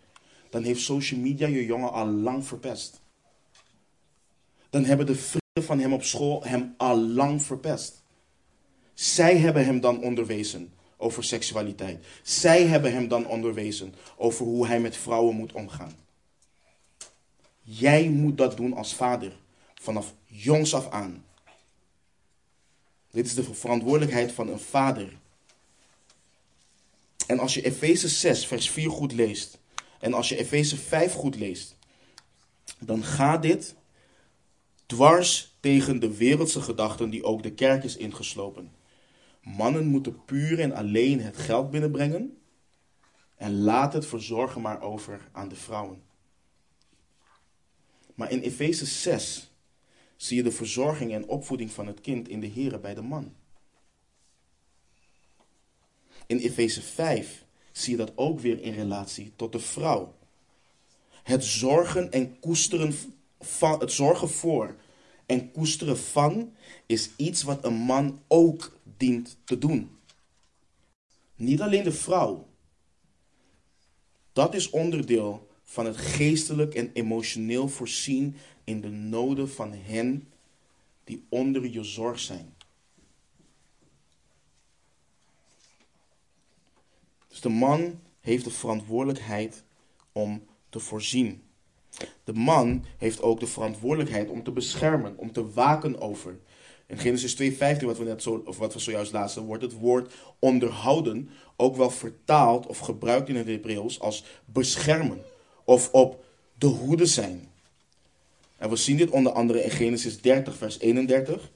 Dan 0.49 0.63
heeft 0.63 0.81
social 0.81 1.19
media 1.19 1.47
je 1.47 1.65
jongen 1.65 1.91
al 1.91 2.05
lang 2.05 2.45
verpest. 2.45 3.01
Dan 4.69 4.85
hebben 4.85 5.05
de 5.05 5.15
vrienden 5.15 5.63
van 5.63 5.79
hem 5.79 5.93
op 5.93 6.03
school 6.03 6.43
hem 6.43 6.73
al 6.77 6.97
lang 6.97 7.43
verpest. 7.43 8.03
Zij 8.93 9.37
hebben 9.37 9.65
hem 9.65 9.79
dan 9.79 10.01
onderwezen 10.01 10.73
over 10.97 11.23
seksualiteit. 11.23 12.05
Zij 12.23 12.67
hebben 12.67 12.93
hem 12.93 13.07
dan 13.07 13.27
onderwezen 13.27 13.93
over 14.17 14.45
hoe 14.45 14.67
hij 14.67 14.79
met 14.79 14.97
vrouwen 14.97 15.35
moet 15.35 15.53
omgaan. 15.53 15.95
Jij 17.61 18.09
moet 18.09 18.37
dat 18.37 18.57
doen 18.57 18.73
als 18.73 18.95
vader, 18.95 19.37
vanaf 19.73 20.13
jongs 20.25 20.73
af 20.73 20.89
aan. 20.89 21.23
Dit 23.11 23.25
is 23.25 23.33
de 23.33 23.53
verantwoordelijkheid 23.53 24.31
van 24.31 24.47
een 24.47 24.59
vader. 24.59 25.17
En 27.27 27.39
als 27.39 27.53
je 27.53 27.61
Efeze 27.61 28.07
6, 28.07 28.45
vers 28.47 28.69
4 28.69 28.89
goed 28.89 29.11
leest, 29.11 29.59
en 29.99 30.13
als 30.13 30.29
je 30.29 30.37
Efeze 30.37 30.77
5 30.77 31.13
goed 31.13 31.35
leest, 31.35 31.75
dan 32.79 33.03
gaat 33.03 33.41
dit 33.41 33.75
dwars 34.85 35.55
tegen 35.59 35.99
de 35.99 36.17
wereldse 36.17 36.61
gedachten 36.61 37.09
die 37.09 37.23
ook 37.23 37.43
de 37.43 37.53
kerk 37.53 37.83
is 37.83 37.97
ingeslopen. 37.97 38.71
Mannen 39.41 39.85
moeten 39.85 40.25
puur 40.25 40.59
en 40.59 40.73
alleen 40.73 41.21
het 41.21 41.37
geld 41.37 41.71
binnenbrengen 41.71 42.37
en 43.35 43.61
laat 43.61 43.93
het 43.93 44.05
verzorgen 44.05 44.61
maar 44.61 44.81
over 44.81 45.29
aan 45.31 45.49
de 45.49 45.55
vrouwen. 45.55 46.03
Maar 48.15 48.31
in 48.31 48.41
Efeze 48.41 48.85
6 48.85 49.50
zie 50.21 50.37
je 50.37 50.43
de 50.43 50.51
verzorging 50.51 51.13
en 51.13 51.27
opvoeding 51.27 51.71
van 51.71 51.87
het 51.87 52.01
kind 52.01 52.27
in 52.27 52.39
de 52.39 52.49
Here 52.49 52.79
bij 52.79 52.93
de 52.93 53.01
man. 53.01 53.33
In 56.25 56.37
Efeze 56.37 56.81
5 56.81 57.45
zie 57.71 57.91
je 57.91 57.97
dat 57.97 58.11
ook 58.15 58.39
weer 58.39 58.61
in 58.61 58.73
relatie 58.73 59.31
tot 59.35 59.51
de 59.51 59.59
vrouw. 59.59 60.15
Het 61.23 61.43
zorgen 61.43 62.11
en 62.11 62.39
koesteren 62.39 62.93
van, 63.39 63.79
het 63.79 63.91
zorgen 63.91 64.29
voor 64.29 64.75
en 65.25 65.51
koesteren 65.51 65.97
van 65.97 66.55
is 66.85 67.09
iets 67.17 67.43
wat 67.43 67.65
een 67.65 67.73
man 67.73 68.21
ook 68.27 68.79
dient 68.97 69.37
te 69.43 69.57
doen. 69.57 69.97
Niet 71.35 71.61
alleen 71.61 71.83
de 71.83 71.91
vrouw. 71.91 72.47
Dat 74.33 74.53
is 74.53 74.69
onderdeel 74.69 75.47
van 75.63 75.85
het 75.85 75.97
geestelijk 75.97 76.75
en 76.75 76.89
emotioneel 76.93 77.67
voorzien 77.67 78.35
in 78.71 78.81
de 78.81 78.89
noden 78.89 79.49
van 79.49 79.73
hen 79.73 80.27
die 81.03 81.25
onder 81.29 81.69
je 81.69 81.83
zorg 81.83 82.19
zijn. 82.19 82.53
Dus 87.27 87.41
de 87.41 87.49
man 87.49 87.99
heeft 88.21 88.43
de 88.43 88.51
verantwoordelijkheid 88.51 89.63
om 90.11 90.43
te 90.69 90.79
voorzien. 90.79 91.43
De 92.23 92.33
man 92.33 92.85
heeft 92.97 93.21
ook 93.21 93.39
de 93.39 93.47
verantwoordelijkheid 93.47 94.29
om 94.29 94.43
te 94.43 94.51
beschermen, 94.51 95.17
om 95.17 95.31
te 95.31 95.51
waken 95.51 96.01
over. 96.01 96.39
In 96.85 96.97
Genesis 96.97 97.35
2:15, 97.35 97.85
wat 97.85 97.97
we 97.97 98.03
net 98.03 98.21
zo, 98.21 98.43
of 98.45 98.57
wat 98.57 98.73
we 98.73 98.79
zojuist 98.79 99.11
lazen, 99.11 99.43
wordt 99.43 99.63
het 99.63 99.73
woord 99.73 100.13
onderhouden 100.39 101.29
ook 101.55 101.75
wel 101.75 101.89
vertaald 101.89 102.67
of 102.67 102.77
gebruikt 102.77 103.29
in 103.29 103.35
het 103.35 103.47
Hebreeuws 103.47 103.99
als 103.99 104.23
beschermen 104.45 105.21
of 105.63 105.91
op 105.91 106.23
de 106.57 106.67
hoede 106.67 107.05
zijn. 107.05 107.50
En 108.61 108.69
we 108.69 108.75
zien 108.75 108.97
dit 108.97 109.09
onder 109.09 109.31
andere 109.31 109.63
in 109.63 109.69
Genesis 109.69 110.21
30, 110.21 110.57
vers 110.57 110.79
31 110.79 111.51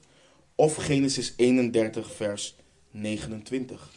of 0.54 0.74
Genesis 0.74 1.32
31, 1.36 2.12
vers 2.14 2.56
29. 2.90 3.90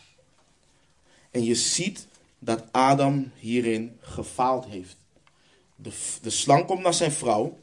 En 1.31 1.43
je 1.43 1.55
ziet 1.55 2.07
dat 2.39 2.63
Adam 2.71 3.31
hierin 3.35 3.97
gefaald 3.99 4.65
heeft. 4.65 4.97
De, 5.75 5.89
de 6.21 6.29
slang 6.29 6.65
komt 6.65 6.83
naar 6.83 6.93
zijn 6.93 7.11
vrouw, 7.11 7.57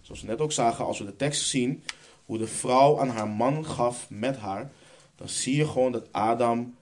zoals 0.00 0.20
we 0.20 0.26
net 0.26 0.40
ook 0.40 0.52
zagen, 0.52 0.84
als 0.84 0.98
we 0.98 1.04
de 1.04 1.16
tekst 1.16 1.48
zien, 1.48 1.82
hoe 2.24 2.38
de 2.38 2.46
vrouw 2.46 3.00
aan 3.00 3.10
haar 3.10 3.28
man 3.28 3.66
gaf 3.66 4.10
met 4.10 4.36
haar, 4.36 4.72
dan 5.16 5.28
zie 5.28 5.56
je 5.56 5.66
gewoon 5.66 5.92
dat 5.92 6.12
Adam 6.12 6.76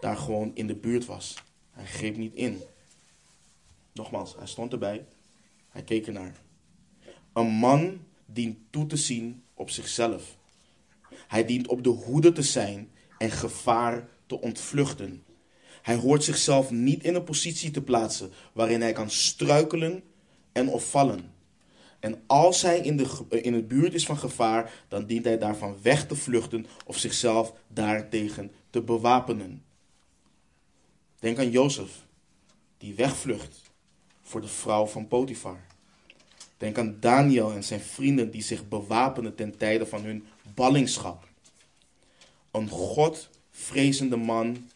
daar 0.00 0.16
gewoon 0.16 0.50
in 0.54 0.66
de 0.66 0.76
buurt 0.76 1.06
was. 1.06 1.34
Hij 1.70 1.86
greep 1.86 2.16
niet 2.16 2.34
in. 2.34 2.62
Nogmaals, 3.92 4.34
hij 4.38 4.46
stond 4.46 4.72
erbij, 4.72 5.04
hij 5.68 5.82
keek 5.82 6.06
ernaar. 6.06 6.44
Een 7.36 7.46
man 7.46 8.00
dient 8.26 8.58
toe 8.70 8.86
te 8.86 8.96
zien 8.96 9.42
op 9.54 9.70
zichzelf. 9.70 10.36
Hij 11.10 11.44
dient 11.44 11.66
op 11.66 11.82
de 11.82 11.88
hoede 11.88 12.32
te 12.32 12.42
zijn 12.42 12.90
en 13.18 13.30
gevaar 13.30 14.08
te 14.26 14.40
ontvluchten. 14.40 15.24
Hij 15.82 15.96
hoort 15.96 16.24
zichzelf 16.24 16.70
niet 16.70 17.04
in 17.04 17.14
een 17.14 17.24
positie 17.24 17.70
te 17.70 17.82
plaatsen 17.82 18.32
waarin 18.52 18.80
hij 18.80 18.92
kan 18.92 19.10
struikelen 19.10 20.02
en 20.52 20.68
of 20.68 20.90
vallen. 20.90 21.32
En 22.00 22.22
als 22.26 22.62
hij 22.62 22.78
in, 22.78 22.96
de, 22.96 23.26
in 23.28 23.54
het 23.54 23.68
buurt 23.68 23.94
is 23.94 24.06
van 24.06 24.18
gevaar, 24.18 24.84
dan 24.88 25.06
dient 25.06 25.24
hij 25.24 25.38
daarvan 25.38 25.76
weg 25.82 26.06
te 26.06 26.16
vluchten 26.16 26.66
of 26.86 26.98
zichzelf 26.98 27.52
daartegen 27.68 28.52
te 28.70 28.82
bewapenen. 28.82 29.64
Denk 31.18 31.38
aan 31.38 31.50
Jozef, 31.50 32.06
die 32.78 32.94
wegvlucht 32.94 33.62
voor 34.22 34.40
de 34.40 34.48
vrouw 34.48 34.86
van 34.86 35.08
Potifar. 35.08 35.65
Denk 36.56 36.78
aan 36.78 36.96
Daniel 37.00 37.52
en 37.52 37.64
zijn 37.64 37.80
vrienden 37.80 38.30
die 38.30 38.42
zich 38.42 38.68
bewapenen 38.68 39.34
ten 39.34 39.56
tijde 39.56 39.86
van 39.86 40.04
hun 40.04 40.26
ballingschap. 40.54 41.28
Een 42.50 42.68
godvrezende 42.68 44.16
man 44.16 44.70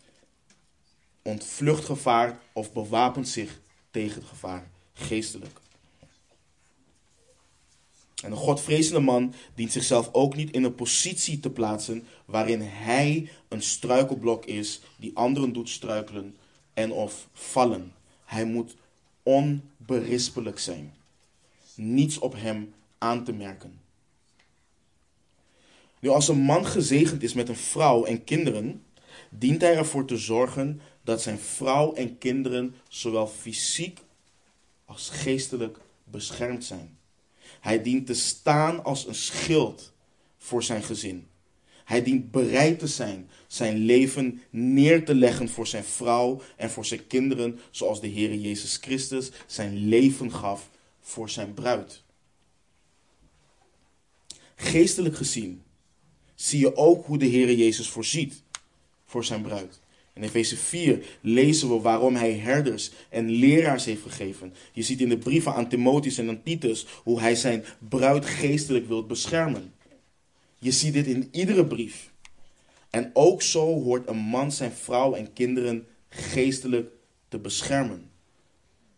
ontvlucht 1.23 1.85
gevaar 1.85 2.39
of 2.53 2.73
bewapent 2.73 3.29
zich 3.29 3.61
tegen 3.91 4.21
het 4.21 4.29
gevaar, 4.29 4.71
geestelijk. 4.93 5.61
En 8.23 8.31
een 8.31 8.37
godvrezende 8.37 9.01
man 9.01 9.35
dient 9.55 9.73
zichzelf 9.73 10.09
ook 10.13 10.37
niet 10.37 10.51
in 10.51 10.65
een 10.65 10.75
positie 10.75 11.41
te 11.41 11.51
plaatsen 11.51 12.07
waarin 12.25 12.61
hij 12.61 13.31
een 13.49 13.63
struikelblok 13.63 14.45
is 14.45 14.81
die 14.97 15.17
anderen 15.17 15.53
doet 15.53 15.69
struikelen 15.69 16.37
en 16.75 16.93
of 16.93 17.29
vallen. 17.33 17.93
Hij 18.25 18.45
moet 18.45 18.77
onberispelijk 19.23 20.59
zijn. 20.59 20.95
Niets 21.83 22.19
op 22.19 22.35
hem 22.37 22.75
aan 22.99 23.25
te 23.25 23.33
merken. 23.33 23.81
Nu, 26.01 26.09
als 26.09 26.29
een 26.29 26.41
man 26.41 26.67
gezegend 26.67 27.23
is 27.23 27.35
met 27.35 27.49
een 27.49 27.57
vrouw 27.57 28.05
en 28.05 28.25
kinderen, 28.25 28.83
dient 29.31 29.61
hij 29.61 29.77
ervoor 29.77 30.05
te 30.05 30.17
zorgen 30.17 30.81
dat 31.03 31.23
zijn 31.23 31.39
vrouw 31.39 31.95
en 31.95 32.19
kinderen 32.19 32.75
zowel 32.89 33.27
fysiek 33.27 34.01
als 34.85 35.11
geestelijk 35.11 35.79
beschermd 36.05 36.65
zijn. 36.65 36.99
Hij 37.61 37.83
dient 37.83 38.07
te 38.07 38.15
staan 38.15 38.85
als 38.85 39.07
een 39.07 39.15
schild 39.15 39.93
voor 40.39 40.63
zijn 40.63 40.83
gezin. 40.83 41.27
Hij 41.85 42.03
dient 42.03 42.31
bereid 42.31 42.79
te 42.79 42.87
zijn 42.87 43.29
zijn 43.47 43.77
leven 43.77 44.43
neer 44.51 45.05
te 45.05 45.15
leggen 45.15 45.49
voor 45.49 45.67
zijn 45.67 45.85
vrouw 45.85 46.41
en 46.57 46.71
voor 46.71 46.85
zijn 46.85 47.07
kinderen, 47.07 47.59
zoals 47.71 48.01
de 48.01 48.07
Heer 48.07 48.35
Jezus 48.35 48.77
Christus 48.77 49.31
zijn 49.47 49.89
leven 49.89 50.33
gaf 50.33 50.69
voor 51.01 51.31
zijn 51.31 51.55
bruid. 51.55 52.03
Geestelijk 54.55 55.17
gezien 55.17 55.63
zie 56.35 56.61
je 56.61 56.77
ook 56.77 57.07
hoe 57.07 57.19
de 57.19 57.27
Heer 57.27 57.55
Jezus 57.55 57.89
voorziet 57.89 58.43
voor 59.05 59.25
zijn 59.25 59.43
bruid. 59.43 59.81
In 60.15 60.23
Efeze 60.23 60.57
4 60.57 61.19
lezen 61.21 61.69
we 61.69 61.81
waarom 61.81 62.15
hij 62.15 62.33
herders 62.33 62.91
en 63.09 63.31
leraars 63.31 63.85
heeft 63.85 64.03
gegeven. 64.03 64.55
Je 64.73 64.83
ziet 64.83 65.01
in 65.01 65.09
de 65.09 65.19
brieven 65.19 65.55
aan 65.55 65.69
Timotheus 65.69 66.19
en 66.19 66.29
aan 66.29 66.43
Titus 66.43 66.87
hoe 67.03 67.21
hij 67.21 67.35
zijn 67.35 67.65
bruid 67.89 68.27
geestelijk 68.27 68.87
wil 68.87 69.07
beschermen. 69.07 69.73
Je 70.59 70.71
ziet 70.71 70.93
dit 70.93 71.07
in 71.07 71.29
iedere 71.31 71.67
brief. 71.67 72.13
En 72.91 73.11
ook 73.13 73.43
zo 73.43 73.83
hoort 73.83 74.09
een 74.09 74.19
man 74.19 74.53
zijn 74.53 74.73
vrouw 74.73 75.15
en 75.15 75.33
kinderen 75.33 75.87
geestelijk 76.09 76.91
te 77.29 77.39
beschermen. 77.39 78.11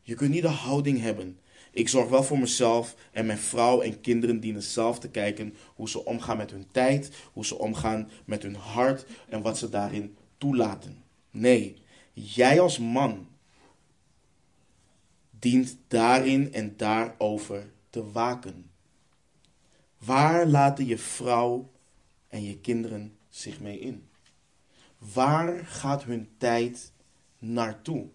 Je 0.03 0.15
kunt 0.15 0.31
niet 0.31 0.43
de 0.43 0.49
houding 0.49 1.01
hebben. 1.01 1.39
Ik 1.73 1.89
zorg 1.89 2.09
wel 2.09 2.23
voor 2.23 2.39
mezelf 2.39 2.97
en 3.13 3.27
mijn 3.27 3.39
vrouw 3.39 3.81
en 3.81 4.01
kinderen 4.01 4.41
dienen 4.41 4.63
zelf 4.63 4.99
te 4.99 5.11
kijken 5.11 5.55
hoe 5.75 5.89
ze 5.89 6.05
omgaan 6.05 6.37
met 6.37 6.51
hun 6.51 6.67
tijd, 6.73 7.11
hoe 7.33 7.45
ze 7.45 7.59
omgaan 7.59 8.11
met 8.25 8.43
hun 8.43 8.55
hart 8.55 9.07
en 9.29 9.43
wat 9.43 9.59
ze 9.59 9.69
daarin 9.69 10.17
toelaten. 10.39 11.05
Nee, 11.31 11.77
jij 12.13 12.61
als 12.61 12.79
man 12.79 13.29
dient 15.31 15.77
daarin 15.89 16.53
en 16.53 16.77
daarover 16.77 17.73
te 17.91 18.11
waken. 18.11 18.71
Waar 19.99 20.47
laten 20.47 20.87
je 20.87 20.99
vrouw 20.99 21.71
en 22.29 22.45
je 22.45 22.59
kinderen 22.59 23.17
zich 23.29 23.61
mee 23.61 23.79
in? 23.79 24.09
Waar 24.99 25.67
gaat 25.67 26.05
hun 26.05 26.29
tijd 26.39 26.93
naartoe? 27.39 28.09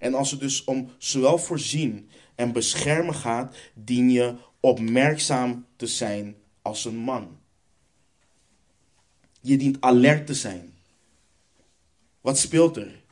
En 0.00 0.14
als 0.14 0.30
het 0.30 0.40
dus 0.40 0.64
om 0.64 0.90
zowel 0.98 1.38
voorzien 1.38 2.10
en 2.34 2.52
beschermen 2.52 3.14
gaat, 3.14 3.56
dien 3.74 4.10
je 4.10 4.34
opmerkzaam 4.60 5.66
te 5.76 5.86
zijn 5.86 6.36
als 6.62 6.84
een 6.84 6.96
man. 6.96 7.38
Je 9.40 9.56
dient 9.56 9.80
alert 9.80 10.26
te 10.26 10.34
zijn. 10.34 10.74
Wat 12.20 12.38
speelt 12.38 12.76
er? 12.76 13.02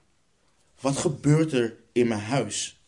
Wat 0.80 0.96
gebeurt 0.96 1.52
er 1.52 1.76
in 1.92 2.08
mijn 2.08 2.20
huis? 2.20 2.80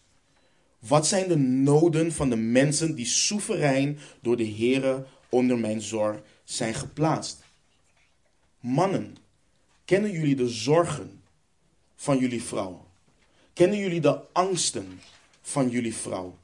Wat 0.78 1.06
zijn 1.06 1.28
de 1.28 1.36
noden 1.36 2.12
van 2.12 2.30
de 2.30 2.36
mensen 2.36 2.94
die 2.94 3.06
soeverein 3.06 3.98
door 4.20 4.36
de 4.36 4.48
Here 4.48 5.06
onder 5.28 5.58
mijn 5.58 5.80
zorg 5.80 6.22
zijn 6.44 6.74
geplaatst? 6.74 7.44
Mannen, 8.60 9.16
kennen 9.84 10.10
jullie 10.10 10.36
de 10.36 10.48
zorgen 10.48 11.22
van 11.96 12.18
jullie 12.18 12.42
vrouw? 12.42 12.89
Kennen 13.60 13.78
jullie 13.78 14.00
de 14.00 14.20
angsten 14.32 15.00
van 15.42 15.68
jullie 15.68 15.94
vrouw? 15.94 16.38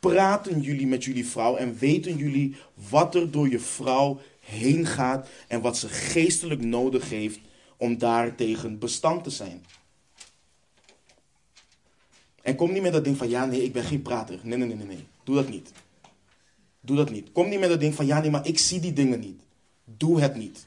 Praten 0.00 0.60
jullie 0.60 0.86
met 0.86 1.04
jullie 1.04 1.26
vrouw 1.26 1.56
en 1.56 1.78
weten 1.78 2.16
jullie 2.16 2.56
wat 2.90 3.14
er 3.14 3.30
door 3.30 3.48
je 3.48 3.60
vrouw 3.60 4.20
heen 4.40 4.86
gaat 4.86 5.28
en 5.48 5.60
wat 5.60 5.78
ze 5.78 5.88
geestelijk 5.88 6.60
nodig 6.60 7.10
heeft 7.10 7.38
om 7.76 7.98
daartegen 7.98 8.78
bestand 8.78 9.24
te 9.24 9.30
zijn? 9.30 9.64
En 12.42 12.54
kom 12.56 12.72
niet 12.72 12.82
met 12.82 12.92
dat 12.92 13.04
ding 13.04 13.16
van 13.16 13.28
ja, 13.28 13.44
nee, 13.44 13.64
ik 13.64 13.72
ben 13.72 13.84
geen 13.84 14.02
prater. 14.02 14.38
Nee, 14.42 14.58
nee, 14.58 14.66
nee, 14.66 14.76
nee, 14.76 14.86
nee. 14.86 15.06
Doe 15.24 15.34
dat 15.34 15.48
niet. 15.48 15.72
Doe 16.80 16.96
dat 16.96 17.10
niet. 17.10 17.32
Kom 17.32 17.48
niet 17.48 17.60
met 17.60 17.68
dat 17.68 17.80
ding 17.80 17.94
van 17.94 18.06
ja, 18.06 18.20
nee, 18.20 18.30
maar 18.30 18.46
ik 18.46 18.58
zie 18.58 18.80
die 18.80 18.92
dingen 18.92 19.20
niet. 19.20 19.42
Doe 19.84 20.20
het 20.20 20.34
niet. 20.34 20.66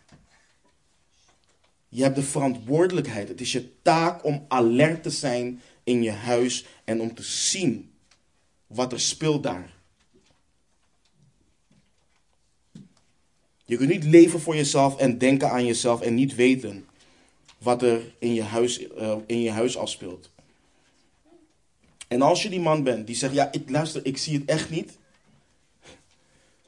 Je 1.96 2.04
hebt 2.04 2.16
de 2.16 2.24
verantwoordelijkheid. 2.24 3.28
Het 3.28 3.42
is 3.42 3.52
je 3.52 3.82
taak 3.82 4.24
om 4.24 4.46
alert 4.48 5.04
te 5.04 5.10
zijn 5.10 5.62
in 5.84 6.04
je 6.04 6.12
huis 6.12 6.66
en 6.84 7.02
om 7.02 7.16
te 7.16 7.24
zien 7.24 7.92
wat 8.68 8.92
er 8.92 9.00
speelt 9.00 9.44
daar. 9.44 9.74
Je 13.66 13.78
kunt 13.78 13.90
niet 13.90 14.04
leven 14.04 14.40
voor 14.40 14.56
jezelf 14.56 14.98
en 14.98 15.18
denken 15.18 15.52
aan 15.52 15.66
jezelf 15.66 16.02
en 16.02 16.16
niet 16.16 16.36
weten 16.36 16.86
wat 17.58 17.82
er 17.82 18.14
in 18.20 18.34
je 18.34 18.44
huis, 18.44 18.82
uh, 18.82 19.16
in 19.26 19.42
je 19.42 19.52
huis 19.52 19.78
afspeelt. 19.78 20.32
En 22.08 22.22
als 22.22 22.44
je 22.44 22.50
die 22.50 22.60
man 22.60 22.84
bent 22.84 23.08
die 23.08 23.16
zegt, 23.16 23.34
ja, 23.34 23.52
ik 23.52 23.70
luister, 23.70 24.06
ik 24.06 24.18
zie 24.18 24.38
het 24.38 24.50
echt 24.50 24.70
niet. 24.70 24.98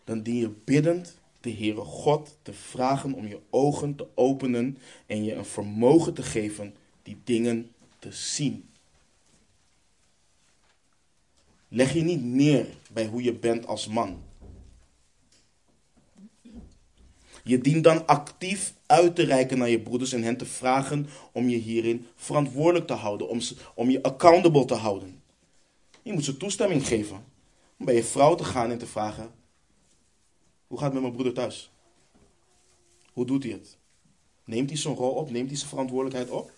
Dan 0.03 0.21
dien 0.21 0.35
je 0.35 0.49
biddend 0.49 1.15
de 1.45 1.53
Heere 1.53 1.81
God 1.81 2.37
te 2.41 2.53
vragen 2.53 3.13
om 3.13 3.27
je 3.27 3.39
ogen 3.49 3.95
te 3.95 4.07
openen 4.15 4.77
en 5.05 5.23
je 5.23 5.33
een 5.33 5.45
vermogen 5.45 6.13
te 6.13 6.23
geven 6.23 6.75
die 7.03 7.17
dingen 7.23 7.71
te 7.99 8.11
zien. 8.11 8.69
Leg 11.67 11.93
je 11.93 12.01
niet 12.01 12.23
neer 12.23 12.67
bij 12.91 13.05
hoe 13.05 13.23
je 13.23 13.33
bent 13.33 13.67
als 13.67 13.87
man. 13.87 14.23
Je 17.43 17.61
dient 17.61 17.83
dan 17.83 18.07
actief 18.07 18.73
uit 18.85 19.15
te 19.15 19.23
reiken 19.23 19.57
naar 19.57 19.69
je 19.69 19.79
broeders 19.79 20.13
en 20.13 20.23
hen 20.23 20.37
te 20.37 20.45
vragen 20.45 21.07
om 21.31 21.49
je 21.49 21.57
hierin 21.57 22.07
verantwoordelijk 22.15 22.87
te 22.87 22.93
houden, 22.93 23.29
om, 23.29 23.39
om 23.75 23.89
je 23.89 24.03
accountable 24.03 24.65
te 24.65 24.73
houden. 24.73 25.21
Je 26.01 26.13
moet 26.13 26.25
ze 26.25 26.37
toestemming 26.37 26.87
geven 26.87 27.23
om 27.79 27.85
bij 27.85 27.95
je 27.95 28.03
vrouw 28.03 28.35
te 28.35 28.43
gaan 28.43 28.71
en 28.71 28.77
te 28.77 28.87
vragen: 28.87 29.31
Hoe 30.67 30.77
gaat 30.77 30.85
het 30.85 30.93
met 30.93 31.01
mijn 31.01 31.13
broeder 31.13 31.33
thuis? 31.33 31.71
Hoe 33.13 33.25
doet 33.25 33.43
hij 33.43 33.51
het? 33.51 33.77
Neemt 34.43 34.69
hij 34.69 34.79
zijn 34.79 34.95
rol 34.95 35.11
op? 35.11 35.29
Neemt 35.29 35.49
hij 35.49 35.57
zijn 35.57 35.69
verantwoordelijkheid 35.69 36.29
op? 36.29 36.51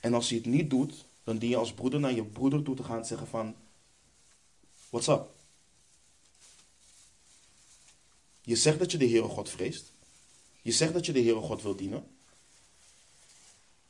En 0.00 0.14
als 0.14 0.28
hij 0.28 0.38
het 0.38 0.46
niet 0.46 0.70
doet, 0.70 1.04
dan 1.24 1.38
dien 1.38 1.50
je 1.50 1.56
als 1.56 1.72
broeder 1.72 2.00
naar 2.00 2.12
je 2.12 2.24
broeder 2.24 2.62
toe 2.62 2.76
te 2.76 2.84
gaan 2.84 2.98
en 2.98 3.04
zeggen 3.06 3.26
van, 3.26 3.54
what's 4.90 5.08
up? 5.08 5.30
Je 8.42 8.56
zegt 8.56 8.78
dat 8.78 8.92
je 8.92 8.98
de 8.98 9.08
Heere 9.08 9.28
God 9.28 9.50
vreest. 9.50 9.92
Je 10.62 10.72
zegt 10.72 10.92
dat 10.92 11.06
je 11.06 11.12
de 11.12 11.22
Heere 11.22 11.40
God 11.40 11.62
wil 11.62 11.76
dienen. 11.76 12.06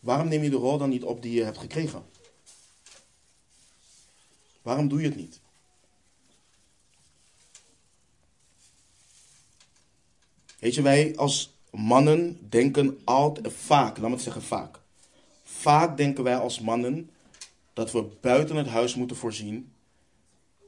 Waarom 0.00 0.28
neem 0.28 0.42
je 0.42 0.50
de 0.50 0.56
rol 0.56 0.78
dan 0.78 0.88
niet 0.88 1.04
op 1.04 1.22
die 1.22 1.32
je 1.32 1.44
hebt 1.44 1.58
gekregen? 1.58 2.06
Waarom 4.62 4.88
doe 4.88 5.00
je 5.00 5.06
het 5.08 5.16
niet? 5.16 5.40
Weet 10.62 10.74
je, 10.74 10.82
wij 10.82 11.16
als 11.16 11.56
mannen 11.70 12.38
denken 12.48 13.00
altijd, 13.04 13.52
vaak, 13.52 13.98
laat 13.98 14.08
me 14.08 14.14
het 14.14 14.24
zeggen 14.24 14.42
vaak. 14.42 14.80
Vaak 15.42 15.96
denken 15.96 16.24
wij 16.24 16.36
als 16.36 16.60
mannen 16.60 17.10
dat 17.72 17.92
we 17.92 18.06
buiten 18.20 18.56
het 18.56 18.66
huis 18.66 18.94
moeten 18.94 19.16
voorzien. 19.16 19.72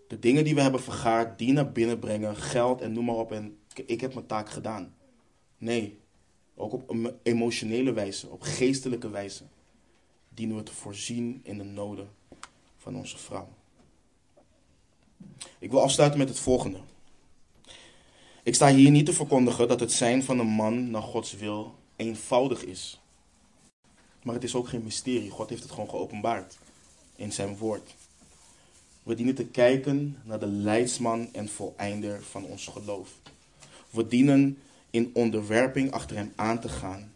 De 0.09 0.19
dingen 0.19 0.45
die 0.45 0.55
we 0.55 0.61
hebben 0.61 0.83
vergaard, 0.83 1.39
die 1.39 1.53
naar 1.53 1.73
binnen 1.73 1.99
brengen, 1.99 2.37
geld 2.37 2.81
en 2.81 2.93
noem 2.93 3.05
maar 3.05 3.15
op. 3.15 3.33
En 3.33 3.59
ik 3.87 4.01
heb 4.01 4.15
mijn 4.15 4.27
taak 4.27 4.51
gedaan. 4.51 4.95
Nee, 5.59 5.99
ook 6.55 6.73
op 6.73 7.15
emotionele 7.23 7.93
wijze, 7.93 8.29
op 8.29 8.43
geestelijke 8.43 9.11
wijze, 9.11 9.45
dienen 10.29 10.57
we 10.57 10.63
te 10.63 10.73
voorzien 10.73 11.41
in 11.43 11.59
de 11.59 11.65
noden 11.65 12.09
van 12.77 12.97
onze 12.97 13.19
vrouw. 13.19 13.49
Ik 15.59 15.71
wil 15.71 15.83
afsluiten 15.83 16.19
met 16.19 16.29
het 16.29 16.39
volgende. 16.39 16.79
Ik 18.45 18.55
sta 18.55 18.75
hier 18.75 18.91
niet 18.91 19.07
te 19.07 19.13
verkondigen 19.13 19.69
dat 19.69 19.81
het 19.81 19.93
zijn 19.93 20.23
van 20.23 20.39
een 20.39 20.47
man 20.47 20.91
naar 20.91 21.03
Gods 21.03 21.33
wil 21.33 21.75
eenvoudig 21.97 22.65
is. 22.65 23.01
Maar 24.23 24.35
het 24.35 24.45
is 24.45 24.55
ook 24.55 24.69
geen 24.69 24.83
mysterie. 24.83 25.31
God 25.31 25.49
heeft 25.49 25.63
het 25.63 25.71
gewoon 25.71 25.89
geopenbaard 25.89 26.59
in 27.17 27.33
zijn 27.33 27.57
woord. 27.57 27.95
We 29.03 29.15
dienen 29.15 29.35
te 29.35 29.45
kijken 29.45 30.17
naar 30.25 30.39
de 30.39 30.47
leidsman 30.47 31.29
en 31.33 31.49
voleinder 31.49 32.23
van 32.23 32.45
ons 32.45 32.67
geloof. 32.67 33.11
We 33.91 34.07
dienen 34.07 34.59
in 34.91 35.11
onderwerping 35.15 35.91
achter 35.91 36.17
hem 36.17 36.33
aan 36.37 36.61
te 36.61 36.69
gaan. 36.69 37.13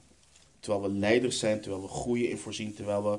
Terwijl 0.61 0.83
we 0.83 0.99
leiders 0.99 1.39
zijn, 1.39 1.61
terwijl 1.61 1.83
we 1.83 1.89
groeien 1.89 2.31
in 2.31 2.39
voorzien, 2.39 2.75
terwijl 2.75 3.11
we 3.11 3.19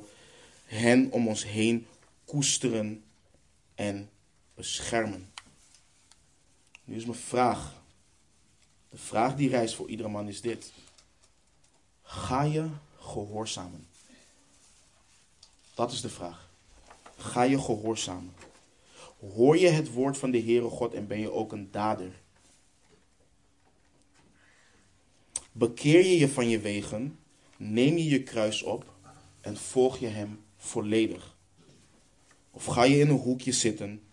hen 0.65 1.11
om 1.11 1.27
ons 1.27 1.45
heen 1.45 1.85
koesteren 2.25 3.03
en 3.75 4.09
beschermen. 4.55 5.31
Nu 6.83 6.95
is 6.95 7.05
mijn 7.05 7.17
vraag. 7.17 7.78
De 8.89 8.97
vraag 8.97 9.35
die 9.35 9.49
reist 9.49 9.75
voor 9.75 9.89
iedere 9.89 10.09
man 10.09 10.27
is 10.27 10.41
dit. 10.41 10.71
Ga 12.01 12.41
je 12.41 12.69
gehoorzamen? 12.97 13.87
Dat 15.73 15.91
is 15.91 16.01
de 16.01 16.09
vraag. 16.09 16.49
Ga 17.17 17.41
je 17.41 17.61
gehoorzamen? 17.61 18.33
Hoor 19.19 19.57
je 19.57 19.67
het 19.67 19.91
woord 19.91 20.17
van 20.17 20.31
de 20.31 20.41
Heere 20.41 20.69
God 20.69 20.93
en 20.93 21.07
ben 21.07 21.19
je 21.19 21.31
ook 21.31 21.51
een 21.51 21.71
dader? 21.71 22.11
Bekeer 25.51 26.05
je 26.05 26.17
je 26.17 26.29
van 26.29 26.49
je 26.49 26.59
wegen, 26.59 27.19
neem 27.57 27.97
je 27.97 28.09
je 28.09 28.23
kruis 28.23 28.63
op 28.63 28.93
en 29.41 29.57
volg 29.57 29.97
je 29.97 30.07
hem 30.07 30.43
volledig. 30.57 31.37
Of 32.51 32.65
ga 32.65 32.83
je 32.83 32.99
in 32.99 33.09
een 33.09 33.17
hoekje 33.17 33.51
zitten 33.51 34.03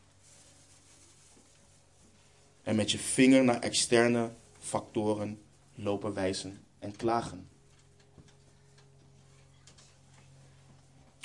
en 2.63 2.77
met 2.77 2.91
je 2.91 2.99
vinger 2.99 3.45
naar 3.45 3.61
externe 3.61 4.31
factoren 4.67 5.43
lopen 5.75 6.15
wijzen 6.15 6.65
en 6.79 6.97
klagen. 6.97 7.49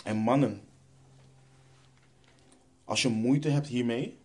En 0.03 0.17
mannen, 0.17 0.61
als 2.83 3.01
je 3.01 3.09
moeite 3.09 3.49
hebt 3.49 3.67
hiermee, 3.67 4.17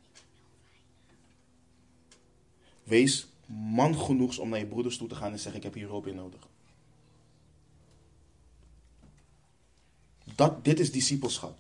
wees 2.83 3.27
man 3.47 3.99
genoeg 3.99 4.39
om 4.39 4.49
naar 4.49 4.59
je 4.59 4.67
broeders 4.67 4.97
toe 4.97 5.09
te 5.09 5.15
gaan 5.15 5.33
en 5.33 5.39
zeggen: 5.39 5.57
Ik 5.57 5.63
heb 5.63 5.75
hier 5.75 5.89
hulp 5.89 6.07
in 6.07 6.15
nodig. 6.15 6.49
Dat, 10.35 10.65
dit 10.65 10.81
is 10.81 10.93
discipelschap. 10.93 11.59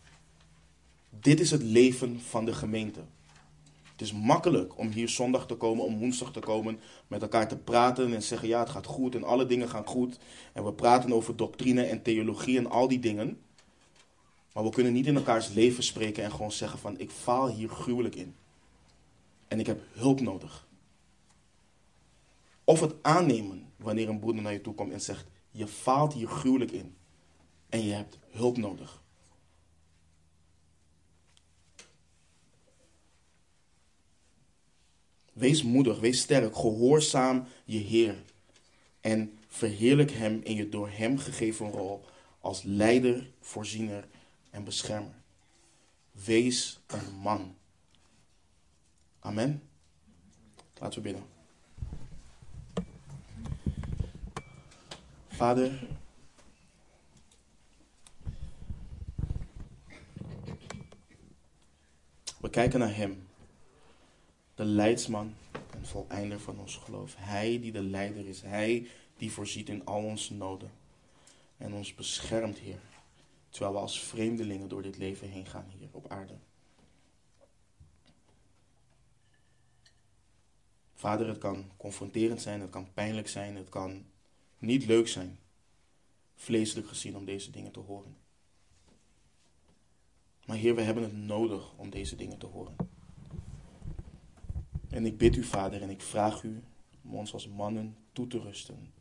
Dit 1.10 1.40
is 1.40 1.50
het 1.50 1.62
leven 1.62 2.20
van 2.20 2.44
de 2.44 2.54
gemeente. 2.54 3.04
Het 3.96 4.04
is 4.04 4.12
makkelijk 4.12 4.78
om 4.78 4.90
hier 4.90 5.08
zondag 5.08 5.46
te 5.46 5.54
komen, 5.54 5.84
om 5.84 5.98
woensdag 5.98 6.32
te 6.32 6.40
komen, 6.40 6.80
met 7.06 7.22
elkaar 7.22 7.48
te 7.48 7.56
praten 7.56 8.14
en 8.14 8.22
zeggen: 8.22 8.48
Ja, 8.48 8.58
het 8.58 8.68
gaat 8.68 8.86
goed 8.86 9.14
en 9.14 9.24
alle 9.24 9.46
dingen 9.46 9.68
gaan 9.68 9.86
goed. 9.86 10.18
En 10.52 10.64
we 10.64 10.72
praten 10.72 11.12
over 11.12 11.36
doctrine 11.36 11.82
en 11.82 12.02
theologie 12.02 12.58
en 12.58 12.70
al 12.70 12.88
die 12.88 12.98
dingen. 12.98 13.40
Maar 14.52 14.64
we 14.64 14.70
kunnen 14.70 14.92
niet 14.92 15.06
in 15.06 15.16
elkaars 15.16 15.48
leven 15.48 15.82
spreken 15.82 16.24
en 16.24 16.30
gewoon 16.30 16.52
zeggen: 16.52 16.78
van 16.78 16.98
ik 16.98 17.10
faal 17.10 17.48
hier 17.48 17.68
gruwelijk 17.68 18.14
in. 18.14 18.34
En 19.48 19.60
ik 19.60 19.66
heb 19.66 19.80
hulp 19.92 20.20
nodig. 20.20 20.66
Of 22.64 22.80
het 22.80 22.94
aannemen 23.02 23.72
wanneer 23.76 24.08
een 24.08 24.18
broeder 24.18 24.42
naar 24.42 24.52
je 24.52 24.60
toe 24.60 24.74
komt 24.74 24.92
en 24.92 25.00
zegt: 25.00 25.26
Je 25.50 25.66
faalt 25.66 26.12
hier 26.12 26.28
gruwelijk 26.28 26.70
in. 26.70 26.94
En 27.68 27.84
je 27.84 27.92
hebt 27.92 28.18
hulp 28.30 28.56
nodig. 28.56 29.02
Wees 35.36 35.62
moedig, 35.62 36.00
wees 36.00 36.20
sterk, 36.20 36.56
gehoorzaam 36.56 37.46
je 37.64 37.78
Heer. 37.78 38.22
En 39.00 39.38
verheerlijk 39.48 40.10
Hem 40.10 40.40
in 40.42 40.54
je 40.54 40.68
door 40.68 40.88
Hem 40.88 41.18
gegeven 41.18 41.70
rol 41.70 42.04
als 42.40 42.62
leider, 42.62 43.30
voorziener 43.40 44.08
en 44.50 44.64
beschermer. 44.64 45.14
Wees 46.10 46.80
een 46.86 47.14
man. 47.22 47.56
Amen. 49.18 49.62
Laten 50.78 51.02
we 51.02 51.08
bidden. 51.10 51.26
Vader, 55.28 55.88
we 62.40 62.50
kijken 62.50 62.78
naar 62.78 62.96
Hem 62.96 63.25
de 64.56 64.64
leidsman 64.64 65.34
en 65.70 65.86
voleinder 65.86 66.40
van 66.40 66.58
ons 66.58 66.76
geloof. 66.76 67.14
Hij 67.18 67.60
die 67.60 67.72
de 67.72 67.82
leider 67.82 68.26
is. 68.26 68.42
Hij 68.42 68.88
die 69.16 69.32
voorziet 69.32 69.68
in 69.68 69.84
al 69.84 70.02
onze 70.02 70.34
noden. 70.34 70.70
En 71.56 71.72
ons 71.72 71.94
beschermt, 71.94 72.58
Heer. 72.58 72.80
Terwijl 73.48 73.72
we 73.72 73.78
als 73.78 74.00
vreemdelingen 74.00 74.68
door 74.68 74.82
dit 74.82 74.96
leven 74.96 75.28
heen 75.28 75.46
gaan 75.46 75.72
hier 75.78 75.88
op 75.90 76.10
aarde. 76.10 76.34
Vader, 80.94 81.28
het 81.28 81.38
kan 81.38 81.70
confronterend 81.76 82.42
zijn, 82.42 82.60
het 82.60 82.70
kan 82.70 82.92
pijnlijk 82.94 83.28
zijn, 83.28 83.56
het 83.56 83.68
kan 83.68 84.04
niet 84.58 84.86
leuk 84.86 85.08
zijn, 85.08 85.38
vleeselijk 86.34 86.88
gezien, 86.88 87.16
om 87.16 87.24
deze 87.24 87.50
dingen 87.50 87.72
te 87.72 87.80
horen. 87.80 88.16
Maar 90.46 90.56
Heer, 90.56 90.74
we 90.74 90.82
hebben 90.82 91.02
het 91.02 91.16
nodig 91.16 91.74
om 91.76 91.90
deze 91.90 92.16
dingen 92.16 92.38
te 92.38 92.46
horen. 92.46 92.85
En 94.96 95.06
ik 95.06 95.18
bid 95.18 95.36
u, 95.36 95.44
Vader, 95.44 95.82
en 95.82 95.90
ik 95.90 96.02
vraag 96.02 96.42
u 96.42 96.62
om 97.04 97.14
ons 97.14 97.32
als 97.32 97.48
mannen 97.48 97.96
toe 98.12 98.26
te 98.26 98.38
rusten. 98.38 98.92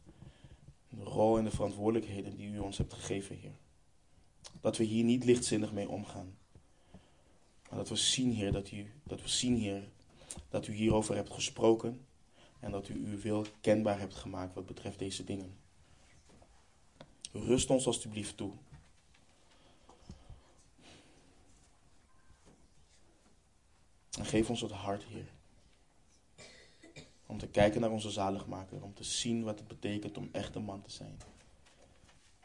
De 0.90 1.04
rol 1.04 1.38
en 1.38 1.44
de 1.44 1.52
verantwoordelijkheden 1.52 2.36
die 2.36 2.50
u 2.50 2.60
ons 2.60 2.78
hebt 2.78 2.94
gegeven, 2.94 3.36
Heer. 3.36 3.56
Dat 4.62 4.78
we 4.78 4.84
hier 4.84 5.04
niet 5.04 5.24
lichtzinnig 5.24 5.72
mee 5.72 5.90
omgaan. 5.90 6.38
Maar 7.70 7.78
dat 7.78 7.90
we 7.90 7.96
zien, 7.96 8.32
Heer, 8.32 8.52
dat 8.52 8.72
u, 8.72 8.92
dat 9.04 9.22
we 9.22 9.28
zien, 9.28 9.58
Heer, 9.58 9.90
dat 10.50 10.68
u 10.68 10.74
hierover 10.74 11.16
hebt 11.16 11.34
gesproken. 11.34 12.06
En 12.60 12.72
dat 12.72 12.90
u 12.90 12.94
uw 12.94 13.20
wil 13.20 13.46
kenbaar 13.62 14.00
hebt 14.00 14.16
gemaakt 14.16 14.54
wat 14.54 14.66
betreft 14.66 15.00
deze 15.00 15.24
dingen. 15.24 15.58
Rust 17.32 17.70
ons 17.70 17.88
alstublieft 17.88 18.38
toe. 18.38 18.52
En 24.18 24.26
geef 24.26 24.50
ons 24.50 24.62
het 24.62 24.72
hart, 24.72 25.04
Heer. 25.04 25.35
Om 27.26 27.38
te 27.38 27.48
kijken 27.48 27.82
naar 27.82 27.92
onze 27.92 28.12
zaligmaker. 28.12 28.84
Om 28.84 28.94
te 28.94 29.04
zien 29.04 29.44
wat 29.44 29.60
het 29.60 29.68
betekent 29.68 30.18
om 30.18 30.30
echt 30.32 30.56
een 30.56 30.64
man 30.64 30.82
te 30.82 30.92
zijn. 30.92 31.18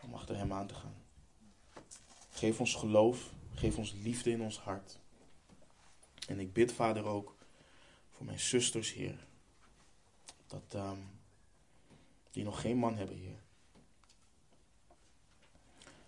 Om 0.00 0.14
achter 0.14 0.36
hem 0.36 0.52
aan 0.52 0.66
te 0.66 0.74
gaan. 0.74 0.94
Geef 2.30 2.60
ons 2.60 2.74
geloof. 2.74 3.32
Geef 3.54 3.78
ons 3.78 3.92
liefde 3.92 4.30
in 4.30 4.40
ons 4.40 4.58
hart. 4.58 4.98
En 6.28 6.40
ik 6.40 6.52
bid, 6.52 6.72
Vader, 6.72 7.04
ook 7.04 7.36
voor 8.10 8.26
mijn 8.26 8.40
zusters, 8.40 8.92
Heer. 8.92 9.26
Dat, 10.46 10.74
um, 10.74 11.10
die 12.30 12.44
nog 12.44 12.60
geen 12.60 12.76
man 12.76 12.96
hebben, 12.96 13.16
Heer. 13.16 13.42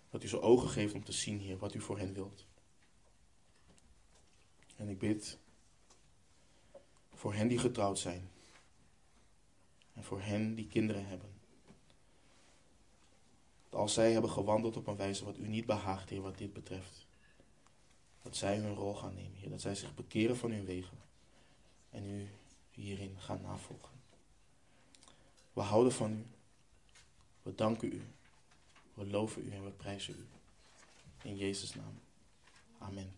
Dat 0.09 0.23
u 0.23 0.27
ze 0.27 0.41
ogen 0.41 0.69
geeft 0.69 0.93
om 0.93 1.03
te 1.03 1.11
zien, 1.11 1.39
Heer, 1.39 1.57
wat 1.57 1.73
u 1.73 1.81
voor 1.81 1.97
hen 1.97 2.13
wilt. 2.13 2.45
En 4.75 4.89
ik 4.89 4.99
bid 4.99 5.37
voor 7.13 7.33
hen 7.33 7.47
die 7.47 7.57
getrouwd 7.57 7.99
zijn. 7.99 8.29
En 9.93 10.03
voor 10.03 10.21
hen 10.21 10.55
die 10.55 10.67
kinderen 10.67 11.07
hebben. 11.07 11.29
Dat 13.69 13.79
als 13.79 13.93
zij 13.93 14.11
hebben 14.11 14.31
gewandeld 14.31 14.77
op 14.77 14.87
een 14.87 14.95
wijze 14.95 15.25
wat 15.25 15.37
u 15.37 15.47
niet 15.47 15.65
behaagt, 15.65 16.09
Heer, 16.09 16.21
wat 16.21 16.37
dit 16.37 16.53
betreft. 16.53 17.07
Dat 18.21 18.35
zij 18.35 18.57
hun 18.57 18.73
rol 18.73 18.95
gaan 18.95 19.13
nemen, 19.13 19.37
Heer. 19.37 19.49
Dat 19.49 19.61
zij 19.61 19.75
zich 19.75 19.95
bekeren 19.95 20.37
van 20.37 20.51
hun 20.51 20.65
wegen. 20.65 20.97
En 21.89 22.09
u 22.09 22.27
hierin 22.71 23.15
gaan 23.19 23.41
navolgen. 23.41 24.01
We 25.53 25.61
houden 25.61 25.93
van 25.93 26.11
u. 26.11 26.25
We 27.41 27.55
danken 27.55 27.93
u. 27.93 28.01
We 28.93 29.05
loven 29.05 29.45
u 29.45 29.51
en 29.51 29.63
we 29.63 29.71
prijzen 29.71 30.15
u. 30.19 30.25
In 31.21 31.37
Jezus' 31.37 31.75
naam. 31.75 31.99
Amen. 32.77 33.13